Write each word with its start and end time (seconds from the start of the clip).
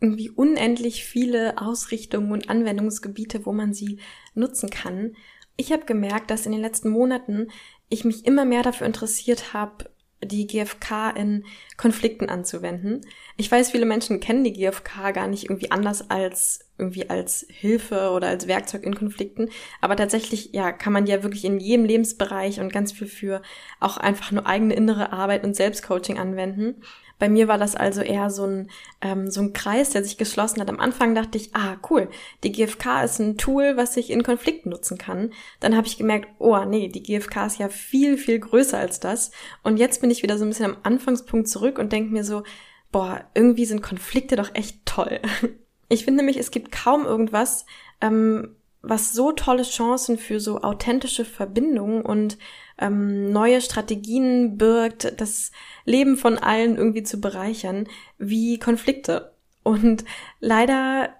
irgendwie 0.00 0.30
unendlich 0.30 1.04
viele 1.04 1.58
Ausrichtungen 1.58 2.32
und 2.32 2.50
Anwendungsgebiete, 2.50 3.46
wo 3.46 3.52
man 3.52 3.72
sie 3.72 3.98
nutzen 4.34 4.70
kann. 4.70 5.16
Ich 5.56 5.72
habe 5.72 5.84
gemerkt, 5.84 6.30
dass 6.30 6.46
in 6.46 6.52
den 6.52 6.60
letzten 6.60 6.90
Monaten 6.90 7.48
ich 7.88 8.04
mich 8.04 8.26
immer 8.26 8.44
mehr 8.44 8.62
dafür 8.62 8.86
interessiert 8.86 9.52
habe, 9.54 9.90
die 10.22 10.46
GfK 10.46 11.10
in 11.10 11.44
Konflikten 11.76 12.28
anzuwenden. 12.28 13.02
Ich 13.36 13.50
weiß, 13.50 13.70
viele 13.70 13.86
Menschen 13.86 14.20
kennen 14.20 14.44
die 14.44 14.52
GfK 14.52 15.12
gar 15.12 15.26
nicht 15.26 15.44
irgendwie 15.44 15.70
anders 15.70 16.10
als 16.10 16.60
irgendwie 16.78 17.08
als 17.08 17.46
Hilfe 17.48 18.10
oder 18.10 18.28
als 18.28 18.48
Werkzeug 18.48 18.84
in 18.84 18.94
Konflikten. 18.94 19.48
Aber 19.80 19.96
tatsächlich, 19.96 20.50
ja, 20.52 20.72
kann 20.72 20.92
man 20.92 21.06
ja 21.06 21.22
wirklich 21.22 21.44
in 21.44 21.60
jedem 21.60 21.84
Lebensbereich 21.84 22.60
und 22.60 22.72
ganz 22.72 22.92
viel 22.92 23.06
für 23.06 23.42
auch 23.80 23.96
einfach 23.96 24.32
nur 24.32 24.46
eigene 24.46 24.74
innere 24.74 25.12
Arbeit 25.12 25.44
und 25.44 25.54
Selbstcoaching 25.54 26.18
anwenden. 26.18 26.82
Bei 27.18 27.28
mir 27.28 27.48
war 27.48 27.58
das 27.58 27.76
also 27.76 28.00
eher 28.00 28.30
so 28.30 28.44
ein, 28.44 28.70
ähm, 29.00 29.30
so 29.30 29.40
ein 29.40 29.52
Kreis, 29.52 29.90
der 29.90 30.04
sich 30.04 30.18
geschlossen 30.18 30.60
hat. 30.60 30.68
Am 30.68 30.80
Anfang 30.80 31.14
dachte 31.14 31.38
ich, 31.38 31.54
ah, 31.54 31.76
cool, 31.90 32.08
die 32.42 32.52
GfK 32.52 33.04
ist 33.04 33.20
ein 33.20 33.38
Tool, 33.38 33.76
was 33.76 33.96
ich 33.96 34.10
in 34.10 34.22
Konflikten 34.22 34.70
nutzen 34.70 34.98
kann. 34.98 35.32
Dann 35.60 35.76
habe 35.76 35.86
ich 35.86 35.96
gemerkt, 35.96 36.28
oh 36.38 36.64
nee, 36.64 36.88
die 36.88 37.02
GfK 37.02 37.46
ist 37.46 37.58
ja 37.58 37.68
viel, 37.68 38.18
viel 38.18 38.38
größer 38.40 38.78
als 38.78 39.00
das. 39.00 39.30
Und 39.62 39.76
jetzt 39.76 40.00
bin 40.00 40.10
ich 40.10 40.22
wieder 40.22 40.38
so 40.38 40.44
ein 40.44 40.48
bisschen 40.48 40.66
am 40.72 40.76
Anfangspunkt 40.82 41.48
zurück 41.48 41.78
und 41.78 41.92
denke 41.92 42.12
mir 42.12 42.24
so, 42.24 42.42
boah, 42.90 43.24
irgendwie 43.34 43.64
sind 43.64 43.82
Konflikte 43.82 44.36
doch 44.36 44.54
echt 44.54 44.84
toll. 44.84 45.20
Ich 45.90 46.06
finde 46.06 46.24
nämlich, 46.24 46.38
es 46.38 46.50
gibt 46.50 46.72
kaum 46.72 47.04
irgendwas, 47.04 47.66
ähm, 48.00 48.56
was 48.80 49.12
so 49.12 49.32
tolle 49.32 49.62
Chancen 49.62 50.18
für 50.18 50.40
so 50.40 50.62
authentische 50.62 51.26
Verbindungen 51.26 52.00
und 52.02 52.38
ähm, 52.78 53.30
neue 53.32 53.60
Strategien 53.60 54.58
birgt, 54.58 55.20
das 55.20 55.52
Leben 55.84 56.16
von 56.16 56.38
allen 56.38 56.76
irgendwie 56.76 57.02
zu 57.02 57.20
bereichern, 57.20 57.86
wie 58.18 58.58
Konflikte. 58.58 59.32
Und 59.62 60.04
leider, 60.40 61.10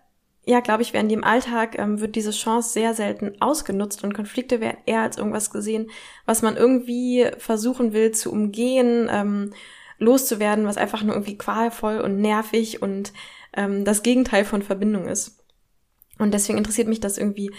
ja, 0.44 0.60
glaube 0.60 0.82
ich, 0.82 0.92
werden 0.92 1.08
die 1.08 1.14
im 1.14 1.24
Alltag, 1.24 1.78
ähm, 1.78 2.00
wird 2.00 2.16
diese 2.16 2.32
Chance 2.32 2.70
sehr 2.70 2.94
selten 2.94 3.40
ausgenutzt 3.40 4.04
und 4.04 4.14
Konflikte 4.14 4.60
werden 4.60 4.78
eher 4.86 5.00
als 5.00 5.16
irgendwas 5.16 5.50
gesehen, 5.50 5.90
was 6.26 6.42
man 6.42 6.56
irgendwie 6.56 7.26
versuchen 7.38 7.92
will 7.92 8.10
zu 8.10 8.30
umgehen, 8.30 9.08
ähm, 9.10 9.52
loszuwerden, 9.98 10.66
was 10.66 10.76
einfach 10.76 11.02
nur 11.02 11.14
irgendwie 11.14 11.38
qualvoll 11.38 12.00
und 12.00 12.20
nervig 12.20 12.82
und 12.82 13.12
ähm, 13.56 13.84
das 13.84 14.02
Gegenteil 14.02 14.44
von 14.44 14.62
Verbindung 14.62 15.06
ist. 15.06 15.44
Und 16.18 16.32
deswegen 16.32 16.58
interessiert 16.58 16.88
mich 16.88 17.00
das 17.00 17.18
irgendwie 17.18 17.50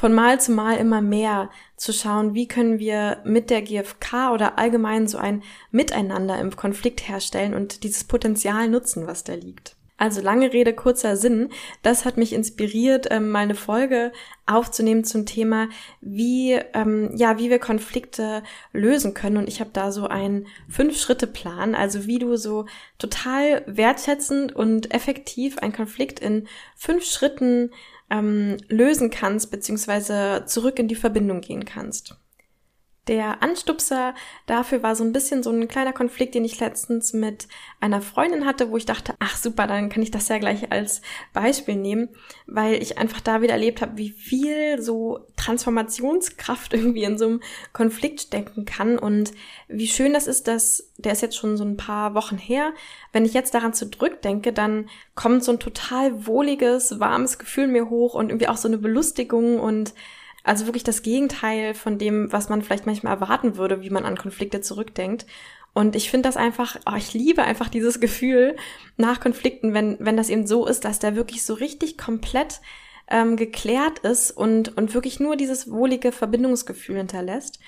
von 0.00 0.14
Mal 0.14 0.40
zu 0.40 0.52
Mal 0.52 0.78
immer 0.78 1.02
mehr 1.02 1.50
zu 1.76 1.92
schauen, 1.92 2.32
wie 2.32 2.48
können 2.48 2.78
wir 2.78 3.18
mit 3.24 3.50
der 3.50 3.60
GfK 3.60 4.32
oder 4.32 4.58
allgemein 4.58 5.06
so 5.06 5.18
ein 5.18 5.42
Miteinander 5.72 6.40
im 6.40 6.56
Konflikt 6.56 7.06
herstellen 7.06 7.52
und 7.52 7.82
dieses 7.84 8.04
Potenzial 8.04 8.70
nutzen, 8.70 9.06
was 9.06 9.24
da 9.24 9.34
liegt. 9.34 9.76
Also 9.98 10.22
lange 10.22 10.54
Rede, 10.54 10.72
kurzer 10.72 11.18
Sinn. 11.18 11.50
Das 11.82 12.06
hat 12.06 12.16
mich 12.16 12.32
inspiriert, 12.32 13.08
ähm, 13.10 13.28
mal 13.28 13.40
eine 13.40 13.54
Folge 13.54 14.12
aufzunehmen 14.46 15.04
zum 15.04 15.26
Thema, 15.26 15.68
wie, 16.00 16.52
ähm, 16.72 17.10
ja, 17.14 17.38
wie 17.38 17.50
wir 17.50 17.58
Konflikte 17.58 18.42
lösen 18.72 19.12
können. 19.12 19.36
Und 19.36 19.48
ich 19.48 19.60
habe 19.60 19.68
da 19.74 19.92
so 19.92 20.06
einen 20.06 20.46
Fünf-Schritte-Plan, 20.70 21.74
also 21.74 22.06
wie 22.06 22.18
du 22.18 22.36
so 22.36 22.64
total 22.98 23.62
wertschätzend 23.66 24.56
und 24.56 24.94
effektiv 24.94 25.58
einen 25.58 25.74
Konflikt 25.74 26.20
in 26.20 26.48
fünf 26.74 27.04
Schritten 27.04 27.70
ähm, 28.10 28.56
lösen 28.68 29.10
kannst, 29.10 29.50
beziehungsweise 29.50 30.44
zurück 30.46 30.78
in 30.78 30.88
die 30.88 30.94
Verbindung 30.94 31.40
gehen 31.40 31.64
kannst. 31.64 32.16
Der 33.10 33.42
Anstupser 33.42 34.14
dafür 34.46 34.84
war 34.84 34.94
so 34.94 35.02
ein 35.02 35.10
bisschen 35.12 35.42
so 35.42 35.50
ein 35.50 35.66
kleiner 35.66 35.92
Konflikt, 35.92 36.36
den 36.36 36.44
ich 36.44 36.60
letztens 36.60 37.12
mit 37.12 37.48
einer 37.80 38.02
Freundin 38.02 38.46
hatte, 38.46 38.70
wo 38.70 38.76
ich 38.76 38.86
dachte, 38.86 39.14
ach 39.18 39.36
super, 39.36 39.66
dann 39.66 39.88
kann 39.88 40.04
ich 40.04 40.12
das 40.12 40.28
ja 40.28 40.38
gleich 40.38 40.70
als 40.70 41.02
Beispiel 41.32 41.74
nehmen, 41.74 42.10
weil 42.46 42.80
ich 42.80 42.98
einfach 42.98 43.20
da 43.20 43.42
wieder 43.42 43.54
erlebt 43.54 43.82
habe, 43.82 43.98
wie 43.98 44.10
viel 44.10 44.80
so 44.80 45.26
Transformationskraft 45.34 46.72
irgendwie 46.72 47.02
in 47.02 47.18
so 47.18 47.26
einem 47.26 47.40
Konflikt 47.72 48.20
stecken 48.20 48.64
kann 48.64 48.96
und 48.96 49.32
wie 49.66 49.88
schön 49.88 50.12
das 50.12 50.28
ist, 50.28 50.46
dass 50.46 50.92
der 50.96 51.10
ist 51.10 51.22
jetzt 51.22 51.36
schon 51.36 51.56
so 51.56 51.64
ein 51.64 51.76
paar 51.76 52.14
Wochen 52.14 52.38
her. 52.38 52.72
Wenn 53.12 53.24
ich 53.24 53.34
jetzt 53.34 53.54
daran 53.54 53.74
zurückdenke, 53.74 54.52
dann 54.52 54.88
kommt 55.16 55.42
so 55.42 55.50
ein 55.50 55.58
total 55.58 56.28
wohliges, 56.28 57.00
warmes 57.00 57.40
Gefühl 57.40 57.66
mir 57.66 57.90
hoch 57.90 58.14
und 58.14 58.28
irgendwie 58.28 58.46
auch 58.46 58.56
so 58.56 58.68
eine 58.68 58.78
Belustigung 58.78 59.58
und 59.58 59.94
also 60.44 60.66
wirklich 60.66 60.84
das 60.84 61.02
Gegenteil 61.02 61.74
von 61.74 61.98
dem, 61.98 62.32
was 62.32 62.48
man 62.48 62.62
vielleicht 62.62 62.86
manchmal 62.86 63.14
erwarten 63.14 63.56
würde, 63.56 63.82
wie 63.82 63.90
man 63.90 64.04
an 64.04 64.16
Konflikte 64.16 64.60
zurückdenkt. 64.60 65.26
Und 65.72 65.94
ich 65.94 66.10
finde 66.10 66.28
das 66.28 66.36
einfach, 66.36 66.76
oh, 66.86 66.96
ich 66.96 67.14
liebe 67.14 67.42
einfach 67.42 67.68
dieses 67.68 68.00
Gefühl 68.00 68.56
nach 68.96 69.20
Konflikten, 69.20 69.74
wenn, 69.74 69.96
wenn 70.00 70.16
das 70.16 70.30
eben 70.30 70.46
so 70.46 70.66
ist, 70.66 70.84
dass 70.84 70.98
der 70.98 71.16
wirklich 71.16 71.44
so 71.44 71.54
richtig 71.54 71.98
komplett 71.98 72.60
ähm, 73.08 73.36
geklärt 73.36 74.00
ist 74.00 74.30
und, 74.30 74.76
und 74.76 74.94
wirklich 74.94 75.20
nur 75.20 75.36
dieses 75.36 75.70
wohlige 75.70 76.12
Verbindungsgefühl 76.12 76.96
hinterlässt. 76.96 77.58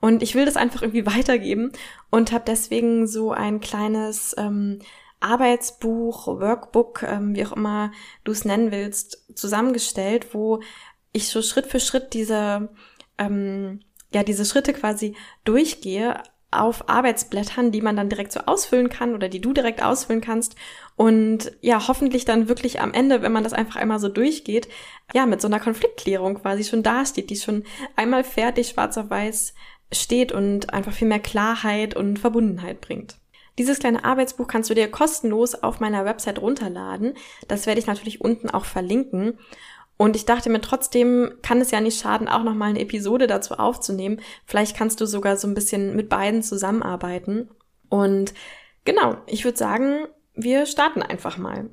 Und 0.00 0.22
ich 0.22 0.34
will 0.34 0.44
das 0.44 0.56
einfach 0.56 0.82
irgendwie 0.82 1.06
weitergeben 1.14 1.72
und 2.10 2.32
habe 2.32 2.44
deswegen 2.46 3.06
so 3.06 3.32
ein 3.32 3.60
kleines 3.60 4.34
ähm, 4.38 4.80
Arbeitsbuch, 5.20 6.26
Workbook, 6.26 7.04
ähm, 7.04 7.36
wie 7.36 7.46
auch 7.46 7.52
immer 7.52 7.92
du 8.24 8.32
es 8.32 8.44
nennen 8.44 8.72
willst, 8.72 9.24
zusammengestellt, 9.36 10.34
wo 10.34 10.60
ich 11.12 11.28
so 11.28 11.42
Schritt 11.42 11.66
für 11.66 11.80
Schritt 11.80 12.14
diese, 12.14 12.68
ähm, 13.18 13.80
ja, 14.12 14.22
diese 14.22 14.44
Schritte 14.44 14.72
quasi 14.72 15.14
durchgehe 15.44 16.22
auf 16.50 16.88
Arbeitsblättern, 16.88 17.72
die 17.72 17.80
man 17.80 17.96
dann 17.96 18.10
direkt 18.10 18.32
so 18.32 18.40
ausfüllen 18.40 18.90
kann 18.90 19.14
oder 19.14 19.28
die 19.28 19.40
du 19.40 19.54
direkt 19.54 19.82
ausfüllen 19.82 20.20
kannst 20.20 20.54
und 20.96 21.50
ja, 21.62 21.88
hoffentlich 21.88 22.26
dann 22.26 22.48
wirklich 22.48 22.80
am 22.80 22.92
Ende, 22.92 23.22
wenn 23.22 23.32
man 23.32 23.44
das 23.44 23.54
einfach 23.54 23.76
einmal 23.76 23.98
so 23.98 24.08
durchgeht, 24.08 24.68
ja, 25.14 25.24
mit 25.24 25.40
so 25.40 25.48
einer 25.48 25.60
Konfliktklärung 25.60 26.34
quasi 26.42 26.64
schon 26.64 26.82
dasteht, 26.82 27.30
die 27.30 27.36
schon 27.36 27.64
einmal 27.96 28.22
fertig 28.22 28.68
schwarz 28.68 28.98
auf 28.98 29.08
weiß 29.08 29.54
steht 29.92 30.32
und 30.32 30.72
einfach 30.72 30.92
viel 30.92 31.08
mehr 31.08 31.20
Klarheit 31.20 31.96
und 31.96 32.18
Verbundenheit 32.18 32.80
bringt. 32.80 33.16
Dieses 33.58 33.78
kleine 33.78 34.04
Arbeitsbuch 34.04 34.46
kannst 34.46 34.70
du 34.70 34.74
dir 34.74 34.90
kostenlos 34.90 35.54
auf 35.54 35.78
meiner 35.78 36.06
Website 36.06 36.40
runterladen. 36.40 37.14
Das 37.48 37.66
werde 37.66 37.80
ich 37.80 37.86
natürlich 37.86 38.22
unten 38.22 38.48
auch 38.48 38.64
verlinken. 38.64 39.38
Und 40.02 40.16
ich 40.16 40.24
dachte 40.24 40.50
mir 40.50 40.60
trotzdem, 40.60 41.34
kann 41.42 41.60
es 41.60 41.70
ja 41.70 41.80
nicht 41.80 42.00
schaden, 42.00 42.26
auch 42.26 42.42
nochmal 42.42 42.70
eine 42.70 42.80
Episode 42.80 43.28
dazu 43.28 43.54
aufzunehmen. 43.54 44.20
Vielleicht 44.46 44.76
kannst 44.76 45.00
du 45.00 45.06
sogar 45.06 45.36
so 45.36 45.46
ein 45.46 45.54
bisschen 45.54 45.94
mit 45.94 46.08
beiden 46.08 46.42
zusammenarbeiten. 46.42 47.50
Und 47.88 48.34
genau, 48.84 49.18
ich 49.28 49.44
würde 49.44 49.56
sagen, 49.56 50.08
wir 50.34 50.66
starten 50.66 51.02
einfach 51.02 51.38
mal. 51.38 51.70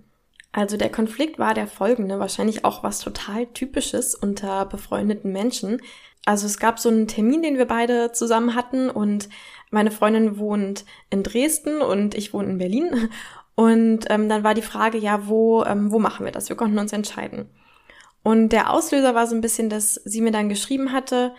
Also 0.51 0.77
der 0.77 0.91
Konflikt 0.91 1.39
war 1.39 1.55
der 1.55 1.65
folgende, 1.65 2.19
wahrscheinlich 2.19 2.65
auch 2.65 2.83
was 2.83 2.99
total 2.99 3.47
typisches 3.47 4.13
unter 4.13 4.67
befreundeten 4.67 5.31
Menschen. 5.31 5.81
Also 6.23 6.45
es 6.45 6.59
gab 6.59 6.77
so 6.77 6.89
einen 6.89 7.07
Termin, 7.07 7.41
den 7.41 7.57
wir 7.57 7.65
beide 7.65 8.11
zusammen 8.11 8.53
hatten 8.53 8.91
und 8.91 9.27
meine 9.71 9.89
Freundin 9.89 10.37
wohnt 10.37 10.85
in 11.09 11.23
Dresden 11.23 11.81
und 11.81 12.13
ich 12.13 12.31
wohne 12.31 12.51
in 12.51 12.57
Berlin. 12.59 13.09
Und 13.55 14.05
ähm, 14.09 14.29
dann 14.29 14.43
war 14.43 14.53
die 14.53 14.61
Frage, 14.61 14.99
ja, 14.99 15.27
wo, 15.27 15.63
ähm, 15.63 15.91
wo 15.91 15.97
machen 15.97 16.25
wir 16.25 16.31
das? 16.31 16.47
Wir 16.47 16.55
konnten 16.55 16.77
uns 16.77 16.93
entscheiden. 16.93 17.49
Und 18.23 18.49
der 18.49 18.71
Auslöser 18.71 19.15
war 19.15 19.27
so 19.27 19.35
ein 19.35 19.41
bisschen, 19.41 19.69
dass 19.69 19.95
sie 19.95 20.21
mir 20.21 20.31
dann 20.31 20.49
geschrieben 20.49 20.91
hatte, 20.91 21.33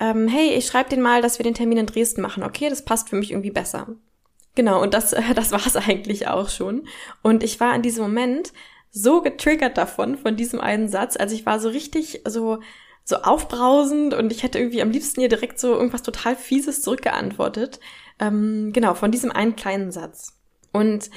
ähm, 0.00 0.28
hey, 0.28 0.50
ich 0.54 0.66
schreibe 0.66 0.90
den 0.90 1.00
mal, 1.00 1.22
dass 1.22 1.38
wir 1.38 1.44
den 1.44 1.54
Termin 1.54 1.78
in 1.78 1.86
Dresden 1.86 2.20
machen. 2.20 2.42
Okay, 2.42 2.68
das 2.68 2.84
passt 2.84 3.08
für 3.08 3.16
mich 3.16 3.32
irgendwie 3.32 3.50
besser. 3.50 3.88
Genau, 4.54 4.82
und 4.82 4.94
das, 4.94 5.12
äh, 5.12 5.22
das 5.34 5.52
war 5.52 5.64
es 5.66 5.76
eigentlich 5.76 6.28
auch 6.28 6.48
schon. 6.48 6.86
Und 7.22 7.42
ich 7.42 7.60
war 7.60 7.74
in 7.74 7.82
diesem 7.82 8.04
Moment 8.04 8.52
so 8.90 9.22
getriggert 9.22 9.76
davon, 9.76 10.16
von 10.16 10.36
diesem 10.36 10.60
einen 10.60 10.88
Satz. 10.88 11.16
Also 11.16 11.34
ich 11.34 11.46
war 11.46 11.60
so 11.60 11.68
richtig 11.68 12.22
so, 12.26 12.60
so 13.04 13.16
aufbrausend 13.16 14.14
und 14.14 14.32
ich 14.32 14.42
hätte 14.42 14.58
irgendwie 14.58 14.82
am 14.82 14.90
liebsten 14.90 15.20
ihr 15.20 15.28
direkt 15.28 15.58
so 15.58 15.74
irgendwas 15.74 16.02
total 16.02 16.36
Fieses 16.36 16.82
zurückgeantwortet. 16.82 17.80
Ähm, 18.18 18.70
genau, 18.72 18.94
von 18.94 19.10
diesem 19.10 19.30
einen 19.30 19.56
kleinen 19.56 19.92
Satz. 19.92 20.38
Und 20.72 21.10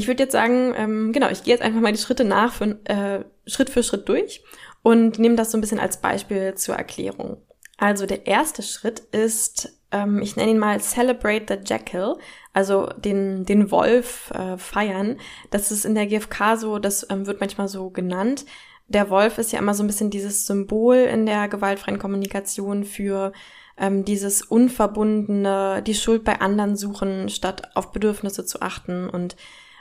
ich 0.00 0.08
würde 0.08 0.22
jetzt 0.22 0.32
sagen, 0.32 0.74
ähm, 0.76 1.12
genau, 1.12 1.28
ich 1.28 1.44
gehe 1.44 1.54
jetzt 1.54 1.62
einfach 1.62 1.80
mal 1.80 1.92
die 1.92 1.98
Schritte 1.98 2.24
nach, 2.24 2.52
für, 2.52 2.78
äh, 2.84 3.24
Schritt 3.46 3.70
für 3.70 3.82
Schritt 3.82 4.08
durch 4.08 4.42
und 4.82 5.18
nehme 5.18 5.36
das 5.36 5.50
so 5.50 5.58
ein 5.58 5.60
bisschen 5.60 5.78
als 5.78 6.00
Beispiel 6.00 6.54
zur 6.54 6.74
Erklärung. 6.74 7.36
Also 7.76 8.06
der 8.06 8.26
erste 8.26 8.62
Schritt 8.62 9.00
ist 9.12 9.80
ähm, 9.92 10.22
ich 10.22 10.36
nenne 10.36 10.52
ihn 10.52 10.58
mal 10.58 10.80
Celebrate 10.80 11.46
the 11.48 11.60
Jackal, 11.64 12.16
also 12.52 12.86
den, 12.96 13.44
den 13.44 13.70
Wolf 13.70 14.30
äh, 14.32 14.56
feiern. 14.56 15.18
Das 15.50 15.70
ist 15.70 15.84
in 15.84 15.94
der 15.94 16.06
GfK 16.06 16.56
so, 16.56 16.78
das 16.78 17.06
ähm, 17.10 17.26
wird 17.26 17.40
manchmal 17.40 17.68
so 17.68 17.90
genannt. 17.90 18.44
Der 18.88 19.10
Wolf 19.10 19.38
ist 19.38 19.52
ja 19.52 19.58
immer 19.58 19.74
so 19.74 19.82
ein 19.82 19.86
bisschen 19.86 20.10
dieses 20.10 20.46
Symbol 20.46 20.96
in 20.96 21.26
der 21.26 21.48
gewaltfreien 21.48 21.98
Kommunikation 21.98 22.84
für 22.84 23.32
ähm, 23.78 24.04
dieses 24.04 24.42
unverbundene, 24.42 25.82
die 25.86 25.94
Schuld 25.94 26.24
bei 26.24 26.40
anderen 26.40 26.76
suchen, 26.76 27.28
statt 27.28 27.70
auf 27.74 27.92
Bedürfnisse 27.92 28.44
zu 28.44 28.60
achten 28.62 29.08
und 29.08 29.36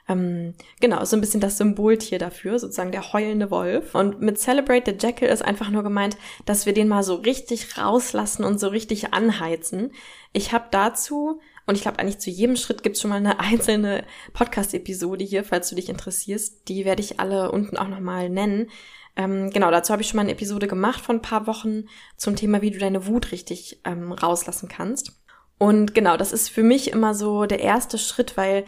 ähm, 0.09 0.55
genau, 0.81 1.05
so 1.05 1.15
ein 1.15 1.21
bisschen 1.21 1.39
das 1.39 1.57
Symboltier 1.57 2.17
dafür, 2.17 2.57
sozusagen 2.57 2.91
der 2.91 3.13
heulende 3.13 3.51
Wolf. 3.51 3.93
Und 3.93 4.21
mit 4.21 4.39
Celebrate 4.39 4.91
the 4.91 4.97
Jackal 4.99 5.29
ist 5.29 5.45
einfach 5.45 5.69
nur 5.69 5.83
gemeint, 5.83 6.17
dass 6.45 6.65
wir 6.65 6.73
den 6.73 6.87
mal 6.87 7.03
so 7.03 7.15
richtig 7.15 7.77
rauslassen 7.77 8.43
und 8.43 8.59
so 8.59 8.69
richtig 8.69 9.13
anheizen. 9.13 9.91
Ich 10.33 10.51
habe 10.51 10.65
dazu, 10.71 11.39
und 11.67 11.75
ich 11.75 11.83
glaube 11.83 11.99
eigentlich 11.99 12.17
zu 12.17 12.31
jedem 12.31 12.55
Schritt 12.55 12.81
gibt 12.81 12.95
es 12.95 13.01
schon 13.01 13.09
mal 13.09 13.17
eine 13.17 13.39
einzelne 13.39 14.03
Podcast-Episode 14.33 15.23
hier, 15.23 15.43
falls 15.43 15.69
du 15.69 15.75
dich 15.75 15.89
interessierst. 15.89 16.67
Die 16.67 16.85
werde 16.85 17.03
ich 17.03 17.19
alle 17.19 17.51
unten 17.51 17.77
auch 17.77 17.87
nochmal 17.87 18.29
nennen. 18.29 18.71
Ähm, 19.15 19.51
genau, 19.51 19.69
dazu 19.69 19.93
habe 19.93 20.01
ich 20.01 20.07
schon 20.07 20.17
mal 20.17 20.23
eine 20.23 20.31
Episode 20.31 20.67
gemacht 20.67 21.01
von 21.01 21.17
ein 21.17 21.21
paar 21.21 21.45
Wochen 21.45 21.85
zum 22.17 22.35
Thema, 22.35 22.63
wie 22.63 22.71
du 22.71 22.79
deine 22.79 23.05
Wut 23.05 23.31
richtig 23.31 23.79
ähm, 23.85 24.11
rauslassen 24.11 24.69
kannst. 24.69 25.19
Und 25.59 25.93
genau, 25.93 26.15
das 26.15 26.31
ist 26.31 26.49
für 26.49 26.63
mich 26.63 26.91
immer 26.91 27.13
so 27.13 27.45
der 27.45 27.59
erste 27.59 27.97
Schritt, 27.97 28.37
weil 28.37 28.63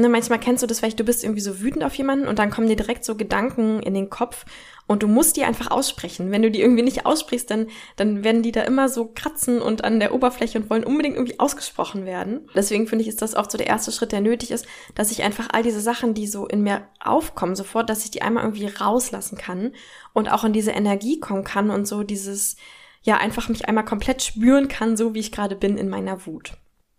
ne, 0.00 0.08
manchmal 0.08 0.40
kennst 0.40 0.62
du 0.62 0.66
das 0.66 0.80
vielleicht, 0.80 1.00
du 1.00 1.04
bist 1.04 1.24
irgendwie 1.24 1.40
so 1.40 1.60
wütend 1.60 1.84
auf 1.84 1.94
jemanden 1.94 2.28
und 2.28 2.38
dann 2.38 2.50
kommen 2.50 2.68
dir 2.68 2.76
direkt 2.76 3.04
so 3.04 3.14
Gedanken 3.16 3.80
in 3.80 3.94
den 3.94 4.10
Kopf 4.10 4.44
und 4.86 5.02
du 5.02 5.06
musst 5.06 5.36
die 5.36 5.44
einfach 5.44 5.70
aussprechen. 5.70 6.30
Wenn 6.30 6.42
du 6.42 6.50
die 6.50 6.60
irgendwie 6.60 6.82
nicht 6.82 7.06
aussprichst, 7.06 7.50
dann, 7.50 7.68
dann 7.96 8.24
werden 8.24 8.42
die 8.42 8.52
da 8.52 8.62
immer 8.62 8.88
so 8.88 9.12
kratzen 9.14 9.60
und 9.60 9.84
an 9.84 10.00
der 10.00 10.14
Oberfläche 10.14 10.58
und 10.58 10.70
wollen 10.70 10.84
unbedingt 10.84 11.16
irgendwie 11.16 11.38
ausgesprochen 11.38 12.06
werden. 12.06 12.48
Deswegen 12.54 12.86
finde 12.86 13.02
ich, 13.02 13.08
ist 13.08 13.20
das 13.20 13.34
auch 13.34 13.50
so 13.50 13.58
der 13.58 13.66
erste 13.66 13.92
Schritt, 13.92 14.12
der 14.12 14.22
nötig 14.22 14.50
ist, 14.50 14.66
dass 14.94 15.10
ich 15.10 15.22
einfach 15.22 15.48
all 15.52 15.62
diese 15.62 15.80
Sachen, 15.80 16.14
die 16.14 16.26
so 16.26 16.46
in 16.46 16.62
mir 16.62 16.82
aufkommen, 17.04 17.54
sofort, 17.54 17.90
dass 17.90 18.04
ich 18.04 18.10
die 18.10 18.22
einmal 18.22 18.44
irgendwie 18.44 18.66
rauslassen 18.66 19.36
kann 19.36 19.72
und 20.14 20.32
auch 20.32 20.44
in 20.44 20.54
diese 20.54 20.70
Energie 20.70 21.20
kommen 21.20 21.44
kann 21.44 21.70
und 21.70 21.86
so 21.86 22.02
dieses, 22.02 22.56
ja, 23.02 23.18
einfach 23.18 23.48
mich 23.48 23.68
einmal 23.68 23.84
komplett 23.84 24.22
spüren 24.22 24.68
kann, 24.68 24.96
so 24.96 25.14
wie 25.14 25.20
ich 25.20 25.32
gerade 25.32 25.54
bin 25.54 25.76
in 25.76 25.88
meiner 25.88 26.26
Wut 26.26 26.54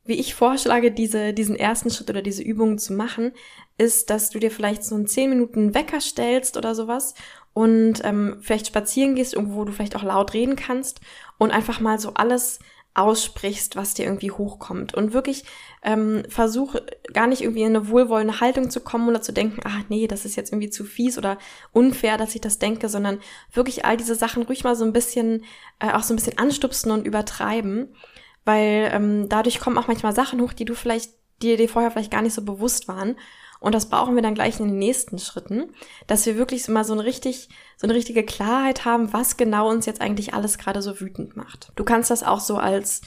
wie 0.09 0.19
ich 0.19 0.35
vorschlage, 0.35 0.91
diese, 0.91 1.33
diesen 1.33 1.55
ersten 1.55 1.89
Schritt 1.89 2.09
oder 2.09 2.21
diese 2.21 2.43
Übungen 2.43 2.79
zu 2.79 2.93
machen, 2.93 3.31
ist, 3.77 4.09
dass 4.09 4.29
du 4.29 4.39
dir 4.39 4.51
vielleicht 4.51 4.83
so 4.83 4.95
einen 4.95 5.07
10 5.07 5.29
Minuten 5.29 5.73
Wecker 5.73 6.01
stellst 6.01 6.57
oder 6.57 6.75
sowas 6.75 7.13
und 7.53 8.01
ähm, 8.03 8.37
vielleicht 8.41 8.67
spazieren 8.67 9.15
gehst, 9.15 9.33
irgendwo, 9.33 9.55
wo 9.57 9.65
du 9.65 9.71
vielleicht 9.71 9.95
auch 9.95 10.03
laut 10.03 10.33
reden 10.33 10.55
kannst 10.55 10.99
und 11.37 11.51
einfach 11.51 11.79
mal 11.79 11.99
so 11.99 12.13
alles 12.15 12.59
aussprichst, 12.95 13.75
was 13.75 13.93
dir 13.93 14.05
irgendwie 14.05 14.31
hochkommt. 14.31 14.93
Und 14.95 15.13
wirklich 15.13 15.45
ähm, 15.83 16.23
versuch 16.27 16.75
gar 17.13 17.27
nicht 17.27 17.41
irgendwie 17.41 17.61
in 17.61 17.75
eine 17.75 17.89
wohlwollende 17.89 18.41
Haltung 18.41 18.69
zu 18.69 18.81
kommen 18.81 19.07
oder 19.07 19.21
zu 19.21 19.31
denken, 19.31 19.61
ach 19.63 19.83
nee, 19.89 20.07
das 20.07 20.25
ist 20.25 20.35
jetzt 20.35 20.51
irgendwie 20.51 20.69
zu 20.71 20.83
fies 20.83 21.17
oder 21.17 21.37
unfair, 21.71 22.17
dass 22.17 22.35
ich 22.35 22.41
das 22.41 22.59
denke, 22.59 22.89
sondern 22.89 23.19
wirklich 23.53 23.85
all 23.85 23.95
diese 23.95 24.15
Sachen 24.15 24.43
ruhig 24.43 24.63
mal 24.63 24.75
so 24.75 24.83
ein 24.83 24.91
bisschen, 24.91 25.45
äh, 25.79 25.91
auch 25.93 26.03
so 26.03 26.13
ein 26.13 26.17
bisschen 26.17 26.37
anstupsen 26.37 26.91
und 26.91 27.05
übertreiben 27.05 27.89
weil 28.45 28.89
ähm, 28.93 29.29
dadurch 29.29 29.59
kommen 29.59 29.77
auch 29.77 29.87
manchmal 29.87 30.13
Sachen 30.13 30.41
hoch, 30.41 30.53
die 30.53 30.65
du 30.65 30.75
vielleicht, 30.75 31.11
die 31.41 31.55
dir 31.55 31.69
vorher 31.69 31.91
vielleicht 31.91 32.11
gar 32.11 32.21
nicht 32.21 32.33
so 32.33 32.43
bewusst 32.43 32.87
waren. 32.87 33.15
Und 33.59 33.75
das 33.75 33.89
brauchen 33.89 34.15
wir 34.15 34.21
dann 34.21 34.35
gleich 34.35 34.59
in 34.59 34.67
den 34.67 34.79
nächsten 34.79 35.19
Schritten, 35.19 35.71
dass 36.07 36.25
wir 36.25 36.37
wirklich 36.37 36.67
mal 36.69 36.85
so 36.85 36.93
eine 36.93 37.03
richtig, 37.03 37.49
so 37.77 37.87
eine 37.87 37.93
richtige 37.93 38.23
Klarheit 38.23 38.85
haben, 38.85 39.11
was 39.11 39.37
genau 39.37 39.69
uns 39.69 39.85
jetzt 39.85 40.01
eigentlich 40.01 40.33
alles 40.33 40.57
gerade 40.57 40.81
so 40.81 40.99
wütend 40.99 41.35
macht. 41.35 41.71
Du 41.75 41.83
kannst 41.83 42.09
das 42.09 42.23
auch 42.23 42.39
so 42.39 42.55
als, 42.55 43.01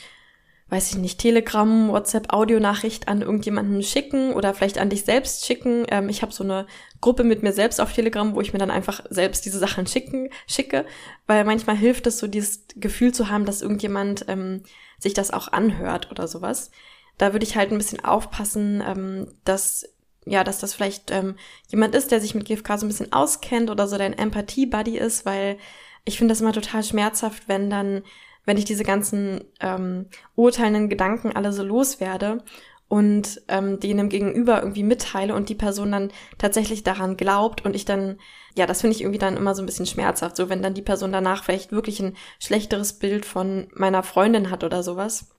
weiß 0.69 0.91
ich 0.91 0.99
nicht, 0.99 1.19
Telegram, 1.19 1.89
WhatsApp, 1.89 2.35
Audionachricht 2.35 3.09
an 3.09 3.23
irgendjemanden 3.23 3.83
schicken 3.83 4.35
oder 4.35 4.53
vielleicht 4.53 4.77
an 4.77 4.91
dich 4.91 5.05
selbst 5.05 5.47
schicken. 5.47 5.87
Ähm, 5.89 6.11
ich 6.11 6.21
habe 6.21 6.33
so 6.33 6.45
eine 6.45 6.67
Gruppe 7.01 7.25
mit 7.25 7.43
mir 7.43 7.55
selbst 7.55 7.81
auf 7.81 7.93
Telegram, 7.95 8.35
wo 8.35 8.43
ich 8.43 8.53
mir 8.53 8.59
dann 8.59 8.71
einfach 8.71 9.03
selbst 9.09 9.47
diese 9.47 9.59
Sachen 9.59 9.87
schicken, 9.87 10.29
schicke, 10.47 10.85
weil 11.27 11.45
manchmal 11.45 11.77
hilft 11.77 12.07
es 12.07 12.19
so, 12.19 12.27
dieses 12.27 12.67
Gefühl 12.77 13.15
zu 13.15 13.31
haben, 13.31 13.47
dass 13.47 13.63
irgendjemand 13.63 14.27
ähm, 14.29 14.65
sich 15.03 15.15
das 15.15 15.31
auch 15.31 15.49
anhört 15.49 16.11
oder 16.11 16.29
sowas. 16.29 16.71
Da 17.19 17.33
würde 17.33 17.45
ich 17.45 17.57
halt 17.57 17.73
ein 17.73 17.79
bisschen 17.79 18.05
aufpassen, 18.05 18.83
ähm, 18.87 19.35
dass 19.45 19.87
ja, 20.25 20.45
dass 20.45 20.61
das 20.61 20.73
vielleicht 20.73 21.11
ähm, 21.11 21.37
jemand 21.69 21.95
ist, 21.95 22.13
der 22.13 22.21
sich 22.21 22.35
mit 22.35 22.45
GFK 22.45 22.79
so 22.79 22.87
ein 22.87 22.89
bisschen 22.89 23.13
auskennt 23.13 23.71
oder 23.71 23.89
so 23.89 23.99
dein 23.99 24.17
Empathie-Buddy 24.17 24.97
ist, 24.97 25.27
weil 25.27 25.59
ich 26.05 26.19
finde 26.19 26.33
das 26.33 26.41
immer 26.41 26.53
total 26.53 26.85
schmerzhaft, 26.85 27.49
wenn 27.49 27.71
dann, 27.71 28.03
wenn 28.45 28.57
ich 28.57 28.65
diese 28.65 28.85
ganzen 28.85 29.43
ähm, 29.61 30.07
urteilenden 30.37 30.89
Gedanken 30.89 31.35
alle 31.35 31.53
so 31.53 31.65
loswerde 31.65 32.45
und 32.93 33.41
ähm, 33.49 33.81
denen 33.81 34.11
Gegenüber 34.11 34.61
irgendwie 34.61 34.83
mitteile 34.83 35.35
und 35.35 35.49
die 35.49 35.55
Person 35.55 35.93
dann 35.93 36.13
tatsächlich 36.37 36.83
daran 36.83 37.17
glaubt 37.17 37.65
und 37.65 37.75
ich 37.75 37.87
dann, 37.87 38.19
ja, 38.55 38.67
das 38.67 38.83
finde 38.83 38.95
ich 38.95 39.01
irgendwie 39.01 39.19
dann 39.19 39.39
immer 39.39 39.55
so 39.55 39.63
ein 39.63 39.67
bisschen 39.67 39.87
schmerzhaft, 39.87 40.37
so 40.37 40.51
wenn 40.51 40.61
dann 40.61 40.75
die 40.75 40.83
Person 40.83 41.11
danach 41.11 41.43
vielleicht 41.43 41.73
wirklich 41.73 42.01
ein 42.01 42.19
schlechteres 42.39 42.99
Bild 42.99 43.25
von 43.25 43.69
meiner 43.73 44.03
Freundin 44.03 44.51
hat 44.51 44.63
oder 44.63 44.83
sowas. 44.83 45.31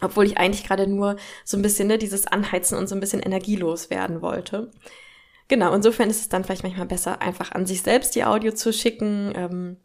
Obwohl 0.00 0.24
ich 0.24 0.38
eigentlich 0.38 0.64
gerade 0.64 0.86
nur 0.86 1.16
so 1.44 1.58
ein 1.58 1.62
bisschen 1.62 1.86
ne, 1.86 1.98
dieses 1.98 2.26
Anheizen 2.26 2.78
und 2.78 2.88
so 2.88 2.94
ein 2.94 3.00
bisschen 3.00 3.20
energielos 3.20 3.90
werden 3.90 4.22
wollte. 4.22 4.70
Genau, 5.48 5.74
insofern 5.74 6.08
ist 6.08 6.22
es 6.22 6.28
dann 6.30 6.44
vielleicht 6.44 6.62
manchmal 6.62 6.86
besser, 6.86 7.20
einfach 7.20 7.52
an 7.52 7.66
sich 7.66 7.82
selbst 7.82 8.14
die 8.14 8.24
Audio 8.24 8.52
zu 8.52 8.72
schicken. 8.72 9.32
Ähm, 9.34 9.76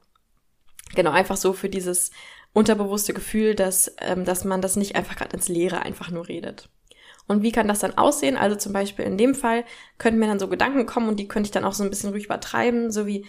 genau, 0.95 1.11
einfach 1.11 1.35
so 1.35 1.51
für 1.51 1.67
dieses 1.67 2.11
unterbewusste 2.53 3.13
Gefühl, 3.13 3.53
dass, 3.53 3.93
ähm, 3.99 4.23
dass 4.23 4.45
man 4.45 4.61
das 4.61 4.77
nicht 4.77 4.95
einfach 4.95 5.17
gerade 5.17 5.35
ins 5.35 5.49
Leere 5.49 5.81
einfach 5.81 6.09
nur 6.09 6.29
redet. 6.29 6.69
Und 7.27 7.41
wie 7.43 7.51
kann 7.51 7.67
das 7.67 7.79
dann 7.79 7.97
aussehen? 7.97 8.37
Also 8.37 8.55
zum 8.55 8.73
Beispiel 8.73 9.05
in 9.05 9.17
dem 9.17 9.35
Fall 9.35 9.65
könnten 9.97 10.19
mir 10.19 10.27
dann 10.27 10.39
so 10.39 10.47
Gedanken 10.47 10.85
kommen 10.85 11.09
und 11.09 11.19
die 11.19 11.27
könnte 11.27 11.47
ich 11.47 11.51
dann 11.51 11.65
auch 11.65 11.73
so 11.73 11.83
ein 11.83 11.89
bisschen 11.89 12.11
ruhig 12.11 12.25
übertreiben, 12.25 12.91
so 12.91 13.07
wie, 13.07 13.25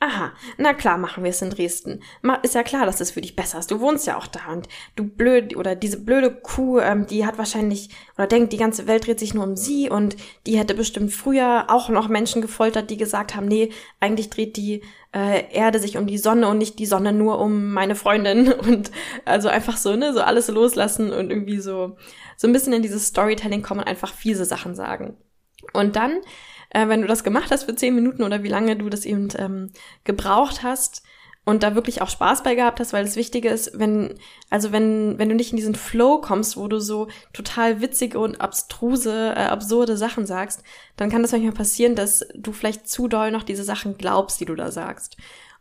aha, 0.00 0.32
na 0.56 0.74
klar 0.74 0.96
machen 0.96 1.24
wir 1.24 1.30
es 1.30 1.42
in 1.42 1.50
Dresden. 1.50 2.02
Ist 2.42 2.54
ja 2.54 2.62
klar, 2.62 2.86
dass 2.86 3.00
es 3.00 3.10
für 3.10 3.20
dich 3.20 3.34
besser 3.34 3.58
ist. 3.58 3.70
Du 3.70 3.80
wohnst 3.80 4.06
ja 4.06 4.16
auch 4.16 4.26
da 4.26 4.52
und 4.52 4.68
du 4.96 5.04
blöd, 5.04 5.56
oder 5.56 5.74
diese 5.74 6.00
blöde 6.00 6.30
Kuh, 6.30 6.78
ähm, 6.78 7.06
die 7.06 7.26
hat 7.26 7.38
wahrscheinlich, 7.38 7.90
oder 8.16 8.26
denkt, 8.26 8.52
die 8.52 8.58
ganze 8.58 8.86
Welt 8.86 9.06
dreht 9.06 9.18
sich 9.18 9.34
nur 9.34 9.44
um 9.44 9.56
sie 9.56 9.90
und 9.90 10.16
die 10.46 10.58
hätte 10.58 10.74
bestimmt 10.74 11.12
früher 11.12 11.66
auch 11.68 11.88
noch 11.88 12.08
Menschen 12.08 12.42
gefoltert, 12.42 12.90
die 12.90 12.96
gesagt 12.96 13.34
haben, 13.34 13.46
nee, 13.46 13.70
eigentlich 13.98 14.30
dreht 14.30 14.56
die 14.56 14.82
äh, 15.12 15.52
Erde 15.52 15.78
sich 15.80 15.96
um 15.96 16.06
die 16.06 16.18
Sonne 16.18 16.48
und 16.48 16.58
nicht 16.58 16.78
die 16.78 16.86
Sonne 16.86 17.12
nur 17.12 17.40
um 17.40 17.72
meine 17.72 17.96
Freundin 17.96 18.52
und 18.52 18.90
also 19.24 19.48
einfach 19.48 19.76
so, 19.76 19.96
ne, 19.96 20.12
so 20.12 20.20
alles 20.20 20.48
loslassen 20.48 21.12
und 21.12 21.30
irgendwie 21.30 21.58
so 21.58 21.96
so 22.38 22.46
ein 22.46 22.52
bisschen 22.52 22.72
in 22.72 22.82
dieses 22.82 23.08
Storytelling 23.08 23.62
kommen 23.62 23.80
und 23.80 23.88
einfach 23.88 24.14
fiese 24.14 24.44
Sachen 24.44 24.74
sagen. 24.74 25.16
Und 25.72 25.96
dann, 25.96 26.20
äh, 26.70 26.88
wenn 26.88 27.02
du 27.02 27.08
das 27.08 27.24
gemacht 27.24 27.50
hast 27.50 27.64
für 27.64 27.74
zehn 27.74 27.94
Minuten 27.94 28.22
oder 28.22 28.42
wie 28.42 28.48
lange 28.48 28.76
du 28.76 28.88
das 28.88 29.04
eben 29.04 29.28
ähm, 29.38 29.70
gebraucht 30.04 30.62
hast, 30.62 31.02
und 31.48 31.62
da 31.62 31.74
wirklich 31.74 32.02
auch 32.02 32.10
Spaß 32.10 32.42
bei 32.42 32.54
gehabt 32.54 32.78
hast, 32.78 32.92
weil 32.92 33.06
das 33.06 33.16
Wichtige 33.16 33.48
ist, 33.48 33.78
wenn, 33.78 34.18
also 34.50 34.70
wenn, 34.70 35.18
wenn 35.18 35.30
du 35.30 35.34
nicht 35.34 35.50
in 35.50 35.56
diesen 35.56 35.74
Flow 35.74 36.20
kommst, 36.20 36.58
wo 36.58 36.68
du 36.68 36.78
so 36.78 37.08
total 37.32 37.80
witzige 37.80 38.18
und 38.18 38.38
abstruse, 38.38 39.32
äh, 39.34 39.46
absurde 39.46 39.96
Sachen 39.96 40.26
sagst, 40.26 40.62
dann 40.96 41.08
kann 41.08 41.22
das 41.22 41.32
manchmal 41.32 41.52
passieren, 41.52 41.94
dass 41.94 42.26
du 42.34 42.52
vielleicht 42.52 42.86
zu 42.86 43.08
doll 43.08 43.30
noch 43.30 43.44
diese 43.44 43.64
Sachen 43.64 43.96
glaubst, 43.96 44.38
die 44.40 44.44
du 44.44 44.54
da 44.56 44.70
sagst. 44.70 45.16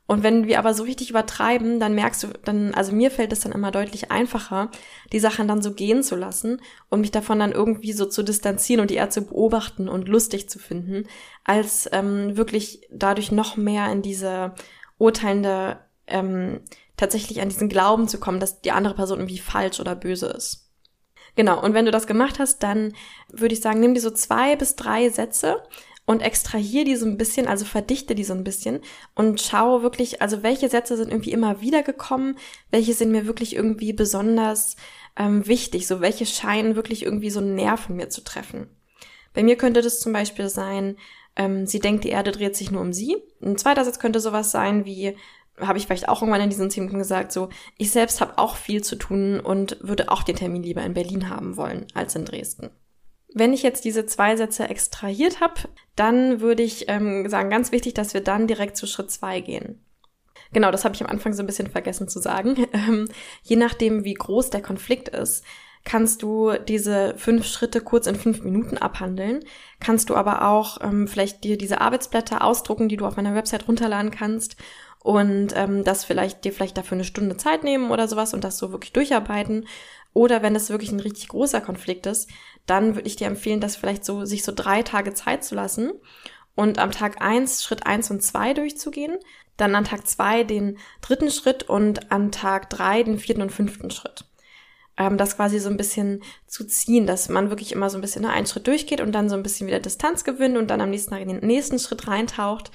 Und 0.07 0.23
wenn 0.23 0.47
wir 0.47 0.57
aber 0.57 0.73
so 0.73 0.83
richtig 0.83 1.09
übertreiben, 1.09 1.81
dann 1.81 1.93
merkst 1.93 2.23
du, 2.23 2.27
dann, 2.45 2.73
also 2.73 2.93
mir 2.93 3.11
fällt 3.11 3.33
es 3.33 3.41
dann 3.41 3.51
immer 3.51 3.71
deutlich 3.71 4.09
einfacher, 4.09 4.71
die 5.11 5.19
Sachen 5.19 5.49
dann 5.49 5.61
so 5.61 5.73
gehen 5.73 6.01
zu 6.01 6.15
lassen 6.15 6.61
und 6.89 7.01
mich 7.01 7.11
davon 7.11 7.39
dann 7.39 7.51
irgendwie 7.51 7.91
so 7.91 8.05
zu 8.05 8.23
distanzieren 8.23 8.79
und 8.79 8.89
die 8.89 8.95
eher 8.95 9.09
zu 9.09 9.23
beobachten 9.23 9.89
und 9.89 10.07
lustig 10.07 10.49
zu 10.49 10.59
finden, 10.59 11.07
als 11.43 11.89
ähm, 11.91 12.37
wirklich 12.37 12.87
dadurch 12.89 13.33
noch 13.33 13.57
mehr 13.57 13.91
in 13.91 14.01
diese 14.01 14.55
urteilende, 14.97 15.79
ähm, 16.07 16.61
tatsächlich 16.95 17.41
an 17.41 17.49
diesen 17.49 17.67
Glauben 17.67 18.07
zu 18.07 18.17
kommen, 18.17 18.39
dass 18.39 18.61
die 18.61 18.71
andere 18.71 18.95
Person 18.95 19.19
irgendwie 19.19 19.39
falsch 19.39 19.81
oder 19.81 19.93
böse 19.93 20.27
ist. 20.27 20.67
Genau, 21.35 21.61
und 21.61 21.73
wenn 21.73 21.85
du 21.85 21.91
das 21.91 22.07
gemacht 22.07 22.39
hast, 22.39 22.63
dann 22.63 22.93
würde 23.29 23.53
ich 23.53 23.61
sagen, 23.61 23.81
nimm 23.81 23.93
dir 23.93 24.01
so 24.01 24.09
zwei 24.09 24.55
bis 24.55 24.75
drei 24.75 25.09
Sätze 25.09 25.61
und 26.07 26.21
extrahier 26.21 26.85
die 26.85 26.95
so 26.95 27.05
ein 27.05 27.17
bisschen, 27.17 27.47
also 27.47 27.65
verdichte 27.65 28.15
die 28.15 28.23
so 28.23 28.33
ein 28.33 28.45
bisschen 28.45 28.79
und 29.13 29.41
schau 29.41 29.83
wirklich, 29.83 30.21
also 30.21 30.41
welche 30.41 30.69
Sätze 30.69 30.95
sind 30.95 31.11
irgendwie 31.11 31.33
immer 31.33 31.59
wieder 31.61 31.83
gekommen, 31.83 32.37
welche 32.71 32.93
sind 32.93 33.11
mir 33.11 33.27
wirklich 33.27 33.55
irgendwie 33.55 33.91
besonders 33.91 34.77
ähm, 35.17 35.45
wichtig, 35.45 35.85
so 35.85 35.99
welche 35.99 36.25
scheinen 36.25 36.77
wirklich 36.77 37.03
irgendwie 37.03 37.29
so 37.29 37.41
einen 37.41 37.55
Nerv 37.55 37.81
von 37.81 37.97
mir 37.97 38.09
zu 38.09 38.23
treffen. 38.23 38.69
Bei 39.33 39.43
mir 39.43 39.57
könnte 39.57 39.81
das 39.81 39.99
zum 39.99 40.13
Beispiel 40.13 40.47
sein, 40.47 40.95
ähm, 41.35 41.67
sie 41.67 41.79
denkt, 41.79 42.05
die 42.05 42.09
Erde 42.09 42.31
dreht 42.31 42.55
sich 42.55 42.71
nur 42.71 42.81
um 42.81 42.93
sie. 42.93 43.17
Ein 43.43 43.57
zweiter 43.57 43.83
Satz 43.83 43.99
könnte 43.99 44.21
sowas 44.21 44.49
sein 44.49 44.85
wie, 44.85 45.17
habe 45.59 45.77
ich 45.77 45.87
vielleicht 45.87 46.07
auch 46.07 46.21
irgendwann 46.21 46.41
in 46.41 46.49
diesen 46.49 46.71
zehn 46.71 46.83
Minuten 46.83 46.99
gesagt, 46.99 47.33
so, 47.33 47.49
ich 47.77 47.91
selbst 47.91 48.21
habe 48.21 48.37
auch 48.37 48.55
viel 48.55 48.81
zu 48.81 48.95
tun 48.95 49.41
und 49.41 49.77
würde 49.81 50.09
auch 50.09 50.23
den 50.23 50.37
Termin 50.37 50.63
lieber 50.63 50.83
in 50.83 50.93
Berlin 50.93 51.29
haben 51.29 51.57
wollen 51.57 51.85
als 51.93 52.15
in 52.15 52.23
Dresden. 52.23 52.69
Wenn 53.37 53.53
ich 53.53 53.61
jetzt 53.61 53.85
diese 53.85 54.05
zwei 54.05 54.35
Sätze 54.35 54.69
extrahiert 54.69 55.41
habe, 55.41 55.61
dann 55.95 56.41
würde 56.41 56.63
ich 56.63 56.89
ähm, 56.89 57.29
sagen, 57.29 57.49
ganz 57.49 57.71
wichtig, 57.71 57.93
dass 57.93 58.13
wir 58.13 58.21
dann 58.21 58.47
direkt 58.47 58.77
zu 58.77 58.87
Schritt 58.87 59.11
zwei 59.11 59.41
gehen. 59.41 59.79
genau, 60.53 60.71
das 60.71 60.85
habe 60.85 60.95
ich 60.95 61.03
am 61.03 61.09
Anfang 61.09 61.33
so 61.33 61.43
ein 61.43 61.45
bisschen 61.45 61.69
vergessen 61.69 62.07
zu 62.07 62.19
sagen. 62.19 62.67
Ähm, 62.73 63.09
je 63.43 63.55
nachdem, 63.55 64.03
wie 64.03 64.13
groß 64.13 64.49
der 64.49 64.61
Konflikt 64.61 65.09
ist, 65.09 65.43
kannst 65.83 66.21
du 66.21 66.53
diese 66.67 67.13
fünf 67.17 67.45
Schritte 67.45 67.81
kurz 67.81 68.07
in 68.07 68.15
fünf 68.15 68.41
Minuten 68.41 68.77
abhandeln. 68.77 69.43
Kannst 69.79 70.09
du 70.09 70.15
aber 70.15 70.47
auch 70.47 70.79
ähm, 70.81 71.07
vielleicht 71.07 71.43
dir 71.43 71.57
diese 71.57 71.79
Arbeitsblätter 71.79 72.43
ausdrucken, 72.43 72.89
die 72.89 72.97
du 72.97 73.05
auf 73.05 73.15
meiner 73.17 73.35
Website 73.35 73.67
runterladen 73.67 74.11
kannst 74.11 74.57
und 74.99 75.53
ähm, 75.55 75.83
das 75.83 76.03
vielleicht 76.03 76.43
dir 76.43 76.51
vielleicht 76.51 76.77
dafür 76.77 76.95
eine 76.95 77.05
Stunde 77.05 77.37
Zeit 77.37 77.63
nehmen 77.63 77.91
oder 77.91 78.07
sowas 78.07 78.33
und 78.33 78.43
das 78.43 78.57
so 78.57 78.71
wirklich 78.71 78.93
durcharbeiten. 78.93 79.65
Oder 80.13 80.41
wenn 80.41 80.55
es 80.55 80.69
wirklich 80.69 80.91
ein 80.91 80.99
richtig 80.99 81.29
großer 81.29 81.61
Konflikt 81.61 82.07
ist, 82.07 82.29
dann 82.67 82.95
würde 82.95 83.07
ich 83.07 83.15
dir 83.15 83.27
empfehlen, 83.27 83.59
das 83.59 83.75
vielleicht 83.75 84.05
so 84.05 84.25
sich 84.25 84.43
so 84.43 84.51
drei 84.55 84.83
Tage 84.83 85.13
Zeit 85.13 85.43
zu 85.43 85.55
lassen 85.55 85.91
und 86.55 86.79
am 86.79 86.91
Tag 86.91 87.21
eins 87.21 87.63
Schritt 87.63 87.85
eins 87.87 88.11
und 88.11 88.21
zwei 88.21 88.53
durchzugehen, 88.53 89.17
dann 89.57 89.75
an 89.75 89.85
Tag 89.85 90.07
zwei 90.07 90.43
den 90.43 90.77
dritten 91.01 91.31
Schritt 91.31 91.63
und 91.63 92.11
an 92.11 92.31
Tag 92.31 92.69
drei 92.69 93.01
den 93.03 93.17
vierten 93.17 93.41
und 93.41 93.51
fünften 93.51 93.89
Schritt 93.89 94.27
ähm, 94.97 95.17
das 95.17 95.35
quasi 95.35 95.59
so 95.59 95.69
ein 95.69 95.77
bisschen 95.77 96.23
zu 96.47 96.65
ziehen, 96.65 97.05
dass 97.07 97.29
man 97.29 97.49
wirklich 97.49 97.71
immer 97.71 97.89
so 97.89 97.97
ein 97.97 98.01
bisschen 98.01 98.23
ne, 98.23 98.31
einen 98.31 98.47
Schritt 98.47 98.67
durchgeht 98.67 99.01
und 99.01 99.11
dann 99.13 99.29
so 99.29 99.35
ein 99.35 99.43
bisschen 99.43 99.67
wieder 99.67 99.79
Distanz 99.79 100.23
gewinnt 100.23 100.57
und 100.57 100.67
dann 100.67 100.81
am 100.81 100.89
nächsten 100.89 101.11
Tag 101.11 101.21
in 101.21 101.29
den 101.29 101.45
nächsten 101.45 101.79
Schritt 101.79 102.07
reintaucht. 102.07 102.71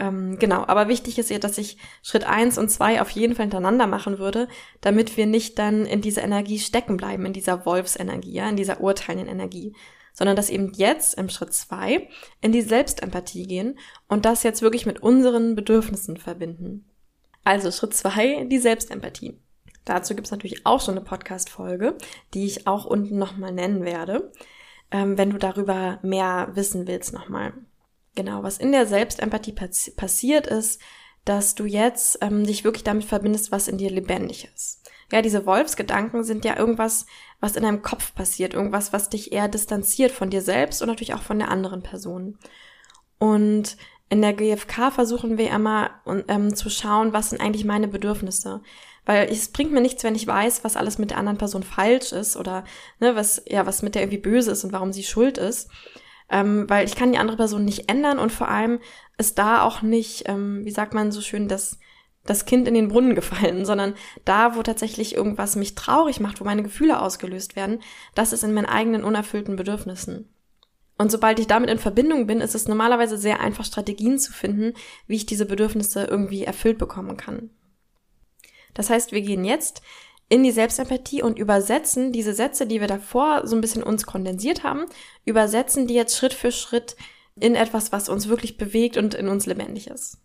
Ähm, 0.00 0.38
genau, 0.38 0.64
aber 0.66 0.88
wichtig 0.88 1.18
ist 1.18 1.28
ja, 1.28 1.38
dass 1.38 1.58
ich 1.58 1.76
Schritt 2.02 2.24
eins 2.24 2.56
und 2.56 2.70
zwei 2.70 3.02
auf 3.02 3.10
jeden 3.10 3.34
Fall 3.34 3.44
hintereinander 3.44 3.86
machen 3.86 4.18
würde, 4.18 4.48
damit 4.80 5.18
wir 5.18 5.26
nicht 5.26 5.58
dann 5.58 5.84
in 5.84 6.00
dieser 6.00 6.22
Energie 6.22 6.58
stecken 6.58 6.96
bleiben, 6.96 7.26
in 7.26 7.34
dieser 7.34 7.66
Wolfsenergie, 7.66 8.32
ja, 8.32 8.48
in 8.48 8.56
dieser 8.56 8.80
urteilenden 8.80 9.28
Energie, 9.28 9.76
sondern 10.14 10.36
dass 10.36 10.48
eben 10.48 10.72
jetzt 10.72 11.18
im 11.18 11.28
Schritt 11.28 11.52
zwei 11.52 12.08
in 12.40 12.50
die 12.50 12.62
Selbstempathie 12.62 13.46
gehen 13.46 13.78
und 14.08 14.24
das 14.24 14.42
jetzt 14.42 14.62
wirklich 14.62 14.86
mit 14.86 15.02
unseren 15.02 15.54
Bedürfnissen 15.54 16.16
verbinden. 16.16 16.86
Also 17.44 17.70
Schritt 17.70 17.92
zwei, 17.92 18.44
die 18.44 18.58
Selbstempathie. 18.58 19.38
Dazu 19.84 20.14
gibt 20.14 20.28
es 20.28 20.30
natürlich 20.30 20.64
auch 20.64 20.80
schon 20.80 20.96
eine 20.96 21.04
Podcast-Folge, 21.04 21.98
die 22.32 22.46
ich 22.46 22.66
auch 22.66 22.86
unten 22.86 23.18
nochmal 23.18 23.52
nennen 23.52 23.84
werde, 23.84 24.32
ähm, 24.90 25.18
wenn 25.18 25.28
du 25.28 25.36
darüber 25.36 25.98
mehr 26.02 26.48
wissen 26.54 26.86
willst 26.86 27.12
nochmal. 27.12 27.52
Genau, 28.14 28.42
was 28.42 28.58
in 28.58 28.72
der 28.72 28.86
Selbstempathie 28.86 29.52
pass 29.52 29.92
passiert 29.96 30.46
ist, 30.46 30.80
dass 31.24 31.54
du 31.54 31.64
jetzt 31.64 32.18
ähm, 32.22 32.44
dich 32.44 32.64
wirklich 32.64 32.84
damit 32.84 33.04
verbindest, 33.04 33.52
was 33.52 33.68
in 33.68 33.78
dir 33.78 33.90
lebendig 33.90 34.48
ist. 34.54 34.80
Ja, 35.12 35.22
diese 35.22 35.44
Wolfsgedanken 35.44 36.24
sind 36.24 36.44
ja 36.44 36.56
irgendwas, 36.56 37.06
was 37.40 37.56
in 37.56 37.62
deinem 37.62 37.82
Kopf 37.82 38.14
passiert, 38.14 38.54
irgendwas, 38.54 38.92
was 38.92 39.08
dich 39.08 39.32
eher 39.32 39.48
distanziert 39.48 40.12
von 40.12 40.30
dir 40.30 40.40
selbst 40.40 40.82
und 40.82 40.88
natürlich 40.88 41.14
auch 41.14 41.22
von 41.22 41.38
der 41.38 41.50
anderen 41.50 41.82
Person. 41.82 42.38
Und 43.18 43.76
in 44.08 44.22
der 44.22 44.32
GfK 44.32 44.90
versuchen 44.90 45.38
wir 45.38 45.50
immer 45.50 45.90
ähm, 46.28 46.54
zu 46.54 46.68
schauen, 46.70 47.12
was 47.12 47.30
sind 47.30 47.40
eigentlich 47.40 47.64
meine 47.64 47.88
Bedürfnisse. 47.88 48.60
Weil 49.04 49.28
es 49.30 49.48
bringt 49.48 49.72
mir 49.72 49.80
nichts, 49.80 50.04
wenn 50.04 50.14
ich 50.14 50.26
weiß, 50.26 50.62
was 50.64 50.76
alles 50.76 50.98
mit 50.98 51.10
der 51.10 51.18
anderen 51.18 51.38
Person 51.38 51.62
falsch 51.62 52.12
ist 52.12 52.36
oder 52.36 52.64
ne, 52.98 53.16
was, 53.16 53.42
ja, 53.46 53.66
was 53.66 53.82
mit 53.82 53.94
der 53.94 54.02
irgendwie 54.02 54.18
böse 54.18 54.52
ist 54.52 54.64
und 54.64 54.72
warum 54.72 54.92
sie 54.92 55.04
schuld 55.04 55.38
ist. 55.38 55.70
Ähm, 56.30 56.68
weil 56.68 56.86
ich 56.86 56.94
kann 56.94 57.12
die 57.12 57.18
andere 57.18 57.36
Person 57.36 57.64
nicht 57.64 57.90
ändern 57.90 58.18
und 58.18 58.30
vor 58.30 58.48
allem 58.48 58.78
ist 59.18 59.38
da 59.38 59.62
auch 59.62 59.82
nicht, 59.82 60.28
ähm, 60.28 60.64
wie 60.64 60.70
sagt 60.70 60.94
man 60.94 61.10
so 61.10 61.20
schön, 61.20 61.48
das, 61.48 61.78
das 62.24 62.44
Kind 62.44 62.68
in 62.68 62.74
den 62.74 62.88
Brunnen 62.88 63.14
gefallen, 63.16 63.64
sondern 63.64 63.94
da, 64.24 64.54
wo 64.54 64.62
tatsächlich 64.62 65.14
irgendwas 65.14 65.56
mich 65.56 65.74
traurig 65.74 66.20
macht, 66.20 66.40
wo 66.40 66.44
meine 66.44 66.62
Gefühle 66.62 67.00
ausgelöst 67.00 67.56
werden, 67.56 67.80
das 68.14 68.32
ist 68.32 68.44
in 68.44 68.54
meinen 68.54 68.66
eigenen 68.66 69.02
unerfüllten 69.02 69.56
Bedürfnissen. 69.56 70.32
Und 71.00 71.10
sobald 71.10 71.38
ich 71.38 71.46
damit 71.46 71.70
in 71.70 71.78
Verbindung 71.78 72.26
bin, 72.26 72.42
ist 72.42 72.54
es 72.54 72.68
normalerweise 72.68 73.16
sehr 73.16 73.40
einfach, 73.40 73.64
Strategien 73.64 74.18
zu 74.18 74.32
finden, 74.32 74.74
wie 75.06 75.16
ich 75.16 75.24
diese 75.24 75.46
Bedürfnisse 75.46 76.04
irgendwie 76.04 76.44
erfüllt 76.44 76.76
bekommen 76.76 77.16
kann. 77.16 77.48
Das 78.74 78.90
heißt, 78.90 79.10
wir 79.10 79.22
gehen 79.22 79.46
jetzt 79.46 79.80
in 80.30 80.44
die 80.44 80.52
Selbstempathie 80.52 81.22
und 81.22 81.38
übersetzen 81.38 82.12
diese 82.12 82.32
Sätze, 82.32 82.66
die 82.66 82.80
wir 82.80 82.86
davor 82.86 83.46
so 83.46 83.56
ein 83.56 83.60
bisschen 83.60 83.82
uns 83.82 84.06
kondensiert 84.06 84.62
haben, 84.62 84.86
übersetzen 85.24 85.88
die 85.88 85.94
jetzt 85.94 86.16
Schritt 86.16 86.32
für 86.32 86.52
Schritt 86.52 86.96
in 87.38 87.56
etwas, 87.56 87.90
was 87.90 88.08
uns 88.08 88.28
wirklich 88.28 88.56
bewegt 88.56 88.96
und 88.96 89.14
in 89.14 89.28
uns 89.28 89.46
lebendig 89.46 89.88
ist. 89.88 90.18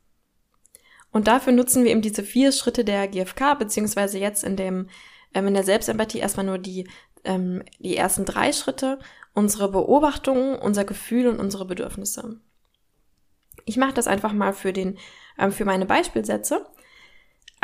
Und 1.11 1.27
dafür 1.27 1.53
nutzen 1.53 1.83
wir 1.83 1.91
eben 1.91 2.03
diese 2.03 2.21
vier 2.21 2.51
Schritte 2.51 2.85
der 2.85 3.07
GFK, 3.07 3.55
beziehungsweise 3.55 4.19
jetzt 4.19 4.43
in 4.43 4.55
dem, 4.55 4.89
ähm, 5.33 5.47
in 5.47 5.55
der 5.55 5.63
Selbstempathie 5.63 6.19
erstmal 6.19 6.45
nur 6.45 6.59
die, 6.59 6.87
ähm, 7.23 7.63
die 7.79 7.97
ersten 7.97 8.25
drei 8.25 8.51
Schritte, 8.51 8.99
unsere 9.33 9.71
Beobachtungen, 9.71 10.55
unser 10.55 10.85
Gefühl 10.85 11.27
und 11.27 11.39
unsere 11.39 11.65
Bedürfnisse. 11.65 12.39
Ich 13.65 13.77
mache 13.77 13.93
das 13.93 14.05
einfach 14.05 14.33
mal 14.33 14.53
für 14.53 14.71
den, 14.71 14.99
ähm, 15.39 15.51
für 15.51 15.65
meine 15.65 15.87
Beispielsätze. 15.87 16.67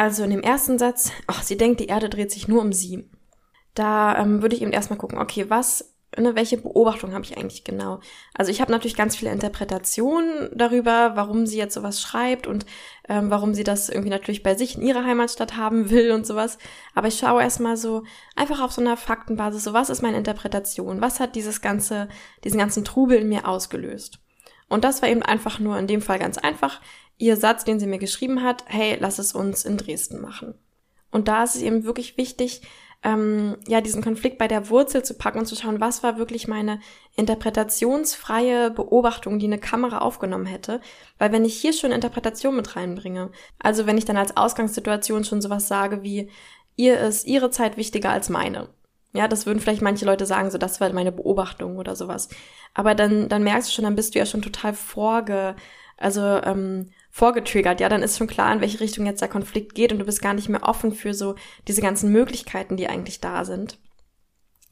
Also 0.01 0.24
in 0.24 0.31
dem 0.31 0.41
ersten 0.41 0.79
Satz, 0.79 1.12
ach, 1.27 1.43
sie 1.43 1.58
denkt, 1.58 1.79
die 1.79 1.86
Erde 1.86 2.10
dreht 2.10 2.31
sich 2.31 2.48
nur 2.48 2.60
um 2.60 2.74
sie. 2.74 3.08
Da 3.75 4.17
ähm, 4.17 4.41
würde 4.41 4.55
ich 4.55 4.63
eben 4.63 4.72
erstmal 4.72 4.98
gucken, 4.98 5.20
okay, 5.20 5.48
was, 5.48 5.93
ne, 6.17 6.34
welche 6.34 6.58
Beobachtung 6.58 7.13
habe 7.13 7.24
ich 7.24 7.38
eigentlich 7.38 7.63
genau? 7.63 8.00
Also 8.34 8.50
ich 8.50 8.62
habe 8.62 8.72
natürlich 8.72 8.98
ganz 8.98 9.15
viele 9.15 9.31
Interpretationen 9.31 10.50
darüber, 10.55 11.12
warum 11.13 11.46
sie 11.46 11.60
jetzt 11.60 11.75
sowas 11.75 12.01
schreibt 12.01 12.48
und 12.48 12.65
ähm, 13.10 13.29
warum 13.29 13.53
sie 13.53 13.63
das 13.63 13.89
irgendwie 13.89 14.10
natürlich 14.10 14.41
bei 14.41 14.55
sich 14.55 14.75
in 14.75 14.81
ihrer 14.81 15.05
Heimatstadt 15.05 15.55
haben 15.55 15.89
will 15.91 16.13
und 16.13 16.25
sowas. 16.25 16.58
Aber 16.96 17.08
ich 17.08 17.20
schaue 17.20 17.43
erstmal 17.43 17.77
so 17.77 18.01
einfach 18.36 18.60
auf 18.60 18.72
so 18.72 18.81
einer 18.81 18.98
Faktenbasis, 18.98 19.65
so 19.65 19.74
was 19.74 19.91
ist 19.91 20.01
meine 20.01 20.17
Interpretation? 20.17 21.00
Was 21.00 21.20
hat 21.20 21.36
dieses 21.36 21.62
ganze, 21.62 22.10
diesen 22.43 22.58
ganzen 22.58 22.84
Trubel 22.84 23.20
in 23.20 23.29
mir 23.29 23.48
ausgelöst? 23.48 24.17
Und 24.67 24.84
das 24.84 25.03
war 25.03 25.10
eben 25.10 25.22
einfach 25.22 25.60
nur 25.60 25.77
in 25.77 25.86
dem 25.86 26.01
Fall 26.01 26.17
ganz 26.17 26.39
einfach 26.39 26.81
ihr 27.22 27.38
Satz, 27.38 27.63
den 27.63 27.80
sie 27.80 27.88
mir 27.88 28.00
geschrieben 28.00 28.44
hat, 28.44 28.66
hey, 28.68 28.98
lass 29.00 29.20
es 29.20 29.34
uns 29.34 29.63
in 29.63 29.78
Dresden 29.78 30.22
machen. 30.22 30.56
Und 31.12 31.28
da 31.28 31.44
ist 31.44 31.56
es 31.56 31.62
eben 31.62 31.84
wirklich 31.84 32.18
wichtig, 32.18 32.62
ähm, 33.04 33.58
ja, 33.68 33.82
diesen 33.82 34.04
Konflikt 34.04 34.38
bei 34.38 34.48
der 34.48 34.70
Wurzel 34.70 35.04
zu 35.04 35.16
packen 35.16 35.40
und 35.40 35.46
zu 35.46 35.56
schauen, 35.56 35.80
was 35.80 36.04
war 36.04 36.18
wirklich 36.18 36.48
meine 36.48 36.80
interpretationsfreie 37.16 38.70
Beobachtung, 38.70 39.40
die 39.40 39.48
eine 39.48 39.58
Kamera 39.58 40.00
aufgenommen 40.00 40.46
hätte. 40.46 40.82
Weil 41.18 41.32
wenn 41.32 41.46
ich 41.46 41.56
hier 41.60 41.74
schon 41.74 41.92
Interpretation 41.92 42.56
mit 42.56 42.75
reinbringe, 42.75 43.32
also 43.60 43.88
wenn 43.88 43.98
ich 43.98 44.06
dann 44.06 44.18
als 44.18 44.38
Ausgangssituation 44.38 45.24
schon 45.24 45.42
sowas 45.42 45.68
sage 45.68 46.04
wie, 46.04 46.30
ihr 46.75 47.00
ist 47.00 47.25
ihre 47.25 47.50
Zeit 47.50 47.75
wichtiger 47.78 48.12
als 48.12 48.30
meine. 48.30 48.70
Ja, 49.13 49.28
das 49.28 49.46
würden 49.46 49.60
vielleicht 49.60 49.82
manche 49.82 50.06
Leute 50.06 50.25
sagen, 50.25 50.51
so 50.51 50.58
das 50.58 50.80
war 50.80 50.92
meine 50.94 51.12
Beobachtung 51.12 51.78
oder 51.78 51.96
sowas. 51.96 52.30
Aber 52.74 52.96
dann, 52.96 53.28
dann 53.30 53.44
merkst 53.44 53.68
du 53.68 53.74
schon, 53.74 53.84
dann 53.84 53.96
bist 53.96 54.16
du 54.16 54.20
ja 54.20 54.25
schon 54.25 54.42
total 54.42 54.74
vorge, 54.74 55.56
also 56.01 56.22
ähm, 56.22 56.91
vorgetriggert, 57.10 57.79
ja, 57.79 57.89
dann 57.89 58.03
ist 58.03 58.17
schon 58.17 58.27
klar, 58.27 58.51
in 58.53 58.62
welche 58.62 58.79
Richtung 58.79 59.05
jetzt 59.05 59.22
der 59.22 59.27
Konflikt 59.29 59.75
geht 59.75 59.91
und 59.91 60.00
du 60.00 60.05
bist 60.05 60.22
gar 60.22 60.34
nicht 60.34 60.50
mehr 60.50 60.63
offen 60.63 60.93
für 60.93 61.13
so 61.13 61.36
diese 61.67 61.81
ganzen 61.81 62.12
Möglichkeiten, 62.12 62.77
die 62.77 62.88
eigentlich 62.88 63.20
da 63.22 63.46
sind. 63.46 63.79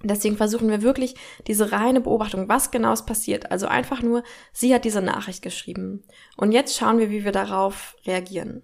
Deswegen 0.02 0.38
versuchen 0.38 0.70
wir 0.70 0.82
wirklich 0.82 1.16
diese 1.48 1.74
reine 1.74 2.00
Beobachtung, 2.00 2.48
was 2.48 2.72
genau 2.72 2.94
ist 2.94 3.06
passiert. 3.06 3.52
Also 3.52 3.68
einfach 3.68 4.02
nur, 4.02 4.24
sie 4.54 4.74
hat 4.74 4.86
diese 4.86 5.02
Nachricht 5.02 5.42
geschrieben. 5.42 6.04
Und 6.38 6.54
jetzt 6.54 6.78
schauen 6.78 7.00
wir, 7.00 7.10
wie 7.10 7.26
wir 7.26 7.34
darauf 7.34 7.98
reagieren. 8.06 8.64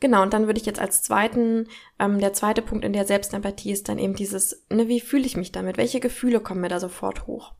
Genau, 0.00 0.22
und 0.22 0.34
dann 0.34 0.46
würde 0.46 0.60
ich 0.60 0.66
jetzt 0.66 0.78
als 0.78 1.02
zweiten, 1.02 1.68
ähm, 1.98 2.20
der 2.20 2.34
zweite 2.34 2.60
Punkt 2.60 2.84
in 2.84 2.92
der 2.92 3.06
Selbstempathie 3.06 3.72
ist 3.72 3.88
dann 3.88 3.98
eben 3.98 4.14
dieses, 4.14 4.66
ne, 4.70 4.88
wie 4.88 5.00
fühle 5.00 5.24
ich 5.24 5.38
mich 5.38 5.52
damit? 5.52 5.78
Welche 5.78 6.00
Gefühle 6.00 6.40
kommen 6.40 6.60
mir 6.60 6.68
da 6.68 6.78
sofort 6.78 7.26
hoch? 7.26 7.54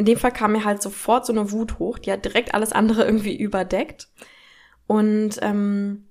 In 0.00 0.06
dem 0.06 0.16
Fall 0.16 0.32
kam 0.32 0.52
mir 0.52 0.64
halt 0.64 0.80
sofort 0.80 1.26
so 1.26 1.32
eine 1.34 1.52
Wut 1.52 1.78
hoch, 1.78 1.98
die 1.98 2.10
hat 2.10 2.24
direkt 2.24 2.54
alles 2.54 2.72
andere 2.72 3.04
irgendwie 3.04 3.36
überdeckt. 3.36 4.08
Und 4.86 5.32
ähm, 5.42 6.06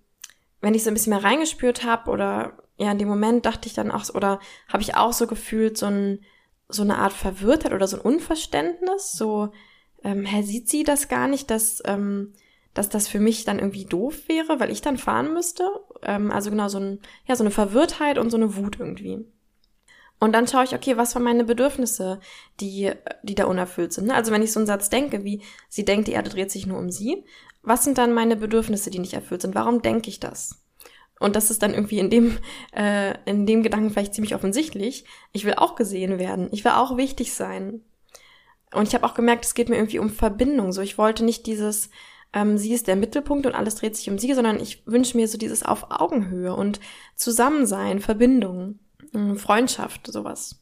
wenn 0.62 0.76
ich 0.76 0.84
so 0.84 0.92
ein 0.92 0.94
bisschen 0.94 1.10
mehr 1.10 1.24
reingespürt 1.24 1.84
habe 1.84 2.12
oder 2.12 2.54
ja, 2.78 2.92
in 2.92 3.00
dem 3.00 3.08
Moment 3.08 3.48
dachte 3.48 3.68
ich 3.68 3.74
dann 3.74 3.90
auch, 3.90 4.14
oder 4.14 4.40
habe 4.72 4.84
ich 4.84 4.96
auch 4.96 5.12
so 5.12 5.26
gefühlt, 5.26 5.76
so, 5.76 5.88
ein, 5.88 6.20
so 6.68 6.84
eine 6.84 7.00
Art 7.00 7.14
Verwirrtheit 7.14 7.74
oder 7.74 7.88
so 7.88 7.98
ein 7.98 8.04
Unverständnis, 8.04 9.14
so, 9.14 9.54
ähm, 10.04 10.24
hä, 10.24 10.44
sieht 10.44 10.70
sie 10.70 10.84
das 10.84 11.08
gar 11.08 11.28
nicht, 11.28 11.50
dass, 11.50 11.82
ähm, 11.86 12.34
dass 12.76 12.90
das 12.90 13.08
für 13.08 13.20
mich 13.20 13.44
dann 13.44 13.58
irgendwie 13.58 13.86
doof 13.86 14.28
wäre, 14.28 14.60
weil 14.60 14.70
ich 14.70 14.82
dann 14.82 15.00
fahren 15.00 15.34
müsste? 15.34 15.64
Ähm, 16.04 16.30
also 16.30 16.52
genau, 16.52 16.68
so, 16.68 16.78
ein, 16.78 17.00
ja, 17.26 17.36
so 17.36 17.44
eine 17.44 17.50
Verwirrtheit 17.50 18.20
und 18.20 18.30
so 18.30 18.38
eine 18.38 18.56
Wut 18.56 18.80
irgendwie. 18.80 19.26
Und 20.20 20.34
dann 20.34 20.48
schaue 20.48 20.66
ich, 20.66 20.76
okay, 20.76 20.98
was 20.98 21.16
waren 21.16 21.24
meine 21.24 21.46
Bedürfnisse, 21.46 22.20
die, 22.60 22.92
die 23.24 23.36
da 23.36 23.46
unerfüllt 23.46 23.94
sind. 23.94 24.08
Ne? 24.08 24.16
Also 24.16 24.32
wenn 24.32 24.42
ich 24.42 24.52
so 24.52 24.60
einen 24.60 24.68
Satz 24.68 24.90
denke, 24.90 25.24
wie 25.24 25.42
sie 25.70 25.86
denkt, 25.86 26.08
die 26.08 26.14
Erde 26.14 26.30
dreht 26.30 26.52
sich 26.52 26.68
nur 26.68 26.78
um 26.78 26.90
sie, 26.90 27.24
was 27.62 27.84
sind 27.84 27.98
dann 27.98 28.14
meine 28.14 28.36
Bedürfnisse, 28.36 28.90
die 28.90 29.00
nicht 29.00 29.14
erfüllt 29.14 29.42
sind? 29.42 29.56
Warum 29.56 29.82
denke 29.82 30.10
ich 30.10 30.20
das? 30.20 30.62
Und 31.20 31.36
das 31.36 31.52
ist 31.52 31.62
dann 31.62 31.74
irgendwie 31.74 32.00
in 32.00 32.10
dem, 32.10 32.38
äh, 32.76 33.16
in 33.26 33.46
dem 33.46 33.64
Gedanken 33.64 33.92
vielleicht 33.92 34.14
ziemlich 34.14 34.36
offensichtlich. 34.36 35.06
Ich 35.32 35.46
will 35.46 35.56
auch 35.56 35.76
gesehen 35.76 36.20
werden. 36.20 36.50
Ich 36.52 36.64
will 36.66 36.72
auch 36.72 36.98
wichtig 36.98 37.34
sein. 37.34 37.82
Und 38.74 38.88
ich 38.88 38.94
habe 38.94 39.06
auch 39.06 39.16
gemerkt, 39.16 39.46
es 39.46 39.56
geht 39.56 39.70
mir 39.70 39.78
irgendwie 39.78 40.00
um 40.00 40.10
Verbindung. 40.10 40.72
So, 40.72 40.82
ich 40.82 40.98
wollte 40.98 41.24
nicht 41.24 41.48
dieses, 41.48 41.90
ähm, 42.34 42.58
sie 42.58 42.74
ist 42.74 42.88
der 42.88 42.96
Mittelpunkt 42.96 43.46
und 43.46 43.56
alles 43.56 43.76
dreht 43.76 43.96
sich 43.96 44.10
um 44.10 44.20
sie, 44.20 44.34
sondern 44.34 44.60
ich 44.60 44.86
wünsche 44.86 45.18
mir 45.18 45.28
so 45.28 45.38
dieses 45.38 45.64
auf 45.64 45.88
Augenhöhe 45.90 46.54
und 46.54 46.80
Zusammensein, 47.16 48.00
Verbindung, 48.00 48.80
Freundschaft, 49.38 50.12
sowas. 50.12 50.60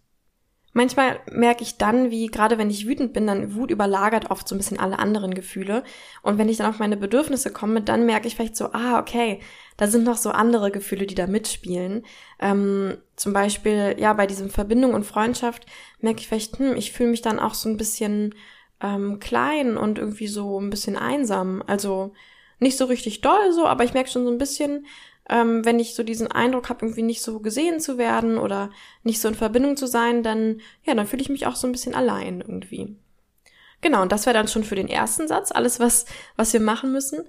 Manchmal 0.77 1.19
merke 1.31 1.63
ich 1.63 1.77
dann, 1.77 2.11
wie 2.11 2.27
gerade 2.27 2.59
wenn 2.59 2.69
ich 2.69 2.85
wütend 2.87 3.11
bin, 3.11 3.25
dann 3.25 3.55
Wut 3.55 3.71
überlagert 3.71 4.29
oft 4.29 4.47
so 4.47 4.53
ein 4.53 4.59
bisschen 4.59 4.79
alle 4.79 4.99
anderen 4.99 5.33
Gefühle. 5.33 5.83
Und 6.21 6.37
wenn 6.37 6.49
ich 6.49 6.57
dann 6.57 6.69
auf 6.69 6.77
meine 6.77 6.97
Bedürfnisse 6.97 7.51
komme, 7.51 7.81
dann 7.81 8.05
merke 8.05 8.27
ich 8.27 8.35
vielleicht 8.35 8.55
so, 8.55 8.65
ah, 8.73 8.99
okay, 8.99 9.39
da 9.77 9.87
sind 9.87 10.03
noch 10.03 10.17
so 10.17 10.29
andere 10.29 10.69
Gefühle, 10.69 11.07
die 11.07 11.15
da 11.15 11.25
mitspielen. 11.25 12.05
Ähm, 12.39 12.97
zum 13.15 13.33
Beispiel, 13.33 13.95
ja, 13.97 14.13
bei 14.13 14.27
diesem 14.27 14.51
Verbindung 14.51 14.93
und 14.93 15.03
Freundschaft 15.03 15.65
merke 15.99 16.19
ich 16.19 16.27
vielleicht, 16.27 16.59
hm, 16.59 16.75
ich 16.75 16.91
fühle 16.91 17.09
mich 17.09 17.23
dann 17.23 17.39
auch 17.39 17.55
so 17.55 17.69
ein 17.69 17.77
bisschen 17.77 18.35
ähm, 18.79 19.19
klein 19.19 19.77
und 19.77 19.97
irgendwie 19.97 20.27
so 20.27 20.59
ein 20.59 20.69
bisschen 20.69 20.95
einsam. 20.95 21.63
Also 21.65 22.13
nicht 22.59 22.77
so 22.77 22.85
richtig 22.85 23.21
doll 23.21 23.51
so, 23.51 23.65
aber 23.65 23.83
ich 23.83 23.95
merke 23.95 24.11
schon 24.11 24.25
so 24.25 24.31
ein 24.31 24.37
bisschen, 24.37 24.85
ähm, 25.29 25.65
wenn 25.65 25.79
ich 25.79 25.95
so 25.95 26.03
diesen 26.03 26.31
Eindruck 26.31 26.69
habe, 26.69 26.85
irgendwie 26.85 27.03
nicht 27.03 27.21
so 27.21 27.39
gesehen 27.39 27.79
zu 27.79 27.97
werden 27.97 28.37
oder 28.37 28.69
nicht 29.03 29.21
so 29.21 29.27
in 29.27 29.35
Verbindung 29.35 29.77
zu 29.77 29.87
sein, 29.87 30.23
dann, 30.23 30.61
ja, 30.83 30.93
dann 30.95 31.07
fühle 31.07 31.21
ich 31.21 31.29
mich 31.29 31.45
auch 31.47 31.55
so 31.55 31.67
ein 31.67 31.71
bisschen 31.71 31.95
allein 31.95 32.41
irgendwie. 32.41 32.95
Genau, 33.81 34.01
und 34.01 34.11
das 34.11 34.25
wäre 34.25 34.33
dann 34.33 34.47
schon 34.47 34.63
für 34.63 34.75
den 34.75 34.87
ersten 34.87 35.27
Satz 35.27 35.51
alles, 35.51 35.79
was, 35.79 36.05
was 36.35 36.53
wir 36.53 36.59
machen 36.59 36.91
müssen. 36.91 37.25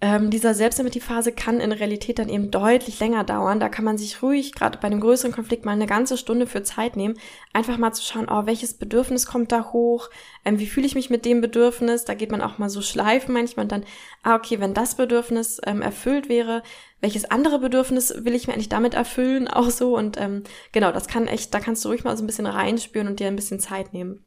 Ähm, 0.00 0.30
dieser 0.30 0.54
Selbstempathiephase 0.54 1.32
kann 1.32 1.58
in 1.58 1.72
Realität 1.72 2.20
dann 2.20 2.28
eben 2.28 2.52
deutlich 2.52 3.00
länger 3.00 3.24
dauern. 3.24 3.58
Da 3.58 3.68
kann 3.68 3.84
man 3.84 3.98
sich 3.98 4.22
ruhig, 4.22 4.52
gerade 4.52 4.78
bei 4.78 4.86
einem 4.86 5.00
größeren 5.00 5.32
Konflikt, 5.32 5.64
mal 5.64 5.72
eine 5.72 5.86
ganze 5.86 6.16
Stunde 6.16 6.46
für 6.46 6.62
Zeit 6.62 6.94
nehmen, 6.94 7.18
einfach 7.52 7.78
mal 7.78 7.92
zu 7.92 8.04
schauen, 8.04 8.28
oh, 8.30 8.46
welches 8.46 8.74
Bedürfnis 8.74 9.26
kommt 9.26 9.50
da 9.50 9.72
hoch, 9.72 10.08
ähm, 10.44 10.60
wie 10.60 10.68
fühle 10.68 10.86
ich 10.86 10.94
mich 10.94 11.10
mit 11.10 11.24
dem 11.24 11.40
Bedürfnis. 11.40 12.04
Da 12.04 12.14
geht 12.14 12.30
man 12.30 12.42
auch 12.42 12.58
mal 12.58 12.70
so 12.70 12.80
schleifen 12.80 13.34
manchmal 13.34 13.64
und 13.64 13.72
dann, 13.72 13.84
ah, 14.22 14.36
okay, 14.36 14.60
wenn 14.60 14.72
das 14.72 14.94
Bedürfnis 14.94 15.60
ähm, 15.66 15.82
erfüllt 15.82 16.28
wäre, 16.28 16.62
welches 17.00 17.24
andere 17.24 17.58
Bedürfnis 17.58 18.24
will 18.24 18.36
ich 18.36 18.46
mir 18.46 18.52
eigentlich 18.52 18.68
damit 18.68 18.94
erfüllen, 18.94 19.48
auch 19.48 19.70
so. 19.70 19.96
Und 19.96 20.16
ähm, 20.20 20.44
genau, 20.70 20.92
das 20.92 21.08
kann 21.08 21.26
echt, 21.26 21.52
da 21.54 21.58
kannst 21.58 21.84
du 21.84 21.88
ruhig 21.88 22.04
mal 22.04 22.16
so 22.16 22.22
ein 22.22 22.28
bisschen 22.28 22.46
reinspüren 22.46 23.08
und 23.08 23.18
dir 23.18 23.26
ein 23.26 23.36
bisschen 23.36 23.58
Zeit 23.58 23.92
nehmen. 23.92 24.24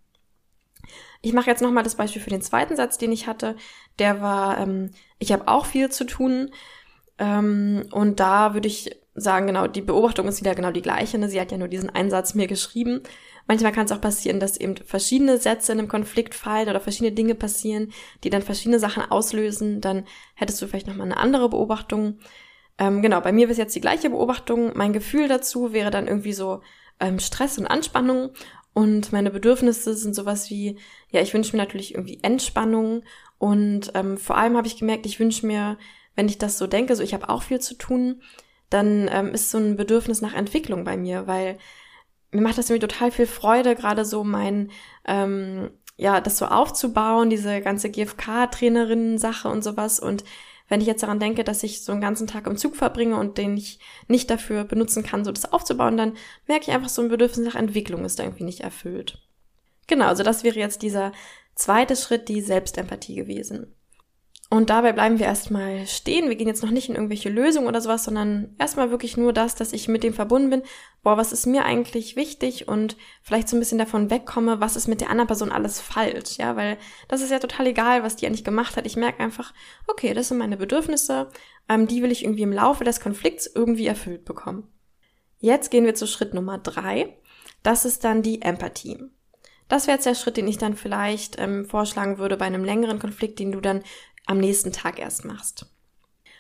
Ich 1.22 1.32
mache 1.34 1.50
jetzt 1.50 1.62
nochmal 1.62 1.84
das 1.84 1.96
Beispiel 1.96 2.22
für 2.22 2.32
den 2.32 2.42
zweiten 2.42 2.76
Satz, 2.76 2.98
den 2.98 3.12
ich 3.12 3.28
hatte. 3.28 3.56
Der 4.00 4.22
war, 4.22 4.58
ähm, 4.58 4.92
ich 5.22 5.32
habe 5.32 5.48
auch 5.48 5.66
viel 5.66 5.90
zu 5.90 6.04
tun. 6.06 6.50
Ähm, 7.20 7.84
und 7.92 8.20
da 8.20 8.54
würde 8.54 8.68
ich 8.68 8.98
sagen, 9.14 9.48
genau, 9.48 9.68
die 9.68 9.82
Beobachtung 9.82 10.28
ist 10.28 10.42
wieder 10.42 10.56
genau 10.56 10.72
die 10.72 10.82
gleiche. 10.82 11.18
Ne? 11.18 11.30
Sie 11.30 11.40
hat 11.40 11.52
ja 11.52 11.58
nur 11.58 11.68
diesen 11.68 11.90
Einsatz 11.90 12.34
mir 12.34 12.48
geschrieben. 12.48 13.04
Manchmal 13.48 13.72
kann 13.72 13.86
es 13.86 13.92
auch 13.92 14.02
passieren, 14.02 14.40
dass 14.40 14.58
eben 14.58 14.78
verschiedene 14.78 15.38
Sätze 15.38 15.74
in 15.74 15.80
einem 15.80 15.88
Konflikt 15.88 16.34
fallen 16.34 16.70
oder 16.70 16.80
verschiedene 16.80 17.12
Dinge 17.12 17.36
passieren, 17.36 17.92
die 18.24 18.30
dann 18.30 18.42
verschiedene 18.42 18.80
Sachen 18.80 19.04
auslösen. 19.04 19.80
Dann 19.80 20.06
hättest 20.34 20.62
du 20.62 20.68
vielleicht 20.68 20.88
nochmal 20.88 21.06
eine 21.06 21.18
andere 21.18 21.50
Beobachtung. 21.50 22.18
Ähm, 22.80 23.04
genau, 23.04 23.22
bei 23.22 23.32
mir 23.32 23.48
ist 23.48 23.58
jetzt 23.58 23.76
die 23.76 23.82
gleiche 23.82 24.10
Beobachtung. 24.10 24.72
Mein 24.76 24.94
Gefühl 24.94 25.28
dazu 25.28 25.72
wäre 25.72 25.92
dann 25.92 26.08
irgendwie 26.08 26.34
so 26.34 26.62
ähm, 27.00 27.20
Stress 27.20 27.60
und 27.60 27.68
Anspannung. 27.68 28.32
Und 28.74 29.12
meine 29.12 29.30
Bedürfnisse 29.30 29.94
sind 29.94 30.16
sowas 30.16 30.50
wie, 30.50 30.80
ja, 31.10 31.22
ich 31.22 31.34
wünsche 31.34 31.56
mir 31.56 31.62
natürlich 31.62 31.94
irgendwie 31.94 32.20
Entspannung 32.24 33.04
und 33.42 33.94
ähm, 33.96 34.20
vor 34.20 34.38
allem 34.38 34.56
habe 34.56 34.68
ich 34.68 34.78
gemerkt, 34.78 35.08
ich 35.08 35.20
wünsche 35.20 35.48
mir, 35.48 35.80
wenn 36.16 36.28
ich 36.28 36.38
das 36.38 36.60
so 36.60 36.68
denke, 36.68 36.96
so 36.96 37.02
ich 37.02 37.16
habe 37.16 37.28
auch 37.28 37.42
viel 37.42 37.60
zu 37.60 37.74
tun, 37.74 38.22
dann 38.70 39.10
ähm, 39.12 39.34
ist 39.34 39.50
so 39.50 39.58
ein 39.58 39.78
Bedürfnis 39.78 40.22
nach 40.22 40.36
Entwicklung 40.36 40.84
bei 40.84 40.96
mir, 40.96 41.26
weil 41.26 41.58
mir 42.30 42.42
macht 42.42 42.60
das 42.60 42.70
irgendwie 42.70 42.88
total 42.88 43.10
viel 43.10 43.26
Freude, 43.26 43.74
gerade 43.74 44.06
so 44.06 44.24
mein, 44.24 44.70
ähm, 45.06 45.72
ja, 45.98 46.22
das 46.22 46.38
so 46.38 46.46
aufzubauen, 46.46 47.32
diese 47.32 47.62
ganze 47.62 47.90
GFK-Trainerinnen-Sache 47.90 49.50
und 49.50 49.64
sowas 49.64 50.00
und 50.00 50.24
wenn 50.68 50.80
ich 50.80 50.86
jetzt 50.86 51.02
daran 51.02 51.20
denke, 51.20 51.44
dass 51.44 51.64
ich 51.64 51.84
so 51.84 51.94
einen 51.94 52.02
ganzen 52.02 52.28
Tag 52.28 52.46
im 52.46 52.58
Zug 52.58 52.76
verbringe 52.76 53.18
und 53.18 53.40
den 53.40 53.58
ich 53.58 53.80
nicht 54.08 54.30
dafür 54.30 54.66
benutzen 54.66 55.02
kann, 55.02 55.26
so 55.26 55.32
das 55.32 55.52
aufzubauen, 55.52 55.98
dann 55.98 56.14
merke 56.48 56.66
ich 56.68 56.76
einfach, 56.76 56.90
so 56.90 57.02
ein 57.02 57.10
Bedürfnis 57.10 57.48
nach 57.48 57.56
Entwicklung 57.56 58.06
ist 58.06 58.20
irgendwie 58.20 58.44
nicht 58.44 58.60
erfüllt. 58.60 59.18
Genau, 59.88 60.06
also 60.06 60.22
das 60.22 60.44
wäre 60.44 60.60
jetzt 60.60 60.84
dieser 60.84 61.12
zweite 61.56 61.96
Schritt, 61.96 62.30
die 62.30 62.42
Selbstempathie 62.42 63.16
gewesen. 63.16 63.76
Und 64.54 64.70
dabei 64.70 64.92
bleiben 64.92 65.18
wir 65.18 65.28
erstmal 65.28 65.88
stehen. 65.88 66.28
Wir 66.28 66.36
gehen 66.36 66.50
jetzt 66.50 66.62
noch 66.62 66.72
nicht 66.72 66.90
in 66.90 66.96
irgendwelche 66.96 67.30
Lösungen 67.30 67.68
oder 67.68 67.80
sowas, 67.80 68.04
sondern 68.04 68.54
erstmal 68.60 68.92
wirklich 68.92 69.16
nur 69.16 69.32
das, 69.32 69.56
dass 69.56 69.72
ich 69.72 69.88
mit 69.88 70.04
dem 70.04 70.14
verbunden 70.14 70.50
bin. 70.50 70.64
Boah, 71.04 71.16
was 71.16 71.32
ist 71.32 71.46
mir 71.46 71.64
eigentlich 71.64 72.18
wichtig 72.18 72.68
und 72.68 72.98
vielleicht 73.24 73.48
so 73.48 73.56
ein 73.56 73.62
bisschen 73.62 73.78
davon 73.78 74.10
wegkomme, 74.10 74.60
was 74.60 74.76
ist 74.76 74.90
mit 74.90 75.00
der 75.00 75.10
anderen 75.10 75.28
Person 75.28 75.54
alles 75.54 75.80
falsch, 75.80 76.38
ja, 76.38 76.58
weil 76.58 76.78
das 77.08 77.22
ist 77.22 77.32
ja 77.32 77.40
total 77.40 77.68
egal, 77.68 78.04
was 78.04 78.18
die 78.18 78.28
eigentlich 78.28 78.44
gemacht 78.44 78.76
hat. 78.76 78.86
Ich 78.86 78.98
merke 78.98 79.24
einfach, 79.24 79.54
okay, 79.88 80.14
das 80.14 80.28
sind 80.28 80.38
meine 80.38 80.58
Bedürfnisse, 80.58 81.30
ähm, 81.70 81.88
die 81.88 82.04
will 82.04 82.12
ich 82.12 82.26
irgendwie 82.26 82.44
im 82.44 82.52
Laufe 82.52 82.84
des 82.84 83.00
Konflikts 83.00 83.50
irgendwie 83.56 83.88
erfüllt 83.88 84.26
bekommen. 84.26 84.68
Jetzt 85.40 85.72
gehen 85.72 85.86
wir 85.86 85.96
zu 85.96 86.08
Schritt 86.08 86.34
Nummer 86.34 86.58
drei. 86.58 87.18
Das 87.64 87.86
ist 87.86 88.04
dann 88.04 88.22
die 88.22 88.42
Empathie. 88.42 89.00
Das 89.72 89.88
wäre 89.88 89.96
jetzt 89.96 90.06
der 90.06 90.16
Schritt, 90.16 90.36
den 90.36 90.50
ich 90.50 90.58
dann 90.58 90.76
vielleicht 90.76 91.40
ähm, 91.40 91.64
vorschlagen 91.66 92.18
würde 92.18 92.36
bei 92.36 92.44
einem 92.44 92.66
längeren 92.66 93.00
Konflikt, 93.00 93.40
den 93.40 93.54
du 93.54 93.62
dann 93.62 93.84
am 94.26 94.38
nächsten 94.38 94.74
Tag 94.74 95.00
erst 95.00 95.24
machst. 95.24 95.66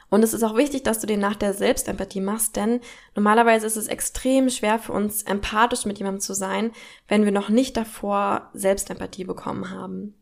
Und 0.10 0.22
es 0.22 0.34
ist 0.34 0.44
auch 0.44 0.58
wichtig, 0.58 0.84
dass 0.84 1.00
du 1.00 1.08
den 1.08 1.22
nach 1.22 1.38
der 1.38 1.54
Selbstempathie 1.54 2.20
machst, 2.20 2.58
denn 2.58 2.82
normalerweise 3.15 3.65
ist 3.65 3.78
es 3.78 3.88
extrem 3.88 4.50
schwer 4.50 4.80
für 4.80 4.91
uns, 4.91 5.24
empathisch 5.24 5.86
mit 5.86 5.98
jemandem 5.98 6.20
zu 6.20 6.34
sein, 6.34 6.74
wenn 7.08 7.24
wir 7.24 7.32
noch 7.32 7.48
nicht 7.48 7.78
davor 7.78 8.50
Selbstempathie 8.54 9.24
bekommen 9.24 9.70
haben. 9.70 10.20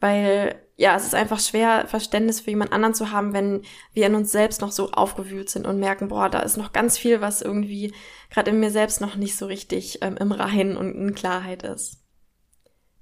Weil, 0.00 0.60
ja, 0.76 0.94
es 0.96 1.04
ist 1.04 1.14
einfach 1.14 1.40
schwer, 1.40 1.86
Verständnis 1.88 2.40
für 2.40 2.50
jemand 2.50 2.72
anderen 2.72 2.94
zu 2.94 3.10
haben, 3.10 3.32
wenn 3.32 3.62
wir 3.92 4.06
in 4.06 4.14
uns 4.14 4.30
selbst 4.30 4.60
noch 4.60 4.70
so 4.70 4.92
aufgewühlt 4.92 5.50
sind 5.50 5.66
und 5.66 5.80
merken, 5.80 6.08
boah, 6.08 6.28
da 6.28 6.40
ist 6.40 6.56
noch 6.56 6.72
ganz 6.72 6.96
viel, 6.96 7.20
was 7.20 7.42
irgendwie 7.42 7.92
gerade 8.30 8.50
in 8.50 8.60
mir 8.60 8.70
selbst 8.70 9.00
noch 9.00 9.16
nicht 9.16 9.36
so 9.36 9.46
richtig 9.46 9.98
ähm, 10.02 10.16
im 10.18 10.30
Reinen 10.30 10.76
und 10.76 10.94
in 10.94 11.14
Klarheit 11.14 11.64
ist. 11.64 11.98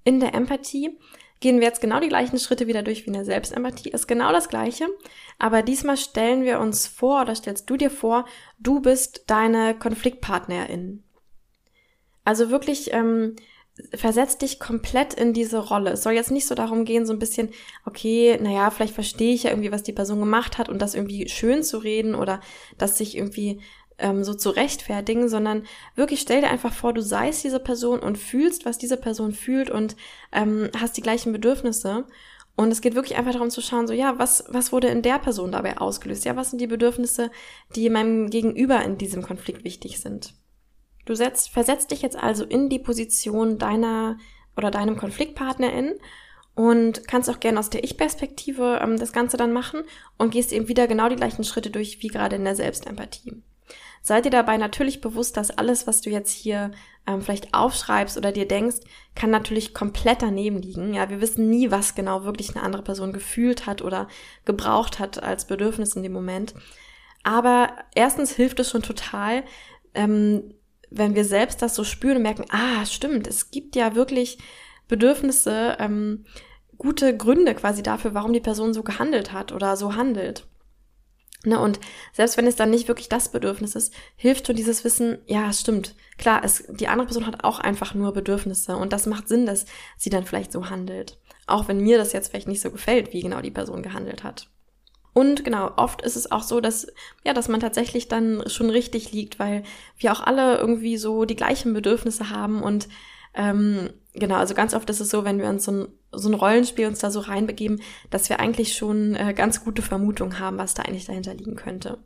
In 0.05 0.21
der 0.21 0.35
Empathie 0.35 0.99
gehen 1.41 1.61
wir 1.61 1.67
jetzt 1.67 1.81
genau 1.81 2.01
die 2.01 2.09
gleichen 2.09 2.39
Schritte 2.39 2.67
wieder 2.67 2.83
durch 2.83 3.03
wie 3.03 3.09
in 3.09 3.13
der 3.13 3.25
Selbstempathie. 3.25 3.91
Ist 3.91 4.09
genau 4.09 4.33
das 4.33 4.49
Gleiche. 4.49 4.89
Aber 5.39 5.63
diesmal 5.63 5.97
stellen 5.97 6.45
wir 6.45 6.61
uns 6.61 6.87
vor 6.87 7.23
oder 7.23 7.35
stellst 7.35 7.69
du 7.69 7.77
dir 7.77 7.91
vor, 7.91 8.25
du 8.59 8.81
bist 8.81 9.25
deine 9.27 9.77
Konfliktpartnerin. 9.79 11.03
Also 12.25 12.51
wirklich, 12.51 12.93
ähm, 12.93 13.37
versetz 13.95 14.39
dich 14.39 14.59
komplett 14.59 15.15
in 15.15 15.33
diese 15.33 15.59
Rolle. 15.59 15.91
Es 15.91 16.03
soll 16.03 16.15
jetzt 16.15 16.31
nicht 16.31 16.47
so 16.47 16.55
darum 16.55 16.85
gehen, 16.85 17.07
so 17.07 17.12
ein 17.12 17.19
bisschen, 17.19 17.51
okay, 17.85 18.39
naja, 18.41 18.71
vielleicht 18.71 18.95
verstehe 18.95 19.35
ich 19.35 19.45
ja 19.45 19.51
irgendwie, 19.51 19.73
was 19.73 19.83
die 19.83 19.93
Person 19.93 20.21
gemacht 20.21 20.59
hat 20.59 20.69
und 20.69 20.81
das 20.81 20.95
irgendwie 20.95 21.29
schön 21.29 21.62
zu 21.62 21.79
reden 21.79 22.15
oder 22.15 22.41
dass 22.79 22.99
sich 22.99 23.17
irgendwie 23.17 23.61
ähm, 23.99 24.25
so 24.25 24.35
zu 24.35 24.51
rechtfertigen, 24.51 25.29
sondern 25.29 25.65
wirklich 25.95 26.21
stell 26.21 26.41
dir 26.41 26.49
einfach 26.49 26.73
vor, 26.73 26.93
du 26.93 27.03
seist 27.03 27.45
diese 27.45 27.61
Person 27.61 28.01
und 28.01 28.19
fühlst, 28.19 28.65
was 28.65 28.79
diese 28.79 28.97
Person 28.97 29.33
fühlt 29.33 29.71
und 29.71 29.97
ähm, 30.33 30.71
hast 30.79 30.97
die 30.97 31.03
gleichen 31.03 31.33
Bedürfnisse. 31.33 32.05
Und 32.59 32.73
es 32.73 32.81
geht 32.81 32.95
wirklich 32.95 33.19
einfach 33.19 33.33
darum 33.33 33.51
zu 33.51 33.61
schauen, 33.61 33.87
so 33.87 33.93
ja, 33.93 34.19
was, 34.19 34.45
was 34.49 34.73
wurde 34.73 34.89
in 34.89 35.03
der 35.03 35.19
Person 35.19 35.53
dabei 35.53 35.77
ausgelöst? 35.77 36.25
Ja, 36.25 36.37
was 36.37 36.51
sind 36.51 36.61
die 36.61 36.67
Bedürfnisse, 36.67 37.31
die 37.75 37.91
meinem 37.91 38.31
Gegenüber 38.31 38.83
in 38.83 38.97
diesem 38.97 39.23
Konflikt 39.23 39.65
wichtig 39.65 40.01
sind? 40.01 40.35
Du 41.07 41.14
setzt, 41.14 41.49
versetzt 41.51 41.90
dich 41.92 42.03
jetzt 42.03 42.16
also 42.16 42.45
in 42.45 42.69
die 42.69 42.79
Position 42.79 43.59
deiner 43.59 44.19
oder 44.57 44.71
deinem 44.71 44.97
Konfliktpartnerin 44.97 45.95
und 46.55 47.07
kannst 47.07 47.31
auch 47.31 47.38
gerne 47.40 47.59
aus 47.61 47.71
der 47.71 47.85
Ich-Perspektive 47.85 48.81
ähm, 48.83 48.99
das 48.99 49.12
Ganze 49.12 49.37
dann 49.37 49.53
machen 49.53 49.85
und 50.19 50.31
gehst 50.31 50.53
eben 50.53 50.69
wieder 50.69 50.87
genau 50.88 51.09
die 51.09 51.16
gleichen 51.16 51.45
Schritte 51.45 51.71
durch 51.71 52.03
wie 52.03 52.09
gerade 52.09 52.37
in 52.37 52.45
der 52.45 52.57
Selbstempathie. 52.57 53.42
Sei 54.03 54.21
dir 54.21 54.31
dabei 54.31 54.57
natürlich 54.57 55.01
bewusst, 55.01 55.37
dass 55.37 55.51
alles, 55.51 55.87
was 55.87 56.01
du 56.01 56.11
jetzt 56.11 56.31
hier 56.31 56.71
ähm, 57.07 57.21
vielleicht 57.21 57.55
aufschreibst 57.55 58.16
oder 58.16 58.33
dir 58.33 58.49
denkst, 58.49 58.77
kann 59.14 59.31
natürlich 59.31 59.75
komplett 59.75 60.23
daneben 60.23 60.62
liegen. 60.62 60.95
Ja, 60.95 61.11
wir 61.11 61.21
wissen 61.21 61.51
nie, 61.51 61.71
was 61.71 61.95
genau 61.95 62.25
wirklich 62.25 62.55
eine 62.55 62.64
andere 62.64 62.83
Person 62.83 63.12
gefühlt 63.12 63.66
hat 63.66 63.83
oder 63.83 64.09
gebraucht 64.45 64.99
hat 64.99 65.23
als 65.23 65.47
Bedürfnis 65.47 65.95
in 65.95 66.03
dem 66.03 66.12
Moment. 66.12 66.55
Aber 67.23 67.71
erstens 67.95 68.33
hilft 68.33 68.61
es 68.61 68.71
schon 68.71 68.83
total, 68.83 69.42
ähm, 69.95 70.55
wenn 70.90 71.14
wir 71.14 71.25
selbst 71.25 71.62
das 71.62 71.75
so 71.75 71.85
spüren 71.85 72.16
und 72.16 72.22
merken, 72.22 72.46
ah, 72.51 72.85
stimmt, 72.87 73.27
es 73.27 73.51
gibt 73.51 73.77
ja 73.77 73.94
wirklich 73.94 74.38
Bedürfnisse, 74.88 75.77
ähm, 75.81 76.25
gute 76.79 77.16
Gründe 77.16 77.55
quasi 77.55 77.83
dafür, 77.83 78.14
warum 78.14 78.33
die 78.33 78.40
Person 78.40 78.75
so 78.75 78.83
gehandelt 78.83 79.33
hat 79.33 79.53
oder 79.53 79.77
so 79.77 79.96
handelt. 79.96 80.46
Ne, 81.44 81.61
und 81.61 81.79
selbst 82.12 82.37
wenn 82.37 82.46
es 82.46 82.57
dann 82.57 82.70
nicht 82.70 82.88
wirklich 82.88 83.09
das 83.09 83.31
Bedürfnis 83.31 83.77
ist, 83.77 83.94
hilft 84.16 84.46
schon 84.46 84.57
dieses 84.57 84.83
Wissen, 84.83 85.18
ja, 85.27 85.49
es 85.49 85.61
stimmt. 85.61 85.94
Klar, 86.18 86.40
es, 86.42 86.64
die 86.68 86.88
andere 86.88 87.07
Person 87.07 87.27
hat 87.27 87.44
auch 87.44 87.61
einfach 87.61 87.94
nur 87.94 88.12
Bedürfnisse 88.12 88.77
und 88.77 88.92
das 88.92 89.07
macht 89.07 89.29
Sinn, 89.29 89.46
dass 89.46 89.66
sie 89.96 90.11
dann 90.11 90.25
vielleicht 90.25 90.51
so 90.51 90.70
handelt. 90.70 91.20
Auch 91.46 91.68
wenn 91.68 91.81
mir 91.81 91.99
das 91.99 92.12
jetzt 92.12 92.29
vielleicht 92.29 92.49
nicht 92.49 92.61
so 92.61 92.72
gefällt, 92.72 93.12
wie 93.12 93.20
genau 93.20 93.42
die 93.42 93.53
Person 93.53 93.83
gehandelt 93.83 94.25
hat. 94.25 94.49
Und 95.16 95.46
genau, 95.46 95.70
oft 95.76 96.02
ist 96.02 96.14
es 96.14 96.31
auch 96.31 96.42
so, 96.42 96.61
dass, 96.61 96.88
ja, 97.24 97.33
dass 97.33 97.48
man 97.48 97.59
tatsächlich 97.59 98.07
dann 98.07 98.42
schon 98.48 98.68
richtig 98.68 99.12
liegt, 99.12 99.38
weil 99.38 99.62
wir 99.96 100.12
auch 100.12 100.20
alle 100.20 100.59
irgendwie 100.59 100.98
so 100.98 101.24
die 101.24 101.37
gleichen 101.37 101.72
Bedürfnisse 101.72 102.29
haben 102.29 102.62
und 102.62 102.87
ähm, 103.33 103.88
genau, 104.12 104.35
also 104.35 104.52
ganz 104.52 104.74
oft 104.74 104.90
ist 104.90 105.00
es 105.00 105.09
so, 105.09 105.24
wenn 105.24 105.38
wir 105.38 105.48
uns 105.48 105.64
so 105.64 105.72
ein, 105.72 105.88
so 106.12 106.29
ein 106.29 106.35
Rollenspiel 106.35 106.87
uns 106.87 106.98
da 106.98 107.11
so 107.11 107.20
reinbegeben, 107.20 107.81
dass 108.11 108.29
wir 108.29 108.40
eigentlich 108.40 108.76
schon 108.76 109.14
äh, 109.14 109.33
ganz 109.33 109.64
gute 109.64 109.81
Vermutungen 109.81 110.38
haben, 110.38 110.59
was 110.59 110.74
da 110.74 110.83
eigentlich 110.83 111.07
dahinter 111.07 111.33
liegen 111.33 111.57
könnte. 111.57 111.96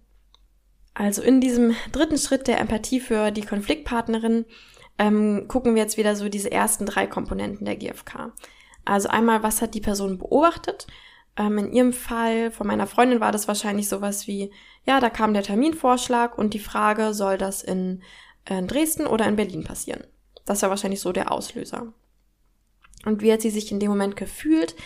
Also 0.94 1.20
in 1.20 1.40
diesem 1.40 1.74
dritten 1.90 2.16
Schritt 2.16 2.46
der 2.46 2.60
Empathie 2.60 3.00
für 3.00 3.32
die 3.32 3.42
Konfliktpartnerin 3.42 4.44
ähm, 4.98 5.48
gucken 5.48 5.74
wir 5.74 5.82
jetzt 5.82 5.96
wieder 5.96 6.14
so 6.14 6.28
diese 6.28 6.52
ersten 6.52 6.86
drei 6.86 7.08
Komponenten 7.08 7.64
der 7.64 7.74
GfK. 7.74 8.32
Also 8.84 9.08
einmal, 9.08 9.42
was 9.42 9.62
hat 9.62 9.74
die 9.74 9.80
Person 9.80 10.18
beobachtet? 10.18 10.86
Ähm, 11.40 11.56
in 11.56 11.72
ihrem 11.72 11.92
Fall, 11.94 12.50
von 12.50 12.66
meiner 12.66 12.86
Freundin 12.86 13.20
war 13.20 13.32
das 13.32 13.48
wahrscheinlich 13.48 13.88
sowas 13.88 14.26
wie, 14.26 14.52
ja, 14.84 15.00
da 15.00 15.08
kam 15.08 15.32
der 15.32 15.42
Terminvorschlag 15.42 16.36
und 16.36 16.52
die 16.52 16.58
Frage, 16.58 17.14
soll 17.14 17.38
das 17.38 17.62
in, 17.62 18.02
in 18.46 18.66
Dresden 18.66 19.06
oder 19.06 19.26
in 19.26 19.36
Berlin 19.36 19.64
passieren? 19.64 20.04
Das 20.44 20.60
war 20.60 20.68
wahrscheinlich 20.68 21.00
so 21.00 21.12
der 21.12 21.32
Auslöser. 21.32 21.94
Und 23.06 23.22
wie 23.22 23.32
hat 23.32 23.40
sie 23.40 23.48
sich 23.48 23.72
in 23.72 23.80
dem 23.80 23.88
Moment 23.88 24.16
gefühlt? 24.16 24.76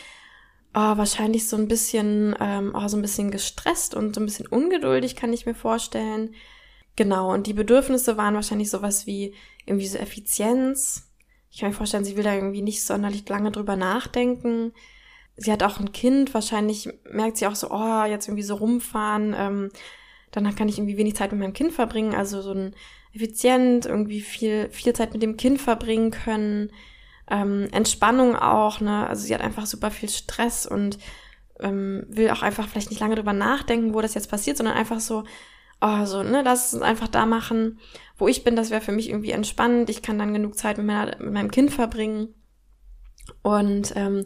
Oh, 0.75 0.97
wahrscheinlich 0.97 1.49
so 1.49 1.57
ein 1.57 1.67
bisschen, 1.67 2.37
ähm, 2.38 2.73
oh, 2.77 2.87
so 2.87 2.97
ein 2.97 3.03
bisschen 3.03 3.33
gestresst 3.33 3.97
und 3.97 4.14
so 4.14 4.21
ein 4.21 4.27
bisschen 4.27 4.47
ungeduldig, 4.47 5.17
kann 5.17 5.33
ich 5.33 5.47
mir 5.47 5.57
vorstellen. 5.57 6.37
Genau, 6.95 7.33
und 7.33 7.49
die 7.49 7.53
Bedürfnisse 7.53 8.17
waren 8.17 8.37
wahrscheinlich 8.37 8.71
sowas 8.71 9.09
wie 9.09 9.35
irgendwie 9.67 9.88
so 9.88 9.99
Effizienz. 9.99 11.11
Ich 11.51 11.59
kann 11.59 11.71
mir 11.71 11.75
vorstellen, 11.75 12.05
sie 12.05 12.17
will 12.17 12.23
da 12.23 12.33
irgendwie 12.33 12.62
nicht 12.62 12.85
sonderlich 12.85 13.29
lange 13.29 13.51
drüber 13.51 13.75
nachdenken. 13.75 14.73
Sie 15.37 15.51
hat 15.53 15.62
auch 15.62 15.81
ein 15.81 15.92
Kind, 15.92 16.33
wahrscheinlich 16.33 16.88
merkt 17.11 17.38
sie 17.38 17.47
auch 17.47 17.57
so, 17.57 17.70
oh, 17.70 18.05
jetzt 18.05 18.29
irgendwie 18.29 18.44
so 18.44 18.55
rumfahren, 18.55 19.35
ähm, 19.37 19.70
dann 20.31 20.55
kann 20.55 20.68
ich 20.68 20.79
irgendwie 20.79 20.97
wenig 20.97 21.16
Zeit 21.16 21.33
mit 21.33 21.40
meinem 21.40 21.53
Kind 21.53 21.73
verbringen, 21.73 22.14
also 22.14 22.42
so 22.42 22.53
ein 22.53 22.75
effizient, 23.12 23.87
irgendwie 23.87 24.20
viel, 24.20 24.68
viel 24.70 24.92
Zeit 24.92 25.12
mit 25.12 25.23
dem 25.23 25.37
Kind 25.37 25.61
verbringen 25.61 26.11
können 26.11 26.70
ähm, 27.31 27.68
Entspannung 27.73 28.37
auch, 28.37 28.81
ne? 28.81 29.07
Also 29.09 29.25
sie 29.25 29.35
hat 29.35 29.40
einfach 29.40 29.66
super 29.66 29.90
viel 29.90 30.09
Stress 30.09 30.66
und 30.66 30.99
ähm, 31.61 32.05
will 32.09 32.31
auch 32.31 32.42
einfach 32.42 32.68
vielleicht 32.68 32.90
nicht 32.90 33.01
lange 33.01 33.14
drüber 33.14 33.33
nachdenken, 33.33 33.94
wo 33.94 34.01
das 34.01 34.14
jetzt 34.14 34.31
passiert, 34.31 34.57
sondern 34.57 34.77
einfach 34.77 35.01
so, 35.01 35.25
oh, 35.81 36.05
so, 36.05 36.23
ne, 36.23 36.42
lass 36.44 36.73
es 36.73 36.83
einfach 36.83 37.09
da 37.09 37.27
machen, 37.27 37.79
wo 38.18 38.29
ich 38.29 38.44
bin, 38.44 38.57
das 38.57 38.70
wäre 38.70 38.81
für 38.81 38.92
mich 38.92 39.09
irgendwie 39.09 39.31
entspannend. 39.31 39.88
Ich 39.88 40.03
kann 40.03 40.18
dann 40.18 40.35
genug 40.35 40.57
Zeit 40.57 40.77
mit, 40.79 40.87
meiner, 40.87 41.16
mit 41.18 41.33
meinem 41.33 41.51
Kind 41.51 41.73
verbringen. 41.73 42.35
Und 43.42 43.94
ähm, 43.97 44.25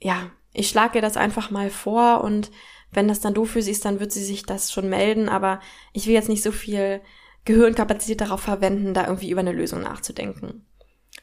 ja, 0.00 0.30
ich 0.52 0.68
schlage 0.68 0.98
ihr 0.98 1.02
das 1.02 1.16
einfach 1.16 1.50
mal 1.50 1.70
vor 1.70 2.22
und 2.22 2.50
wenn 2.90 3.08
das 3.08 3.20
dann 3.20 3.34
doof 3.34 3.50
für 3.50 3.62
sie 3.62 3.70
ist, 3.70 3.84
dann 3.84 4.00
wird 4.00 4.12
sie 4.12 4.24
sich 4.24 4.44
das 4.44 4.72
schon 4.72 4.88
melden, 4.88 5.28
aber 5.28 5.60
ich 5.92 6.06
will 6.06 6.14
jetzt 6.14 6.28
nicht 6.28 6.42
so 6.42 6.52
viel 6.52 7.00
Gehirnkapazität 7.44 8.20
darauf 8.20 8.40
verwenden, 8.40 8.94
da 8.94 9.06
irgendwie 9.06 9.30
über 9.30 9.40
eine 9.40 9.52
Lösung 9.52 9.82
nachzudenken. 9.82 10.66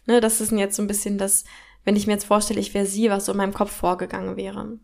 Ne, 0.05 0.21
das 0.21 0.41
ist 0.41 0.51
jetzt 0.51 0.75
so 0.75 0.83
ein 0.83 0.87
bisschen 0.87 1.17
das, 1.17 1.45
wenn 1.83 1.95
ich 1.95 2.07
mir 2.07 2.13
jetzt 2.13 2.25
vorstelle, 2.25 2.59
ich 2.59 2.73
wäre 2.73 2.85
sie, 2.85 3.09
was 3.09 3.25
so 3.25 3.31
in 3.31 3.37
meinem 3.37 3.53
Kopf 3.53 3.71
vorgegangen 3.71 4.37
wäre. 4.37 4.79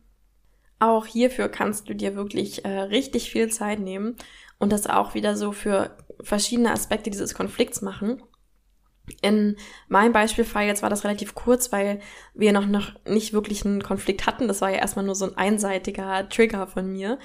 Auch 0.80 1.06
hierfür 1.06 1.48
kannst 1.50 1.90
du 1.90 1.94
dir 1.94 2.16
wirklich 2.16 2.66
äh, 2.66 2.80
richtig 2.80 3.30
viel 3.32 3.50
Zeit 3.50 3.80
nehmen 3.80 4.16
und 4.58 4.72
das 4.72 4.88
auch 4.88 5.14
wieder 5.14 5.36
so 5.36 5.52
für 5.52 5.96
verschiedene 6.22 6.72
Aspekte 6.72 7.12
dieses 7.12 7.36
Konflikts 7.36 7.82
machen. 7.82 8.24
In 9.22 9.58
meinem 9.88 10.14
Beispielfall 10.14 10.66
jetzt 10.66 10.84
war 10.84 10.90
das 10.90 11.04
relativ 11.04 11.36
kurz, 11.36 11.72
weil 11.72 12.00
wir 12.34 12.54
noch, 12.54 12.66
noch 12.66 12.94
nicht 13.06 13.34
wirklich 13.34 13.66
einen 13.66 13.84
Konflikt 13.84 14.26
hatten. 14.26 14.48
Das 14.48 14.62
war 14.62 14.70
ja 14.70 14.78
erstmal 14.78 15.06
nur 15.06 15.16
so 15.16 15.26
ein 15.26 15.38
einseitiger 15.38 16.28
Trigger 16.30 16.68
von 16.68 16.92
mir 16.92 17.18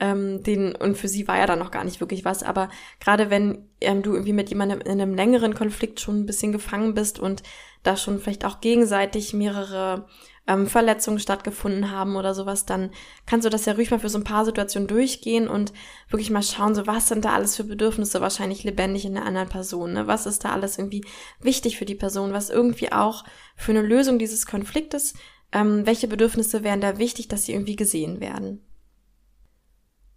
ähm, 0.00 0.42
den, 0.42 0.74
und 0.74 0.96
für 0.96 1.08
sie 1.08 1.28
war 1.28 1.38
ja 1.38 1.46
dann 1.46 1.58
noch 1.58 1.70
gar 1.70 1.84
nicht 1.84 2.00
wirklich 2.00 2.24
was, 2.24 2.42
aber 2.42 2.70
gerade 2.98 3.30
wenn 3.30 3.68
ähm, 3.80 4.02
du 4.02 4.12
irgendwie 4.14 4.32
mit 4.32 4.48
jemandem 4.48 4.80
in 4.80 4.92
einem 4.92 5.14
längeren 5.14 5.54
Konflikt 5.54 6.00
schon 6.00 6.20
ein 6.20 6.26
bisschen 6.26 6.52
gefangen 6.52 6.94
bist 6.94 7.18
und 7.18 7.42
da 7.82 7.96
schon 7.96 8.20
vielleicht 8.20 8.44
auch 8.44 8.60
gegenseitig 8.60 9.32
mehrere 9.32 10.06
ähm, 10.46 10.66
Verletzungen 10.66 11.18
stattgefunden 11.18 11.90
haben 11.90 12.16
oder 12.16 12.34
sowas, 12.34 12.66
dann 12.66 12.90
kannst 13.26 13.46
du 13.46 13.50
das 13.50 13.66
ja 13.66 13.74
ruhig 13.74 13.90
mal 13.90 14.00
für 14.00 14.08
so 14.08 14.18
ein 14.18 14.24
paar 14.24 14.44
Situationen 14.44 14.88
durchgehen 14.88 15.48
und 15.48 15.72
wirklich 16.08 16.30
mal 16.30 16.42
schauen, 16.42 16.74
so 16.74 16.86
was 16.86 17.08
sind 17.08 17.24
da 17.24 17.32
alles 17.32 17.56
für 17.56 17.64
Bedürfnisse 17.64 18.20
wahrscheinlich 18.20 18.64
lebendig 18.64 19.04
in 19.04 19.14
der 19.14 19.24
anderen 19.24 19.48
Person, 19.48 19.92
ne? 19.92 20.06
Was 20.06 20.26
ist 20.26 20.44
da 20.44 20.50
alles 20.50 20.78
irgendwie 20.78 21.04
wichtig 21.40 21.78
für 21.78 21.84
die 21.84 21.94
Person, 21.94 22.32
was 22.32 22.50
irgendwie 22.50 22.92
auch 22.92 23.24
für 23.56 23.72
eine 23.72 23.82
Lösung 23.82 24.18
dieses 24.18 24.44
Konfliktes, 24.44 25.14
ähm, 25.52 25.86
welche 25.86 26.08
Bedürfnisse 26.08 26.64
wären 26.64 26.80
da 26.80 26.98
wichtig, 26.98 27.28
dass 27.28 27.44
sie 27.44 27.52
irgendwie 27.52 27.76
gesehen 27.76 28.20
werden. 28.20 28.64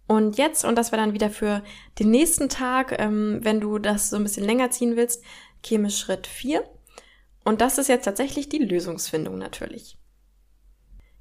Und 0.06 0.36
jetzt, 0.36 0.64
und 0.64 0.76
das 0.76 0.92
war 0.92 0.98
dann 0.98 1.14
wieder 1.14 1.30
für 1.30 1.62
den 1.98 2.10
nächsten 2.10 2.48
Tag, 2.48 2.94
ähm, 2.98 3.38
wenn 3.42 3.60
du 3.60 3.78
das 3.78 4.10
so 4.10 4.16
ein 4.16 4.22
bisschen 4.22 4.44
länger 4.44 4.70
ziehen 4.70 4.96
willst, 4.96 5.22
käme 5.62 5.90
Schritt 5.90 6.26
4. 6.26 6.62
Und 7.44 7.60
das 7.60 7.78
ist 7.78 7.88
jetzt 7.88 8.04
tatsächlich 8.04 8.48
die 8.48 8.58
Lösungsfindung 8.58 9.38
natürlich. 9.38 9.98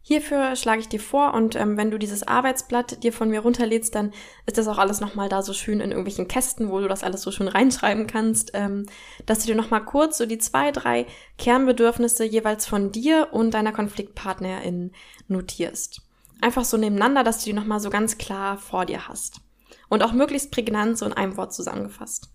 Hierfür 0.06 0.58
schlage 0.58 0.82
ich 0.82 0.90
dir 0.90 1.00
vor 1.00 1.34
und 1.34 1.56
ähm, 1.56 1.78
wenn 1.78 1.90
du 1.90 1.98
dieses 1.98 2.28
Arbeitsblatt 2.28 3.04
dir 3.04 3.14
von 3.14 3.30
mir 3.30 3.40
runterlädst, 3.40 3.96
dann 3.96 4.12
ist 4.46 4.58
das 4.58 4.68
auch 4.68 4.78
alles 4.78 5.00
nochmal 5.00 5.30
da 5.30 5.42
so 5.42 5.54
schön 5.54 5.80
in 5.80 5.92
irgendwelchen 5.92 6.28
Kästen, 6.28 6.70
wo 6.70 6.80
du 6.82 6.90
das 6.90 7.04
alles 7.04 7.22
so 7.22 7.32
schön 7.32 7.48
reinschreiben 7.48 8.06
kannst, 8.06 8.52
ähm, 8.54 8.86
dass 9.26 9.40
du 9.40 9.48
dir 9.48 9.56
nochmal 9.56 9.86
kurz 9.86 10.18
so 10.18 10.26
die 10.26 10.40
zwei, 10.40 10.72
drei 10.72 11.06
Kernbedürfnisse 11.38 12.26
jeweils 12.26 12.66
von 12.66 12.92
dir 12.92 13.30
und 13.32 13.54
deiner 13.54 13.72
Konfliktpartnerin 13.72 14.92
notierst 15.30 16.02
einfach 16.44 16.66
so 16.66 16.78
nebeneinander, 16.78 17.24
dass 17.24 17.40
du 17.40 17.46
die 17.46 17.54
nochmal 17.54 17.80
so 17.80 17.90
ganz 17.90 18.18
klar 18.18 18.58
vor 18.58 18.86
dir 18.86 19.08
hast. 19.08 19.42
Und 19.90 20.04
auch 20.04 20.12
möglichst 20.12 20.52
prägnant 20.52 20.98
so 20.98 21.06
in 21.06 21.14
einem 21.14 21.38
Wort 21.38 21.54
zusammengefasst. 21.54 22.32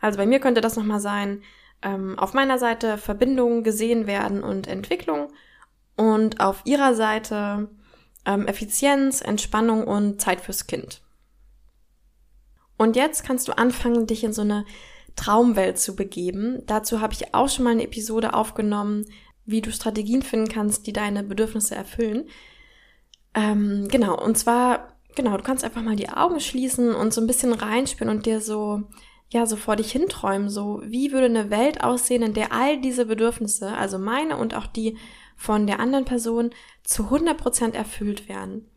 Also 0.00 0.18
bei 0.18 0.26
mir 0.26 0.40
könnte 0.40 0.60
das 0.60 0.76
nochmal 0.76 1.00
sein, 1.00 1.42
ähm, 1.82 2.18
auf 2.18 2.34
meiner 2.34 2.58
Seite 2.58 2.98
Verbindung, 2.98 3.62
gesehen 3.62 4.06
werden 4.06 4.42
und 4.42 4.66
Entwicklung 4.66 5.32
und 5.96 6.40
auf 6.40 6.62
ihrer 6.64 6.94
Seite 6.94 7.68
ähm, 8.24 8.46
Effizienz, 8.46 9.20
Entspannung 9.20 9.86
und 9.86 10.20
Zeit 10.20 10.40
fürs 10.40 10.66
Kind. 10.66 11.02
Und 12.76 12.96
jetzt 12.96 13.24
kannst 13.24 13.48
du 13.48 13.56
anfangen, 13.56 14.06
dich 14.06 14.24
in 14.24 14.32
so 14.32 14.42
eine 14.42 14.64
Traumwelt 15.14 15.78
zu 15.78 15.94
begeben. 15.94 16.62
Dazu 16.66 17.00
habe 17.00 17.12
ich 17.12 17.34
auch 17.34 17.48
schon 17.48 17.64
mal 17.64 17.70
eine 17.70 17.84
Episode 17.84 18.34
aufgenommen, 18.34 19.06
wie 19.44 19.60
du 19.60 19.70
Strategien 19.70 20.22
finden 20.22 20.48
kannst, 20.48 20.86
die 20.86 20.92
deine 20.92 21.22
Bedürfnisse 21.22 21.74
erfüllen. 21.74 22.28
Ähm, 23.34 23.88
genau, 23.88 24.20
und 24.20 24.38
zwar, 24.38 24.96
genau, 25.14 25.36
du 25.36 25.42
kannst 25.42 25.64
einfach 25.64 25.82
mal 25.82 25.96
die 25.96 26.08
Augen 26.08 26.40
schließen 26.40 26.94
und 26.94 27.12
so 27.12 27.20
ein 27.20 27.26
bisschen 27.26 27.52
reinspüren 27.52 28.14
und 28.14 28.26
dir 28.26 28.40
so, 28.40 28.84
ja, 29.32 29.46
so 29.46 29.56
vor 29.56 29.76
dich 29.76 29.90
hinträumen, 29.90 30.50
so, 30.50 30.82
wie 30.84 31.10
würde 31.10 31.26
eine 31.26 31.48
Welt 31.48 31.82
aussehen, 31.82 32.22
in 32.22 32.34
der 32.34 32.52
all 32.52 32.80
diese 32.80 33.06
Bedürfnisse, 33.06 33.74
also 33.74 33.98
meine 33.98 34.36
und 34.36 34.54
auch 34.54 34.66
die 34.66 34.98
von 35.36 35.66
der 35.66 35.80
anderen 35.80 36.04
Person, 36.04 36.50
zu 36.84 37.04
100% 37.04 37.72
erfüllt 37.72 38.28
werden. 38.28 38.68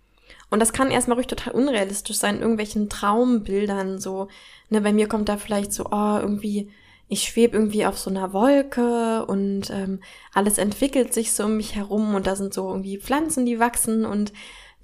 Und 0.49 0.61
das 0.61 0.71
kann 0.71 0.91
erstmal 0.91 1.17
ruhig 1.17 1.27
total 1.27 1.53
unrealistisch 1.53 2.15
sein, 2.15 2.35
in 2.35 2.41
irgendwelchen 2.41 2.89
Traumbildern, 2.89 3.99
so, 3.99 4.29
ne, 4.69 4.79
bei 4.79 4.93
mir 4.93 5.09
kommt 5.09 5.27
da 5.27 5.35
vielleicht 5.35 5.73
so, 5.73 5.87
oh, 5.91 6.17
irgendwie, 6.21 6.71
ich 7.09 7.23
schwebe 7.23 7.57
irgendwie 7.57 7.85
auf 7.85 7.97
so 7.97 8.09
einer 8.09 8.31
Wolke 8.31 9.25
und 9.25 9.69
ähm, 9.71 9.99
alles 10.33 10.57
entwickelt 10.57 11.13
sich 11.13 11.33
so 11.33 11.43
um 11.43 11.57
mich 11.57 11.75
herum 11.75 12.15
und 12.15 12.27
da 12.27 12.37
sind 12.37 12.53
so 12.53 12.69
irgendwie 12.69 12.97
Pflanzen, 12.97 13.45
die 13.45 13.59
wachsen 13.59 14.05
und 14.05 14.31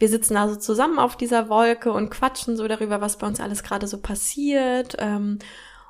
wir 0.02 0.10
sitzen 0.10 0.36
also 0.36 0.56
zusammen 0.56 0.98
auf 0.98 1.16
dieser 1.16 1.48
Wolke 1.48 1.92
und 1.92 2.10
quatschen 2.10 2.58
so 2.58 2.68
darüber, 2.68 3.02
was 3.02 3.18
bei 3.18 3.28
uns 3.28 3.40
alles 3.40 3.62
gerade 3.62 3.86
so 3.88 4.00
passiert. 4.00 4.96
Ähm, 4.98 5.38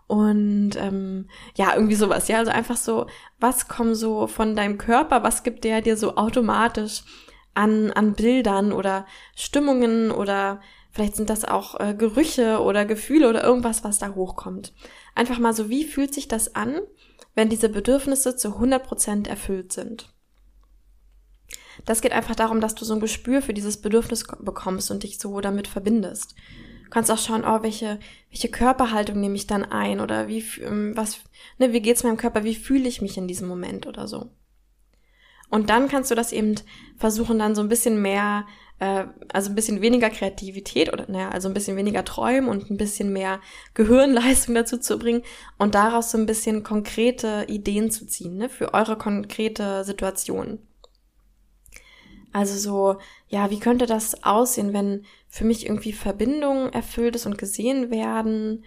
und 0.05 0.71
ähm, 0.75 1.29
ja, 1.55 1.73
irgendwie 1.73 1.95
sowas, 1.95 2.27
ja. 2.27 2.39
Also 2.39 2.51
einfach 2.51 2.75
so, 2.75 3.07
was 3.39 3.69
kommt 3.69 3.95
so 3.95 4.27
von 4.27 4.57
deinem 4.57 4.77
Körper, 4.77 5.23
was 5.23 5.43
gibt 5.43 5.63
der 5.63 5.81
dir 5.81 5.95
so 5.95 6.17
automatisch 6.17 7.03
an, 7.53 7.91
an 7.91 8.13
Bildern 8.13 8.73
oder 8.73 9.05
Stimmungen 9.33 10.11
oder 10.11 10.59
vielleicht 10.91 11.15
sind 11.15 11.29
das 11.29 11.45
auch 11.45 11.79
äh, 11.79 11.93
Gerüche 11.93 12.59
oder 12.59 12.83
Gefühle 12.83 13.29
oder 13.29 13.45
irgendwas, 13.45 13.85
was 13.85 13.97
da 13.97 14.13
hochkommt. 14.13 14.73
Einfach 15.15 15.39
mal 15.39 15.53
so, 15.53 15.69
wie 15.69 15.85
fühlt 15.85 16.13
sich 16.13 16.27
das 16.27 16.53
an, 16.53 16.81
wenn 17.33 17.47
diese 17.47 17.69
Bedürfnisse 17.69 18.35
zu 18.35 18.49
100% 18.49 19.29
erfüllt 19.29 19.71
sind? 19.71 20.09
Das 21.85 22.01
geht 22.01 22.11
einfach 22.11 22.35
darum, 22.35 22.61
dass 22.61 22.75
du 22.75 22.85
so 22.85 22.93
ein 22.93 22.99
Gespür 22.99 23.41
für 23.41 23.53
dieses 23.53 23.81
Bedürfnis 23.81 24.25
bekommst 24.39 24.91
und 24.91 25.03
dich 25.03 25.19
so 25.19 25.39
damit 25.41 25.67
verbindest. 25.67 26.35
Du 26.85 26.89
kannst 26.89 27.09
auch 27.11 27.17
schauen, 27.17 27.45
oh, 27.45 27.63
welche, 27.63 27.99
welche 28.29 28.49
Körperhaltung 28.49 29.19
nehme 29.19 29.35
ich 29.35 29.47
dann 29.47 29.63
ein 29.63 29.99
oder 29.99 30.27
wie, 30.27 30.43
ähm, 30.61 30.95
was, 30.95 31.21
ne, 31.57 31.73
wie 31.73 31.81
geht's 31.81 32.03
meinem 32.03 32.17
Körper, 32.17 32.43
wie 32.43 32.55
fühle 32.55 32.87
ich 32.87 33.01
mich 33.01 33.17
in 33.17 33.27
diesem 33.27 33.47
Moment 33.47 33.87
oder 33.87 34.07
so. 34.07 34.29
Und 35.49 35.69
dann 35.69 35.87
kannst 35.89 36.11
du 36.11 36.15
das 36.15 36.31
eben 36.31 36.55
versuchen, 36.97 37.39
dann 37.39 37.55
so 37.55 37.61
ein 37.61 37.69
bisschen 37.69 38.01
mehr 38.01 38.45
äh, 38.81 39.05
also 39.31 39.49
ein 39.49 39.55
bisschen 39.55 39.81
weniger 39.81 40.09
Kreativität 40.09 40.91
oder 40.91 41.05
naja, 41.07 41.29
also 41.29 41.47
ein 41.47 41.53
bisschen 41.53 41.77
weniger 41.77 42.03
Träumen 42.03 42.49
und 42.49 42.69
ein 42.69 42.77
bisschen 42.77 43.13
mehr 43.13 43.39
Gehirnleistung 43.75 44.55
dazu 44.55 44.77
zu 44.77 44.97
bringen 44.97 45.21
und 45.57 45.75
daraus 45.75 46.11
so 46.11 46.17
ein 46.17 46.25
bisschen 46.25 46.63
konkrete 46.63 47.45
Ideen 47.47 47.91
zu 47.91 48.05
ziehen, 48.05 48.37
ne, 48.37 48.49
für 48.49 48.73
eure 48.73 48.97
konkrete 48.97 49.85
Situation. 49.85 50.59
Also 52.33 52.57
so, 52.57 52.99
ja, 53.27 53.49
wie 53.49 53.59
könnte 53.59 53.85
das 53.85 54.23
aussehen, 54.23 54.73
wenn 54.73 55.05
für 55.27 55.43
mich 55.43 55.65
irgendwie 55.65 55.93
Verbindungen 55.93 56.71
erfüllt 56.71 57.15
ist 57.15 57.25
und 57.25 57.37
gesehen 57.37 57.91
werden? 57.91 58.63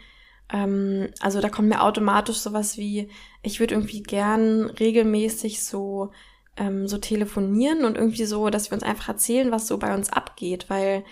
Ähm, 0.52 1.08
also 1.20 1.40
da 1.40 1.48
kommt 1.48 1.68
mir 1.68 1.82
automatisch 1.82 2.36
sowas 2.36 2.76
wie, 2.76 3.08
ich 3.42 3.60
würde 3.60 3.74
irgendwie 3.74 4.02
gern 4.02 4.70
regelmäßig 4.70 5.64
so 5.64 6.10
ähm, 6.56 6.86
so 6.86 6.98
telefonieren 6.98 7.84
und 7.84 7.96
irgendwie 7.96 8.24
so, 8.24 8.48
dass 8.50 8.70
wir 8.70 8.74
uns 8.76 8.84
einfach 8.84 9.08
erzählen, 9.08 9.50
was 9.50 9.66
so 9.66 9.78
bei 9.78 9.94
uns 9.94 10.10
abgeht, 10.10 10.70
weil 10.70 11.04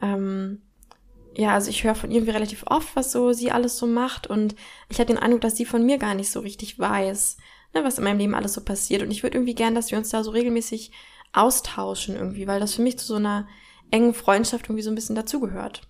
ähm, 0.00 0.62
ja, 1.34 1.54
also 1.54 1.70
ich 1.70 1.84
höre 1.84 1.94
von 1.94 2.10
irgendwie 2.10 2.32
relativ 2.32 2.64
oft, 2.66 2.94
was 2.96 3.12
so 3.12 3.32
sie 3.32 3.52
alles 3.52 3.78
so 3.78 3.86
macht 3.86 4.26
und 4.26 4.54
ich 4.88 4.98
habe 4.98 5.06
den 5.06 5.18
Eindruck, 5.18 5.40
dass 5.42 5.56
sie 5.56 5.64
von 5.64 5.84
mir 5.84 5.98
gar 5.98 6.14
nicht 6.14 6.30
so 6.30 6.40
richtig 6.40 6.78
weiß, 6.78 7.36
ne, 7.74 7.84
was 7.84 7.98
in 7.98 8.04
meinem 8.04 8.18
Leben 8.18 8.34
alles 8.34 8.54
so 8.54 8.62
passiert 8.62 9.02
und 9.02 9.10
ich 9.10 9.22
würde 9.22 9.38
irgendwie 9.38 9.54
gern, 9.54 9.74
dass 9.74 9.90
wir 9.90 9.98
uns 9.98 10.10
da 10.10 10.24
so 10.24 10.32
regelmäßig 10.32 10.90
austauschen 11.32 12.16
irgendwie, 12.16 12.46
weil 12.46 12.60
das 12.60 12.74
für 12.74 12.82
mich 12.82 12.98
zu 12.98 13.06
so 13.06 13.16
einer 13.16 13.48
engen 13.90 14.14
Freundschaft 14.14 14.66
irgendwie 14.66 14.82
so 14.82 14.90
ein 14.90 14.94
bisschen 14.94 15.16
dazugehört. 15.16 15.82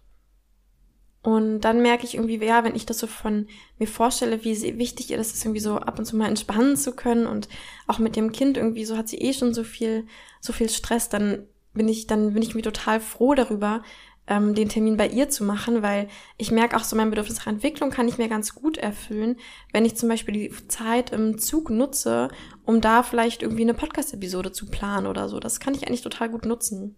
Und 1.23 1.61
dann 1.61 1.83
merke 1.83 2.05
ich 2.05 2.15
irgendwie, 2.15 2.45
ja, 2.45 2.65
wenn 2.65 2.75
ich 2.75 2.85
das 2.85 2.99
so 2.99 3.07
von 3.07 3.47
mir 3.79 3.87
vorstelle, 3.87 4.43
wie 4.45 4.79
wichtig 4.79 5.11
ihr 5.11 5.17
das 5.17 5.33
ist, 5.33 5.45
irgendwie 5.45 5.61
so 5.61 5.77
ab 5.77 5.99
und 5.99 6.05
zu 6.05 6.17
mal 6.17 6.29
entspannen 6.29 6.77
zu 6.77 6.93
können 6.93 7.27
und 7.27 7.49
auch 7.87 8.01
mit 8.01 8.17
dem 8.17 8.33
Kind 8.33 8.57
irgendwie, 8.57 8.85
so 8.85 8.97
hat 8.97 9.09
sie 9.09 9.19
eh 9.19 9.33
schon 9.33 9.55
so 9.55 9.63
viel, 9.63 10.07
so 10.41 10.53
viel 10.53 10.69
Stress, 10.69 11.09
dann 11.09 11.47
bin 11.75 11.89
ich, 11.89 12.09
dann 12.09 12.35
bin 12.35 12.43
ich 12.43 12.57
mir 12.57 12.63
total 12.63 12.99
froh 12.99 13.35
darüber, 13.35 13.83
ähm, 14.27 14.55
den 14.55 14.69
Termin 14.69 14.97
bei 14.97 15.09
ihr 15.09 15.29
zu 15.29 15.45
machen, 15.45 15.83
weil 15.83 16.09
ich 16.37 16.51
merke 16.51 16.77
auch 16.77 16.85
so, 16.85 16.97
mein 16.97 17.11
Bedürfnis 17.11 17.39
nach 17.39 17.49
Entwicklung 17.49 17.91
kann 17.91 18.09
ich 18.09 18.19
mir 18.19 18.29
ganz 18.29 18.55
gut 18.55 18.79
erfüllen, 18.79 19.37
wenn 19.73 19.85
ich 19.85 19.97
zum 19.97 20.09
Beispiel 20.09 20.35
die 20.35 20.69
Zeit 20.69 21.11
im 21.11 21.39
Zug 21.39 21.71
nutze, 21.71 22.29
um 22.65 22.81
da 22.81 23.03
vielleicht 23.03 23.43
irgendwie 23.43 23.63
eine 23.63 23.75
Podcast-Episode 23.75 24.53
zu 24.53 24.67
planen 24.67 25.07
oder 25.07 25.29
so. 25.29 25.41
Das 25.41 25.61
kann 25.61 25.75
ich 25.75 25.87
eigentlich 25.87 26.03
total 26.03 26.29
gut 26.29 26.47
nutzen. 26.47 26.97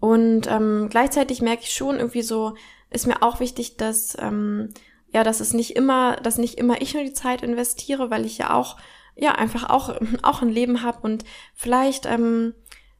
Und 0.00 0.48
ähm, 0.48 0.88
gleichzeitig 0.90 1.42
merke 1.42 1.62
ich 1.62 1.72
schon 1.72 1.96
irgendwie 1.96 2.22
so, 2.22 2.54
ist 2.90 3.06
mir 3.06 3.22
auch 3.22 3.40
wichtig, 3.40 3.76
dass 3.76 4.16
ähm, 4.20 4.68
ja, 5.12 5.24
dass 5.24 5.40
es 5.40 5.52
nicht 5.52 5.76
immer, 5.76 6.16
dass 6.16 6.38
nicht 6.38 6.58
immer 6.58 6.80
ich 6.80 6.94
nur 6.94 7.04
die 7.04 7.12
Zeit 7.12 7.42
investiere, 7.42 8.10
weil 8.10 8.24
ich 8.24 8.38
ja 8.38 8.54
auch 8.54 8.78
ja 9.14 9.32
einfach 9.32 9.68
auch 9.68 9.94
auch 10.22 10.42
ein 10.42 10.48
Leben 10.48 10.82
habe 10.82 11.00
und 11.02 11.24
vielleicht 11.54 12.06
ähm, 12.06 12.54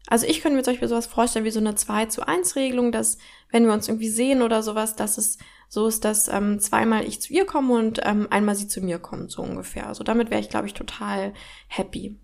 also 0.08 0.26
ich 0.26 0.42
könnte 0.42 0.56
mir 0.56 0.62
zum 0.62 0.74
Beispiel 0.74 0.88
sowas 0.88 1.06
vorstellen 1.06 1.44
wie 1.44 1.50
so 1.50 1.60
eine 1.60 1.74
2 1.74 2.06
zu 2.06 2.26
1 2.26 2.56
Regelung, 2.56 2.92
dass 2.92 3.18
wenn 3.50 3.66
wir 3.66 3.72
uns 3.72 3.88
irgendwie 3.88 4.08
sehen 4.08 4.42
oder 4.42 4.62
sowas, 4.62 4.96
dass 4.96 5.18
es 5.18 5.38
so 5.68 5.86
ist, 5.86 6.04
dass 6.04 6.28
ähm, 6.28 6.58
zweimal 6.60 7.04
ich 7.04 7.20
zu 7.20 7.32
ihr 7.32 7.46
komme 7.46 7.74
und 7.74 8.00
ähm, 8.04 8.26
einmal 8.30 8.54
sie 8.54 8.68
zu 8.68 8.80
mir 8.82 8.98
kommt, 8.98 9.30
so 9.30 9.42
ungefähr. 9.42 9.86
Also 9.86 10.04
damit 10.04 10.30
wäre 10.30 10.40
ich, 10.40 10.50
glaube 10.50 10.66
ich, 10.66 10.74
total 10.74 11.32
happy. 11.68 12.18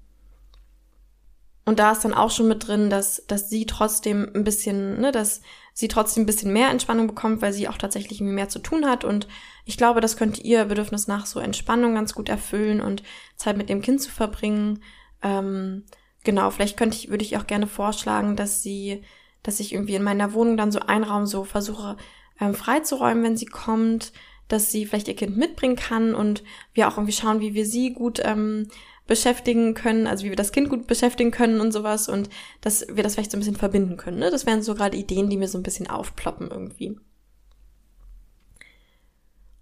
Und 1.65 1.79
da 1.79 1.93
ist 1.93 2.03
dann 2.03 2.15
auch 2.15 2.31
schon 2.31 2.49
mit 2.49 2.67
drin, 2.67 2.89
dass, 2.89 3.25
dass 3.27 3.51
sie 3.51 3.67
trotzdem 3.67 4.31
ein 4.35 4.43
bisschen, 4.43 5.01
ne, 5.01 5.13
dass 5.13 5.43
sie 5.75 5.89
trotzdem 5.89 6.23
ein 6.23 6.27
bisschen 6.27 6.53
mehr 6.53 6.71
Entspannung 6.71 7.07
bekommt, 7.07 7.43
weil 7.43 7.53
sie 7.53 7.69
auch 7.69 7.77
tatsächlich 7.77 8.21
mehr 8.23 8.49
zu 8.49 8.59
tun 8.59 8.87
hat. 8.87 9.05
Und 9.05 9.29
ich 9.67 9.77
glaube, 9.77 10.01
das 10.01 10.17
könnte 10.17 10.41
ihr 10.41 10.65
Bedürfnis 10.65 11.09
nach 11.09 11.27
so 11.27 11.41
Entspannung 11.41 11.95
ganz 11.95 12.15
gut 12.15 12.31
erfüllen 12.31 12.81
und 12.81 13.03
Zeit 13.37 13.59
mit 13.59 13.69
dem 13.69 13.83
Kind 13.83 14.01
zu 14.01 14.11
verbringen. 14.11 14.83
Ähm, 15.23 15.85
genau, 16.29 16.51
vielleicht 16.51 16.77
könnte 16.77 16.95
ich, 16.95 17.09
würde 17.09 17.25
ich 17.25 17.39
auch 17.39 17.47
gerne 17.47 17.67
vorschlagen, 17.67 18.37
dass 18.37 18.63
sie, 18.63 19.01
dass 19.43 19.61
ich 19.61 19.73
irgendwie 19.73 19.95
in 19.95 20.03
meiner 20.03 20.35
Wohnung 20.35 20.59
dann 20.59 20.71
so 20.71 20.79
einen 20.81 21.05
Raum 21.05 21.25
so 21.25 21.43
versuche 21.43 21.97
ähm, 22.39 22.53
freizuräumen, 22.53 23.25
wenn 23.25 23.39
sie 23.39 23.47
kommt, 23.47 24.13
dass 24.47 24.71
sie 24.71 24.85
vielleicht 24.85 25.09
ihr 25.09 25.17
Kind 25.17 25.39
mitbringen 25.39 25.77
kann 25.77 26.15
und 26.15 26.45
wir 26.75 26.87
auch 26.87 26.99
irgendwie 26.99 27.15
schauen, 27.15 27.41
wie 27.41 27.55
wir 27.55 27.65
sie 27.65 27.95
gut 27.95 28.21
ähm, 28.23 28.69
beschäftigen 29.07 29.73
können, 29.73 30.07
also 30.07 30.27
wie 30.27 30.29
wir 30.29 30.37
das 30.37 30.53
Kind 30.53 30.69
gut 30.69 30.87
beschäftigen 30.87 31.31
können 31.31 31.63
und 31.63 31.73
sowas 31.73 32.11
und 32.11 32.29
dass 32.61 32.87
wir 32.93 33.03
das 33.03 33.15
vielleicht 33.15 33.31
so 33.31 33.39
ein 33.39 33.41
bisschen 33.41 33.57
verbinden 33.57 33.97
können. 33.97 34.19
Ne? 34.19 34.31
Das 34.31 34.45
wären 34.45 34.61
so 34.61 34.75
gerade 34.75 34.99
Ideen, 34.99 35.31
die 35.31 35.39
mir 35.39 35.49
so 35.49 35.57
ein 35.57 35.63
bisschen 35.63 35.89
aufploppen 35.89 36.51
irgendwie. 36.51 37.01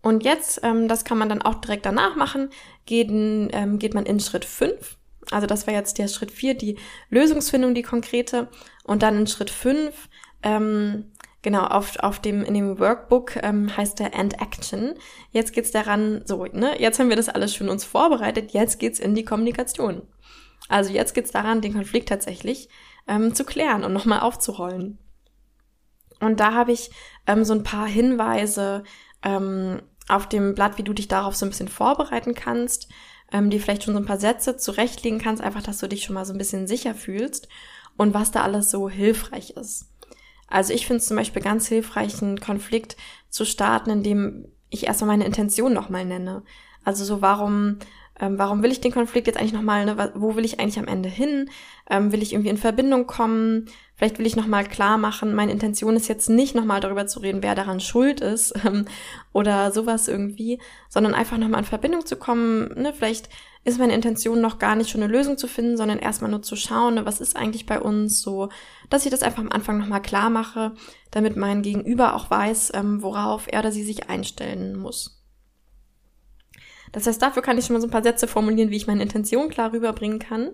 Und 0.03 0.25
jetzt, 0.25 0.63
ähm, 0.65 0.89
das 0.89 1.05
kann 1.05 1.17
man 1.17 1.29
dann 1.29 1.43
auch 1.43 1.61
direkt 1.61 1.87
danach 1.87 2.17
machen, 2.17 2.51
geht, 2.87 3.09
ähm, 3.13 3.79
geht 3.79 3.95
man 3.95 4.05
in 4.05 4.19
Schritt 4.19 4.45
5 4.45 4.97
also 5.31 5.47
das 5.47 5.67
war 5.67 5.75
jetzt 5.75 5.99
der 5.99 6.09
Schritt 6.09 6.31
vier, 6.31 6.55
die 6.55 6.79
Lösungsfindung, 7.11 7.75
die 7.75 7.83
konkrete. 7.83 8.49
Und 8.85 9.03
dann 9.03 9.17
in 9.17 9.27
Schritt 9.27 9.51
fünf, 9.51 10.09
ähm, 10.43 11.13
genau, 11.43 11.65
auf, 11.65 11.99
auf 11.99 12.21
dem, 12.21 12.45
in 12.45 12.55
dem 12.55 12.79
Workbook 12.79 13.37
ähm, 13.43 13.77
heißt 13.77 13.99
der 13.99 14.15
End 14.15 14.41
Action. 14.41 14.95
Jetzt 15.33 15.53
geht's 15.53 15.71
daran, 15.71 16.23
so, 16.25 16.45
ne, 16.45 16.81
jetzt 16.81 16.99
haben 16.99 17.09
wir 17.09 17.17
das 17.17 17.29
alles 17.29 17.55
schon 17.55 17.69
uns 17.69 17.85
vorbereitet, 17.85 18.53
jetzt 18.53 18.79
geht's 18.79 19.01
in 19.01 19.15
die 19.15 19.25
Kommunikation. 19.25 20.03
Also 20.69 20.93
jetzt 20.93 21.15
geht's 21.15 21.31
daran, 21.31 21.61
den 21.61 21.75
Konflikt 21.75 22.09
tatsächlich 22.09 22.69
ähm, 23.07 23.35
zu 23.35 23.45
klären 23.45 23.85
und 23.85 23.93
nochmal 23.93 24.21
aufzurollen. 24.21 24.99
Und 26.21 26.41
da 26.41 26.55
habe 26.55 26.73
ich 26.73 26.91
ähm, 27.27 27.45
so 27.45 27.53
ein 27.53 27.63
paar 27.63 27.87
Hinweise 27.87 28.85
ähm, 29.23 29.83
auf 30.09 30.29
dem 30.29 30.55
Blatt, 30.55 30.79
wie 30.79 30.83
du 30.83 30.93
dich 30.93 31.09
darauf 31.09 31.37
so 31.37 31.45
ein 31.47 31.51
bisschen 31.51 31.69
vorbereiten 31.69 32.35
kannst 32.35 32.89
ähm, 33.33 33.51
dir 33.51 33.61
vielleicht 33.61 33.85
schon 33.85 33.95
so 33.95 34.01
ein 34.01 34.07
paar 34.07 34.21
Sätze 34.21 34.57
zurechtlegen 34.57 35.19
kannst, 35.19 35.43
einfach, 35.43 35.63
dass 35.63 35.79
du 35.79 35.89
dich 35.89 36.05
schon 36.05 36.15
mal 36.15 36.25
so 36.25 36.33
ein 36.33 36.39
bisschen 36.39 36.67
sicher 36.67 36.95
fühlst 36.95 37.49
und 37.97 38.15
was 38.15 38.31
da 38.31 38.43
alles 38.43 38.71
so 38.71 38.89
hilfreich 38.89 39.51
ist. 39.51 39.87
Also 40.49 40.73
ich 40.73 40.87
finde 40.87 40.99
es 40.99 41.07
zum 41.07 41.17
Beispiel 41.17 41.43
ganz 41.43 41.67
hilfreich, 41.67 42.23
einen 42.23 42.41
Konflikt 42.41 42.97
zu 43.29 43.45
starten, 43.45 43.91
indem 43.91 44.47
ich 44.71 44.87
erstmal 44.87 45.09
meine 45.09 45.25
Intention 45.25 45.73
nochmal 45.73 46.05
nenne. 46.05 46.43
Also 46.85 47.05
so, 47.05 47.21
warum 47.21 47.79
ähm, 48.21 48.39
warum 48.39 48.63
will 48.63 48.73
ich 48.73 48.81
den 48.81 48.93
Konflikt 48.93 49.27
jetzt 49.27 49.39
eigentlich 49.39 49.53
nochmal, 49.53 49.85
ne, 49.85 50.13
wo 50.15 50.37
will 50.37 50.45
ich 50.45 50.59
eigentlich 50.59 50.79
am 50.79 50.89
Ende 50.89 51.09
hin? 51.09 51.51
Ähm, 51.91 52.13
will 52.13 52.23
ich 52.23 52.33
irgendwie 52.33 52.51
in 52.51 52.57
Verbindung 52.57 53.07
kommen? 53.07 53.67
Vielleicht 53.95 54.19
will 54.19 54.27
ich 54.27 54.37
nochmal 54.37 54.65
klar 54.65 54.99
machen, 54.99 55.35
meine 55.35 55.53
Intention 55.53 55.97
ist 55.97 56.09
jetzt 56.09 56.29
nicht 56.29 56.55
nochmal 56.55 56.81
darüber 56.81 57.07
zu 57.07 57.21
reden, 57.21 57.43
wer 57.43 57.55
daran 57.55 57.81
schuld 57.81 58.21
ist 58.21 58.55
ähm, 58.65 58.87
oder 59.33 59.71
sowas 59.71 60.09
irgendwie, 60.09 60.61
sondern 60.89 61.15
einfach 61.15 61.39
nochmal 61.39 61.61
in 61.61 61.67
Verbindung 61.67 62.07
zu 62.07 62.17
kommen. 62.17 62.73
Ne? 62.81 62.93
Vielleicht 62.95 63.29
ist 63.65 63.79
meine 63.79 63.95
Intention 63.95 64.41
noch 64.41 64.59
gar 64.59 64.77
nicht 64.77 64.91
schon 64.91 65.03
eine 65.03 65.13
Lösung 65.13 65.37
zu 65.37 65.49
finden, 65.49 65.77
sondern 65.77 65.99
erstmal 65.99 66.31
nur 66.31 66.43
zu 66.43 66.57
schauen, 66.57 66.95
ne, 66.95 67.07
was 67.07 67.21
ist 67.21 67.37
eigentlich 67.37 67.67
bei 67.67 67.81
uns 67.81 68.23
so, 68.23 68.49
dass 68.89 69.05
ich 69.05 69.11
das 69.11 69.23
einfach 69.23 69.43
am 69.43 69.51
Anfang 69.53 69.79
nochmal 69.79 70.03
klar 70.03 70.31
mache, 70.31 70.73
damit 71.11 71.37
mein 71.37 71.63
Gegenüber 71.63 72.15
auch 72.15 72.31
weiß, 72.31 72.73
ähm, 72.75 73.03
worauf 73.03 73.47
er 73.49 73.61
oder 73.61 73.73
sie 73.73 73.83
sich 73.83 74.09
einstellen 74.09 74.77
muss. 74.77 75.16
Das 76.93 77.07
heißt, 77.07 77.21
dafür 77.21 77.43
kann 77.43 77.59
ich 77.59 77.67
schon 77.67 77.75
mal 77.75 77.81
so 77.81 77.87
ein 77.87 77.93
paar 77.93 78.03
Sätze 78.03 78.29
formulieren, 78.29 78.71
wie 78.71 78.77
ich 78.77 78.87
meine 78.87 79.03
Intention 79.03 79.49
klar 79.49 79.73
rüberbringen 79.73 80.19
kann. 80.19 80.51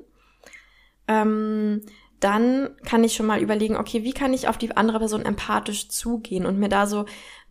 Ähm, 1.09 1.83
dann 2.21 2.71
kann 2.85 3.03
ich 3.03 3.15
schon 3.15 3.27
mal 3.27 3.43
überlegen, 3.43 3.77
okay, 3.77 4.05
wie 4.05 4.13
kann 4.13 4.33
ich 4.33 4.47
auf 4.47 4.57
die 4.57 4.77
andere 4.77 5.01
Person 5.01 5.25
empathisch 5.25 5.89
zugehen 5.89 6.47
und 6.47 6.59
mir 6.59 6.69
da 6.69 6.87
so 6.87 7.01
ein 7.01 7.07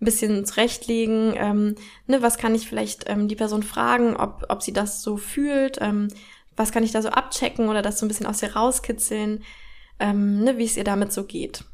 bisschen 0.06 0.46
zurechtlegen, 0.46 1.34
ähm, 1.36 1.76
ne, 2.08 2.22
was 2.22 2.38
kann 2.38 2.56
ich 2.56 2.70
vielleicht 2.70 3.10
ähm, 3.10 3.28
die 3.28 3.36
Person 3.36 3.64
fragen, 3.64 4.16
ob, 4.16 4.46
ob 4.48 4.62
sie 4.64 4.72
das 4.72 5.02
so 5.02 5.18
fühlt, 5.18 5.78
ähm, 5.82 6.08
was 6.56 6.72
kann 6.72 6.84
ich 6.84 6.94
da 6.94 7.02
so 7.02 7.10
abchecken 7.10 7.68
oder 7.68 7.82
das 7.82 8.00
so 8.00 8.06
ein 8.06 8.08
bisschen 8.08 8.26
aus 8.26 8.42
ihr 8.42 8.56
rauskitzeln, 8.56 9.44
ähm, 10.00 10.42
ne, 10.42 10.58
wie 10.58 10.66
es 10.66 10.78
ihr 10.78 10.86
damit 10.86 11.12
so 11.12 11.26
geht. 11.26 11.66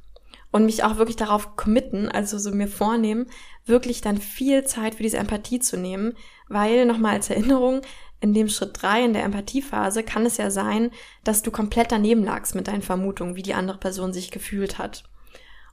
Und 0.51 0.65
mich 0.65 0.83
auch 0.83 0.97
wirklich 0.97 1.17
darauf 1.17 1.55
committen, 1.55 2.09
also 2.09 2.37
so 2.37 2.51
mir 2.51 2.67
vornehmen, 2.67 3.27
wirklich 3.65 4.01
dann 4.01 4.17
viel 4.17 4.63
Zeit 4.63 4.95
für 4.95 5.03
diese 5.03 5.17
Empathie 5.17 5.59
zu 5.59 5.77
nehmen, 5.77 6.13
weil, 6.47 6.85
nochmal 6.85 7.15
als 7.15 7.29
Erinnerung, 7.29 7.81
in 8.19 8.33
dem 8.33 8.49
Schritt 8.49 8.81
drei 8.81 9.03
in 9.03 9.13
der 9.13 9.23
Empathiephase 9.23 10.03
kann 10.03 10.25
es 10.25 10.37
ja 10.37 10.49
sein, 10.49 10.91
dass 11.23 11.43
du 11.43 11.51
komplett 11.51 11.91
daneben 11.91 12.23
lagst 12.23 12.55
mit 12.55 12.67
deinen 12.67 12.81
Vermutungen, 12.81 13.35
wie 13.35 13.43
die 13.43 13.53
andere 13.53 13.77
Person 13.77 14.13
sich 14.13 14.31
gefühlt 14.31 14.77
hat. 14.77 15.03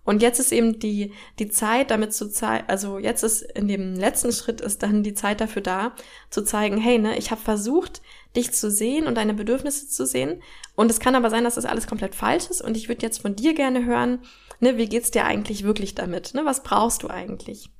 Und 0.05 0.21
jetzt 0.21 0.39
ist 0.39 0.53
eben 0.53 0.79
die, 0.79 1.13
die 1.39 1.49
Zeit, 1.49 1.91
damit 1.91 2.13
zu 2.13 2.31
zeigen, 2.31 2.65
also 2.69 2.99
jetzt 2.99 3.23
ist 3.23 3.41
in 3.41 3.69
dem 3.69 3.95
letzten 3.95 4.33
Schritt 4.33 4.61
ist 4.61 4.83
dann 4.83 5.03
die 5.03 5.15
Zeit 5.15 5.41
dafür 5.41 5.63
da, 5.63 5.95
zu 6.29 6.45
zeigen, 6.45 6.77
hey, 6.77 6.99
ne, 6.99 7.17
ich 7.17 7.31
habe 7.31 7.41
versucht, 7.41 8.03
dich 8.37 8.53
zu 8.53 8.71
sehen 8.71 9.07
und 9.07 9.15
deine 9.15 9.33
Bedürfnisse 9.33 9.89
zu 9.89 10.05
sehen. 10.05 10.43
Und 10.75 10.91
es 10.91 11.01
kann 11.01 11.15
aber 11.15 11.31
sein, 11.31 11.45
dass 11.45 11.55
das 11.55 11.65
alles 11.65 11.87
komplett 11.87 12.15
falsch 12.15 12.51
ist. 12.51 12.61
Und 12.61 12.77
ich 12.77 12.89
würde 12.89 13.01
jetzt 13.01 13.23
von 13.23 13.35
dir 13.35 13.55
gerne 13.55 13.87
hören, 13.87 14.19
ne, 14.65 14.77
wie 14.79 14.89
geht's 14.89 15.11
dir 15.11 15.25
eigentlich 15.25 15.63
wirklich 15.63 15.95
damit? 15.95 16.35
Ne, 16.35 16.45
was 16.45 16.63
brauchst 16.63 17.03
du 17.03 17.09
eigentlich? 17.09 17.71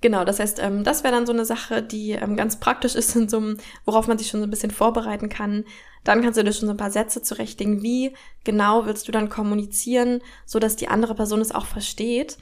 Genau, 0.00 0.24
das 0.24 0.38
heißt, 0.38 0.58
ähm, 0.60 0.84
das 0.84 1.02
wäre 1.02 1.14
dann 1.14 1.26
so 1.26 1.32
eine 1.32 1.44
Sache, 1.44 1.82
die 1.82 2.12
ähm, 2.12 2.36
ganz 2.36 2.60
praktisch 2.60 2.94
ist, 2.94 3.16
in 3.16 3.28
so 3.28 3.38
einem, 3.38 3.58
worauf 3.84 4.06
man 4.06 4.18
sich 4.18 4.28
schon 4.28 4.40
so 4.40 4.46
ein 4.46 4.50
bisschen 4.50 4.70
vorbereiten 4.70 5.28
kann. 5.28 5.64
Dann 6.04 6.22
kannst 6.22 6.38
du 6.38 6.44
dir 6.44 6.52
schon 6.52 6.66
so 6.66 6.74
ein 6.74 6.78
paar 6.78 6.90
Sätze 6.90 7.22
zurechtlegen, 7.22 7.82
wie 7.82 8.12
genau 8.44 8.86
willst 8.86 9.08
du 9.08 9.12
dann 9.12 9.30
kommunizieren, 9.30 10.20
so 10.44 10.58
dass 10.58 10.76
die 10.76 10.88
andere 10.88 11.14
Person 11.14 11.40
es 11.40 11.54
auch 11.54 11.66
versteht, 11.66 12.36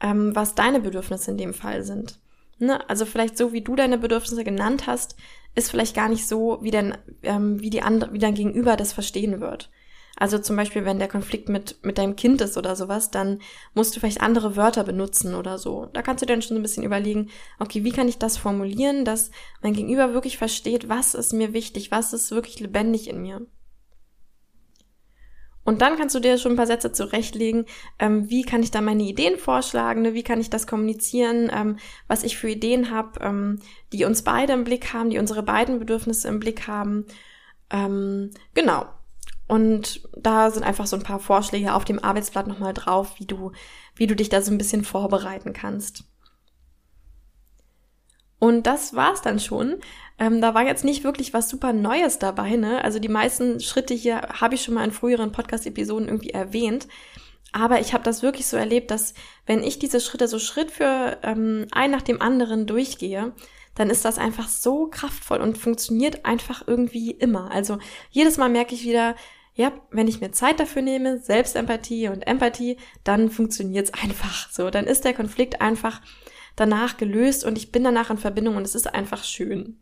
ähm, 0.00 0.34
was 0.34 0.54
deine 0.54 0.80
Bedürfnisse 0.80 1.32
in 1.32 1.38
dem 1.38 1.54
Fall 1.54 1.82
sind. 1.82 2.20
Ne? 2.58 2.88
Also 2.88 3.04
vielleicht 3.04 3.36
so, 3.36 3.52
wie 3.52 3.62
du 3.62 3.74
deine 3.74 3.98
Bedürfnisse 3.98 4.44
genannt 4.44 4.86
hast, 4.86 5.16
ist 5.56 5.70
vielleicht 5.70 5.96
gar 5.96 6.08
nicht 6.08 6.26
so, 6.26 6.58
wie, 6.62 6.70
denn, 6.70 6.96
ähm, 7.24 7.60
wie, 7.60 7.70
die 7.70 7.82
andere, 7.82 8.12
wie 8.12 8.18
dein 8.18 8.34
Gegenüber 8.34 8.76
das 8.76 8.92
verstehen 8.92 9.40
wird. 9.40 9.70
Also 10.18 10.38
zum 10.38 10.56
Beispiel, 10.56 10.84
wenn 10.84 10.98
der 10.98 11.06
Konflikt 11.06 11.48
mit, 11.48 11.76
mit 11.82 11.96
deinem 11.96 12.16
Kind 12.16 12.40
ist 12.40 12.58
oder 12.58 12.74
sowas, 12.74 13.12
dann 13.12 13.40
musst 13.74 13.94
du 13.94 14.00
vielleicht 14.00 14.20
andere 14.20 14.56
Wörter 14.56 14.82
benutzen 14.82 15.34
oder 15.34 15.58
so. 15.58 15.86
Da 15.92 16.02
kannst 16.02 16.22
du 16.22 16.26
dann 16.26 16.42
schon 16.42 16.56
ein 16.56 16.62
bisschen 16.62 16.82
überlegen, 16.82 17.30
okay, 17.60 17.84
wie 17.84 17.92
kann 17.92 18.08
ich 18.08 18.18
das 18.18 18.36
formulieren, 18.36 19.04
dass 19.04 19.30
mein 19.62 19.74
Gegenüber 19.74 20.14
wirklich 20.14 20.36
versteht, 20.36 20.88
was 20.88 21.14
ist 21.14 21.32
mir 21.32 21.52
wichtig, 21.52 21.92
was 21.92 22.12
ist 22.12 22.32
wirklich 22.32 22.58
lebendig 22.58 23.08
in 23.08 23.22
mir. 23.22 23.46
Und 25.62 25.82
dann 25.82 25.96
kannst 25.96 26.14
du 26.14 26.20
dir 26.20 26.38
schon 26.38 26.52
ein 26.52 26.56
paar 26.56 26.66
Sätze 26.66 26.92
zurechtlegen, 26.92 27.66
ähm, 27.98 28.30
wie 28.30 28.42
kann 28.42 28.62
ich 28.62 28.70
da 28.70 28.80
meine 28.80 29.02
Ideen 29.02 29.38
vorschlagen, 29.38 30.02
ne? 30.02 30.14
wie 30.14 30.22
kann 30.22 30.40
ich 30.40 30.50
das 30.50 30.66
kommunizieren, 30.66 31.50
ähm, 31.54 31.76
was 32.08 32.24
ich 32.24 32.38
für 32.38 32.48
Ideen 32.48 32.90
habe, 32.90 33.20
ähm, 33.20 33.60
die 33.92 34.04
uns 34.04 34.22
beide 34.22 34.54
im 34.54 34.64
Blick 34.64 34.94
haben, 34.94 35.10
die 35.10 35.18
unsere 35.18 35.42
beiden 35.42 35.78
Bedürfnisse 35.78 36.26
im 36.26 36.40
Blick 36.40 36.66
haben. 36.66 37.04
Ähm, 37.70 38.30
genau. 38.54 38.86
Und 39.48 40.02
da 40.16 40.50
sind 40.50 40.62
einfach 40.62 40.86
so 40.86 40.94
ein 40.94 41.02
paar 41.02 41.18
Vorschläge 41.18 41.74
auf 41.74 41.84
dem 41.84 42.04
Arbeitsblatt 42.04 42.46
nochmal 42.46 42.74
drauf, 42.74 43.14
wie 43.18 43.26
du, 43.26 43.52
wie 43.94 44.06
du 44.06 44.14
dich 44.14 44.28
da 44.28 44.42
so 44.42 44.52
ein 44.52 44.58
bisschen 44.58 44.84
vorbereiten 44.84 45.54
kannst. 45.54 46.04
Und 48.38 48.66
das 48.66 48.94
war's 48.94 49.22
dann 49.22 49.40
schon. 49.40 49.76
Ähm, 50.18 50.40
da 50.40 50.54
war 50.54 50.64
jetzt 50.64 50.84
nicht 50.84 51.02
wirklich 51.02 51.32
was 51.32 51.48
super 51.48 51.72
Neues 51.72 52.18
dabei, 52.18 52.56
ne? 52.56 52.84
Also 52.84 52.98
die 52.98 53.08
meisten 53.08 53.58
Schritte 53.60 53.94
hier 53.94 54.20
habe 54.20 54.54
ich 54.54 54.62
schon 54.62 54.74
mal 54.74 54.84
in 54.84 54.92
früheren 54.92 55.32
Podcast-Episoden 55.32 56.08
irgendwie 56.08 56.30
erwähnt. 56.30 56.86
Aber 57.52 57.80
ich 57.80 57.94
habe 57.94 58.04
das 58.04 58.22
wirklich 58.22 58.46
so 58.46 58.56
erlebt, 58.56 58.90
dass 58.90 59.14
wenn 59.46 59.62
ich 59.62 59.78
diese 59.78 60.00
Schritte 60.00 60.28
so 60.28 60.38
Schritt 60.38 60.70
für 60.70 61.18
ähm, 61.22 61.66
ein 61.72 61.90
nach 61.90 62.02
dem 62.02 62.20
anderen 62.20 62.66
durchgehe, 62.66 63.32
dann 63.74 63.90
ist 63.90 64.04
das 64.04 64.18
einfach 64.18 64.48
so 64.48 64.88
kraftvoll 64.88 65.40
und 65.40 65.56
funktioniert 65.56 66.24
einfach 66.24 66.64
irgendwie 66.66 67.12
immer. 67.12 67.50
Also 67.50 67.78
jedes 68.10 68.36
Mal 68.36 68.50
merke 68.50 68.74
ich 68.74 68.84
wieder, 68.84 69.14
ja, 69.58 69.72
wenn 69.90 70.06
ich 70.06 70.20
mir 70.20 70.30
Zeit 70.30 70.60
dafür 70.60 70.82
nehme, 70.82 71.18
Selbstempathie 71.18 72.08
und 72.08 72.22
Empathie, 72.22 72.76
dann 73.02 73.28
funktioniert's 73.28 73.92
einfach 73.92 74.48
so. 74.52 74.70
Dann 74.70 74.86
ist 74.86 75.04
der 75.04 75.14
Konflikt 75.14 75.60
einfach 75.60 76.00
danach 76.54 76.96
gelöst 76.96 77.44
und 77.44 77.58
ich 77.58 77.72
bin 77.72 77.82
danach 77.82 78.08
in 78.08 78.18
Verbindung 78.18 78.54
und 78.54 78.62
es 78.62 78.76
ist 78.76 78.86
einfach 78.86 79.24
schön. 79.24 79.80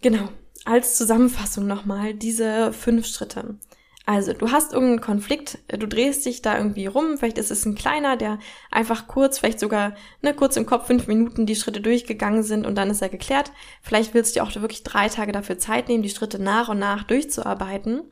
Genau, 0.00 0.30
als 0.64 0.96
Zusammenfassung 0.96 1.66
nochmal 1.66 2.14
diese 2.14 2.72
fünf 2.72 3.06
Schritte. 3.06 3.58
Also, 4.06 4.32
du 4.32 4.50
hast 4.50 4.72
irgendeinen 4.72 5.02
Konflikt, 5.02 5.58
du 5.68 5.86
drehst 5.86 6.24
dich 6.24 6.42
da 6.42 6.56
irgendwie 6.56 6.86
rum, 6.86 7.18
vielleicht 7.18 7.38
ist 7.38 7.50
es 7.50 7.64
ein 7.66 7.74
kleiner, 7.74 8.16
der 8.16 8.38
einfach 8.70 9.06
kurz, 9.06 9.38
vielleicht 9.38 9.60
sogar 9.60 9.94
ne, 10.22 10.34
kurz 10.34 10.56
im 10.56 10.66
Kopf 10.66 10.86
fünf 10.86 11.06
Minuten 11.06 11.46
die 11.46 11.54
Schritte 11.54 11.80
durchgegangen 11.80 12.42
sind 12.42 12.66
und 12.66 12.76
dann 12.76 12.90
ist 12.90 13.02
er 13.02 13.08
geklärt. 13.08 13.52
Vielleicht 13.82 14.14
willst 14.14 14.34
du 14.34 14.42
auch 14.42 14.54
wirklich 14.56 14.82
drei 14.82 15.08
Tage 15.08 15.32
dafür 15.32 15.58
Zeit 15.58 15.88
nehmen, 15.88 16.02
die 16.02 16.08
Schritte 16.08 16.42
nach 16.42 16.68
und 16.68 16.78
nach 16.78 17.04
durchzuarbeiten. 17.04 18.10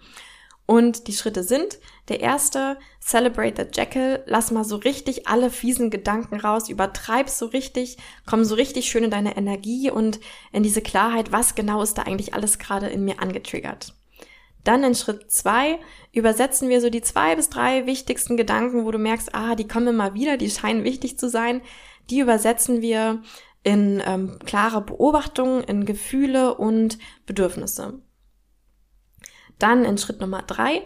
Und 0.66 1.09
die 1.09 1.14
Schritte 1.14 1.42
sind, 1.42 1.79
der 2.09 2.20
erste, 2.20 2.79
celebrate 3.01 3.55
the 3.57 3.70
jackal, 3.72 4.22
lass 4.27 4.51
mal 4.51 4.64
so 4.64 4.77
richtig 4.77 5.27
alle 5.27 5.48
fiesen 5.48 5.88
Gedanken 5.88 6.38
raus, 6.38 6.68
übertreib's 6.68 7.38
so 7.38 7.46
richtig, 7.46 7.96
komm 8.27 8.44
so 8.44 8.55
richtig 8.55 8.90
schön 8.90 9.05
in 9.05 9.11
deine 9.11 9.38
Energie 9.38 9.90
und 9.90 10.20
in 10.53 10.62
diese 10.62 10.83
Klarheit, 10.83 11.33
was 11.33 11.55
genau 11.55 11.83
ist 11.83 11.96
da 11.96 12.03
eigentlich 12.03 12.35
alles 12.35 12.59
gerade 12.59 12.88
in 12.88 13.03
mir 13.03 13.20
angetriggert. 13.20 13.94
Dann 14.64 14.85
in 14.85 14.94
Schritt 14.94 15.31
zwei 15.31 15.79
übersetzen 16.12 16.68
wir 16.68 16.81
so 16.81 16.90
die 16.90 17.03
zwei 17.03 17.37
bis 17.37 17.49
drei 17.49 17.87
wichtigsten 17.87 18.37
Gedanken, 18.37 18.85
wo 18.85 18.90
du 18.90 18.99
merkst, 18.99 19.35
ah, 19.35 19.55
die 19.55 19.68
kommen 19.68 19.88
immer 19.88 20.14
wieder, 20.14 20.37
die 20.37 20.51
scheinen 20.51 20.85
wichtig 20.85 21.18
zu 21.18 21.29
sein. 21.29 21.62
Die 22.11 22.21
übersetzen 22.21 22.83
wir 22.83 23.23
in 23.62 24.03
ähm, 24.07 24.38
klare 24.44 24.81
Beobachtungen, 24.81 25.62
in 25.64 25.85
Gefühle 25.85 26.55
und 26.55 26.99
Bedürfnisse. 27.27 28.01
Dann 29.59 29.85
in 29.85 29.99
Schritt 29.99 30.21
Nummer 30.21 30.42
drei 30.42 30.83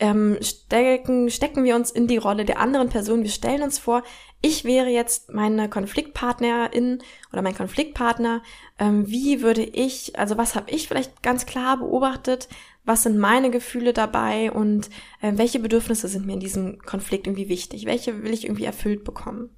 ähm, 0.00 0.38
stecken, 0.40 1.30
stecken 1.30 1.64
wir 1.64 1.76
uns 1.76 1.90
in 1.90 2.06
die 2.06 2.16
Rolle 2.16 2.44
der 2.44 2.60
anderen 2.60 2.88
Person. 2.88 3.22
Wir 3.22 3.30
stellen 3.30 3.62
uns 3.62 3.78
vor, 3.78 4.02
ich 4.40 4.64
wäre 4.64 4.88
jetzt 4.88 5.32
meine 5.32 5.68
Konfliktpartnerin 5.68 7.02
oder 7.32 7.42
mein 7.42 7.56
Konfliktpartner. 7.56 8.42
Ähm, 8.78 9.08
wie 9.08 9.42
würde 9.42 9.62
ich, 9.62 10.18
also 10.18 10.36
was 10.36 10.54
habe 10.54 10.70
ich 10.70 10.88
vielleicht 10.88 11.22
ganz 11.22 11.46
klar 11.46 11.78
beobachtet? 11.78 12.48
was 12.88 13.02
sind 13.02 13.18
meine 13.18 13.50
Gefühle 13.50 13.92
dabei 13.92 14.50
und 14.50 14.88
äh, 15.20 15.32
welche 15.34 15.58
Bedürfnisse 15.58 16.08
sind 16.08 16.24
mir 16.24 16.32
in 16.32 16.40
diesem 16.40 16.78
Konflikt 16.78 17.26
irgendwie 17.26 17.50
wichtig, 17.50 17.84
welche 17.84 18.22
will 18.22 18.32
ich 18.32 18.44
irgendwie 18.44 18.64
erfüllt 18.64 19.04
bekommen. 19.04 19.50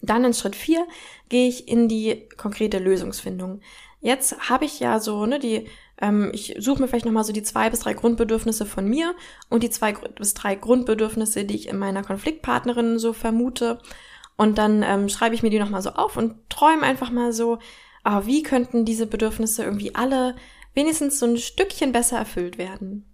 Dann 0.00 0.24
in 0.24 0.32
Schritt 0.32 0.56
vier 0.56 0.86
gehe 1.28 1.46
ich 1.46 1.68
in 1.68 1.88
die 1.88 2.26
konkrete 2.38 2.78
Lösungsfindung. 2.78 3.60
Jetzt 4.00 4.48
habe 4.48 4.64
ich 4.64 4.80
ja 4.80 4.98
so, 4.98 5.26
ne, 5.26 5.38
die, 5.38 5.68
ich 6.32 6.56
suche 6.58 6.80
mir 6.80 6.88
vielleicht 6.88 7.04
nochmal 7.04 7.24
so 7.24 7.32
die 7.32 7.42
zwei 7.42 7.70
bis 7.70 7.80
drei 7.80 7.94
Grundbedürfnisse 7.94 8.66
von 8.66 8.86
mir 8.86 9.14
und 9.48 9.62
die 9.62 9.70
zwei 9.70 9.92
bis 9.92 10.34
drei 10.34 10.54
Grundbedürfnisse, 10.54 11.44
die 11.44 11.54
ich 11.54 11.68
in 11.68 11.78
meiner 11.78 12.02
Konfliktpartnerin 12.02 12.98
so 12.98 13.12
vermute. 13.12 13.78
Und 14.36 14.58
dann 14.58 14.82
ähm, 14.82 15.08
schreibe 15.08 15.34
ich 15.34 15.42
mir 15.42 15.50
die 15.50 15.58
nochmal 15.58 15.82
so 15.82 15.90
auf 15.90 16.16
und 16.16 16.48
träume 16.48 16.82
einfach 16.82 17.10
mal 17.10 17.32
so, 17.32 17.58
ah, 18.02 18.22
wie 18.24 18.42
könnten 18.42 18.84
diese 18.84 19.06
Bedürfnisse 19.06 19.62
irgendwie 19.62 19.94
alle 19.94 20.34
wenigstens 20.74 21.18
so 21.18 21.26
ein 21.26 21.36
Stückchen 21.36 21.92
besser 21.92 22.18
erfüllt 22.18 22.58
werden. 22.58 23.11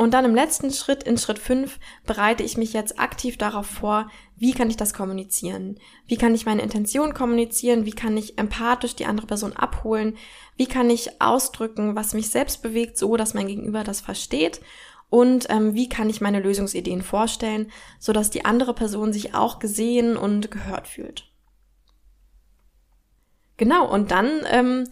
Und 0.00 0.14
dann 0.14 0.24
im 0.24 0.34
letzten 0.34 0.70
Schritt, 0.70 1.02
in 1.02 1.18
Schritt 1.18 1.38
5, 1.38 1.78
bereite 2.06 2.42
ich 2.42 2.56
mich 2.56 2.72
jetzt 2.72 2.98
aktiv 2.98 3.36
darauf 3.36 3.66
vor, 3.66 4.08
wie 4.34 4.52
kann 4.52 4.70
ich 4.70 4.78
das 4.78 4.94
kommunizieren? 4.94 5.78
Wie 6.06 6.16
kann 6.16 6.34
ich 6.34 6.46
meine 6.46 6.62
Intention 6.62 7.12
kommunizieren? 7.12 7.84
Wie 7.84 7.92
kann 7.92 8.16
ich 8.16 8.38
empathisch 8.38 8.96
die 8.96 9.04
andere 9.04 9.26
Person 9.26 9.52
abholen? 9.52 10.16
Wie 10.56 10.64
kann 10.64 10.88
ich 10.88 11.20
ausdrücken, 11.20 11.96
was 11.96 12.14
mich 12.14 12.30
selbst 12.30 12.62
bewegt, 12.62 12.96
so 12.96 13.18
dass 13.18 13.34
mein 13.34 13.46
Gegenüber 13.46 13.84
das 13.84 14.00
versteht? 14.00 14.62
Und 15.10 15.50
ähm, 15.50 15.74
wie 15.74 15.90
kann 15.90 16.08
ich 16.08 16.22
meine 16.22 16.40
Lösungsideen 16.40 17.02
vorstellen, 17.02 17.70
so 17.98 18.14
dass 18.14 18.30
die 18.30 18.46
andere 18.46 18.72
Person 18.72 19.12
sich 19.12 19.34
auch 19.34 19.58
gesehen 19.58 20.16
und 20.16 20.50
gehört 20.50 20.88
fühlt? 20.88 21.30
Genau, 23.58 23.86
und 23.86 24.12
dann 24.12 24.30
ähm, 24.50 24.88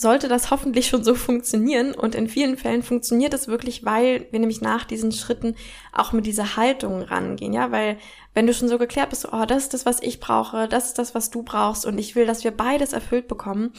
sollte 0.00 0.28
das 0.28 0.50
hoffentlich 0.50 0.88
schon 0.88 1.04
so 1.04 1.14
funktionieren. 1.14 1.94
Und 1.94 2.14
in 2.14 2.26
vielen 2.26 2.56
Fällen 2.56 2.82
funktioniert 2.82 3.34
es 3.34 3.48
wirklich, 3.48 3.84
weil 3.84 4.26
wir 4.30 4.40
nämlich 4.40 4.62
nach 4.62 4.84
diesen 4.84 5.12
Schritten 5.12 5.56
auch 5.92 6.12
mit 6.12 6.24
dieser 6.24 6.56
Haltung 6.56 7.02
rangehen. 7.02 7.52
Ja, 7.52 7.70
weil 7.70 7.98
wenn 8.32 8.46
du 8.46 8.54
schon 8.54 8.68
so 8.68 8.78
geklärt 8.78 9.10
bist, 9.10 9.28
oh, 9.30 9.44
das 9.44 9.64
ist 9.64 9.74
das, 9.74 9.84
was 9.84 10.02
ich 10.02 10.18
brauche, 10.18 10.68
das 10.68 10.86
ist 10.86 10.98
das, 10.98 11.14
was 11.14 11.28
du 11.28 11.42
brauchst 11.42 11.84
und 11.84 11.98
ich 11.98 12.16
will, 12.16 12.24
dass 12.24 12.44
wir 12.44 12.50
beides 12.50 12.94
erfüllt 12.94 13.28
bekommen. 13.28 13.74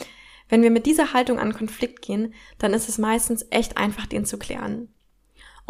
Wenn 0.48 0.62
wir 0.62 0.70
mit 0.70 0.86
dieser 0.86 1.12
Haltung 1.12 1.40
an 1.40 1.54
Konflikt 1.54 2.02
gehen, 2.02 2.34
dann 2.58 2.72
ist 2.72 2.88
es 2.88 2.98
meistens 2.98 3.44
echt 3.50 3.76
einfach, 3.76 4.06
den 4.06 4.24
zu 4.24 4.38
klären. 4.38 4.94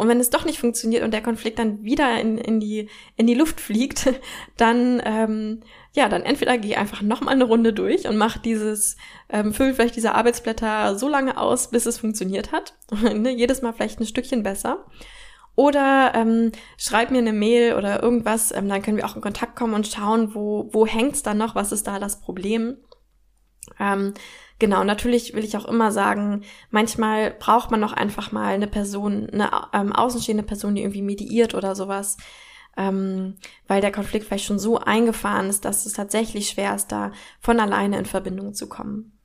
Und 0.03 0.09
wenn 0.09 0.19
es 0.19 0.29
doch 0.29 0.43
nicht 0.43 0.59
funktioniert 0.59 1.01
und 1.01 1.11
der 1.11 1.21
Konflikt 1.21 1.59
dann 1.59 1.81
wieder 1.81 2.19
in, 2.19 2.37
in, 2.37 2.59
die, 2.59 2.89
in 3.15 3.25
die 3.25 3.35
Luft 3.35 3.61
fliegt, 3.61 4.13
dann, 4.57 5.01
ähm, 5.05 5.61
ja, 5.93 6.09
dann 6.09 6.23
entweder 6.23 6.57
geh 6.57 6.75
einfach 6.75 7.01
nochmal 7.01 7.35
eine 7.35 7.45
Runde 7.45 7.71
durch 7.71 8.05
und 8.05 8.17
mach 8.17 8.37
dieses, 8.37 8.97
ähm, 9.29 9.53
füll 9.53 9.73
vielleicht 9.73 9.95
diese 9.95 10.13
Arbeitsblätter 10.13 10.97
so 10.97 11.07
lange 11.07 11.37
aus, 11.37 11.69
bis 11.69 11.85
es 11.85 11.99
funktioniert 11.99 12.51
hat. 12.51 12.73
ne, 13.01 13.31
jedes 13.31 13.61
Mal 13.61 13.71
vielleicht 13.71 14.01
ein 14.01 14.05
Stückchen 14.05 14.43
besser. 14.43 14.85
Oder 15.55 16.11
ähm, 16.15 16.51
schreib 16.75 17.09
mir 17.09 17.19
eine 17.19 17.31
Mail 17.31 17.75
oder 17.75 18.03
irgendwas, 18.03 18.51
ähm, 18.51 18.67
dann 18.67 18.81
können 18.81 18.97
wir 18.97 19.05
auch 19.05 19.15
in 19.15 19.21
Kontakt 19.21 19.55
kommen 19.55 19.73
und 19.73 19.87
schauen, 19.87 20.35
wo, 20.35 20.69
wo 20.73 20.85
hängt's 20.85 21.23
dann 21.23 21.37
noch, 21.37 21.55
was 21.55 21.71
ist 21.71 21.87
da 21.87 21.97
das 21.97 22.19
Problem. 22.19 22.75
Ähm, 23.79 24.15
Genau, 24.63 24.85
natürlich 24.85 25.33
will 25.33 25.43
ich 25.43 25.57
auch 25.57 25.65
immer 25.65 25.91
sagen, 25.91 26.45
manchmal 26.69 27.31
braucht 27.31 27.69
man 27.69 27.81
noch 27.81 27.91
einfach 27.91 28.31
mal 28.31 28.53
eine 28.53 28.67
Person, 28.67 29.29
eine 29.29 29.51
ähm, 29.73 29.91
außenstehende 29.91 30.43
Person, 30.43 30.73
die 30.73 30.83
irgendwie 30.83 31.01
mediiert 31.01 31.53
oder 31.53 31.75
sowas, 31.75 32.15
ähm, 32.77 33.35
weil 33.67 33.81
der 33.81 33.91
Konflikt 33.91 34.25
vielleicht 34.25 34.45
schon 34.45 34.59
so 34.59 34.77
eingefahren 34.77 35.49
ist, 35.49 35.65
dass 35.65 35.85
es 35.85 35.91
tatsächlich 35.91 36.47
schwer 36.47 36.73
ist, 36.75 36.93
da 36.93 37.11
von 37.41 37.59
alleine 37.59 37.99
in 37.99 38.05
Verbindung 38.05 38.53
zu 38.53 38.69
kommen. 38.69 39.19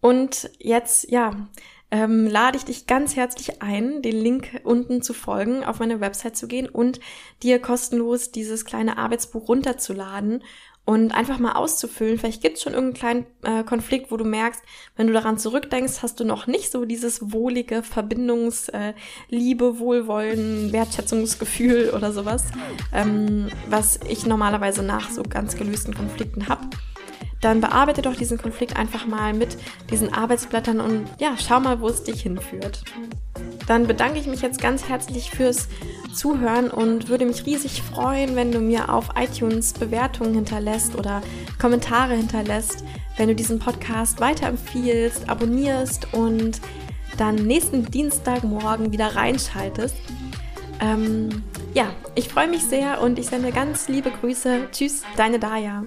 Und 0.00 0.50
jetzt, 0.58 1.08
ja, 1.08 1.46
ähm, 1.92 2.26
lade 2.26 2.56
ich 2.56 2.64
dich 2.64 2.88
ganz 2.88 3.14
herzlich 3.14 3.62
ein, 3.62 4.02
den 4.02 4.16
Link 4.16 4.60
unten 4.64 5.02
zu 5.02 5.14
folgen, 5.14 5.62
auf 5.62 5.78
meine 5.78 6.00
Website 6.00 6.36
zu 6.36 6.48
gehen 6.48 6.68
und 6.68 6.98
dir 7.44 7.60
kostenlos 7.60 8.32
dieses 8.32 8.64
kleine 8.64 8.98
Arbeitsbuch 8.98 9.46
runterzuladen 9.46 10.42
und 10.84 11.12
einfach 11.12 11.38
mal 11.38 11.52
auszufüllen. 11.52 12.18
Vielleicht 12.18 12.42
gibt 12.42 12.56
es 12.56 12.62
schon 12.62 12.74
irgendeinen 12.74 13.26
kleinen 13.42 13.60
äh, 13.60 13.64
Konflikt, 13.64 14.10
wo 14.10 14.16
du 14.16 14.24
merkst, 14.24 14.60
wenn 14.96 15.06
du 15.06 15.12
daran 15.12 15.38
zurückdenkst, 15.38 16.02
hast 16.02 16.18
du 16.18 16.24
noch 16.24 16.46
nicht 16.46 16.72
so 16.72 16.84
dieses 16.84 17.32
wohlige 17.32 17.82
Verbindungs-, 17.82 18.68
äh, 18.70 18.94
Wohlwollen, 19.30 20.72
Wertschätzungsgefühl 20.72 21.90
oder 21.96 22.12
sowas, 22.12 22.44
ähm, 22.92 23.48
was 23.68 24.00
ich 24.08 24.26
normalerweise 24.26 24.82
nach 24.82 25.10
so 25.10 25.22
ganz 25.22 25.56
gelösten 25.56 25.94
Konflikten 25.94 26.48
habe 26.48 26.68
dann 27.42 27.60
bearbeite 27.60 28.02
doch 28.02 28.14
diesen 28.14 28.38
Konflikt 28.38 28.76
einfach 28.76 29.04
mal 29.04 29.34
mit 29.34 29.58
diesen 29.90 30.14
Arbeitsblättern 30.14 30.80
und 30.80 31.08
ja, 31.18 31.34
schau 31.36 31.60
mal, 31.60 31.80
wo 31.80 31.88
es 31.88 32.04
dich 32.04 32.22
hinführt. 32.22 32.84
Dann 33.66 33.86
bedanke 33.86 34.18
ich 34.18 34.26
mich 34.26 34.42
jetzt 34.42 34.60
ganz 34.60 34.88
herzlich 34.88 35.30
fürs 35.30 35.68
Zuhören 36.14 36.70
und 36.70 37.08
würde 37.08 37.24
mich 37.24 37.46
riesig 37.46 37.82
freuen, 37.82 38.36
wenn 38.36 38.52
du 38.52 38.60
mir 38.60 38.92
auf 38.92 39.10
iTunes 39.16 39.72
Bewertungen 39.72 40.34
hinterlässt 40.34 40.96
oder 40.96 41.22
Kommentare 41.58 42.14
hinterlässt, 42.14 42.84
wenn 43.16 43.28
du 43.28 43.34
diesen 43.34 43.58
Podcast 43.58 44.20
weiterempfiehlst, 44.20 45.28
abonnierst 45.28 46.12
und 46.12 46.60
dann 47.16 47.36
nächsten 47.36 47.86
Dienstagmorgen 47.86 48.92
wieder 48.92 49.14
reinschaltest. 49.14 49.96
Ähm, 50.80 51.42
ja, 51.74 51.86
ich 52.14 52.28
freue 52.28 52.48
mich 52.48 52.64
sehr 52.64 53.00
und 53.00 53.18
ich 53.18 53.26
sende 53.26 53.52
ganz 53.52 53.88
liebe 53.88 54.10
Grüße. 54.10 54.68
Tschüss, 54.72 55.02
deine 55.16 55.38
Daya. 55.38 55.84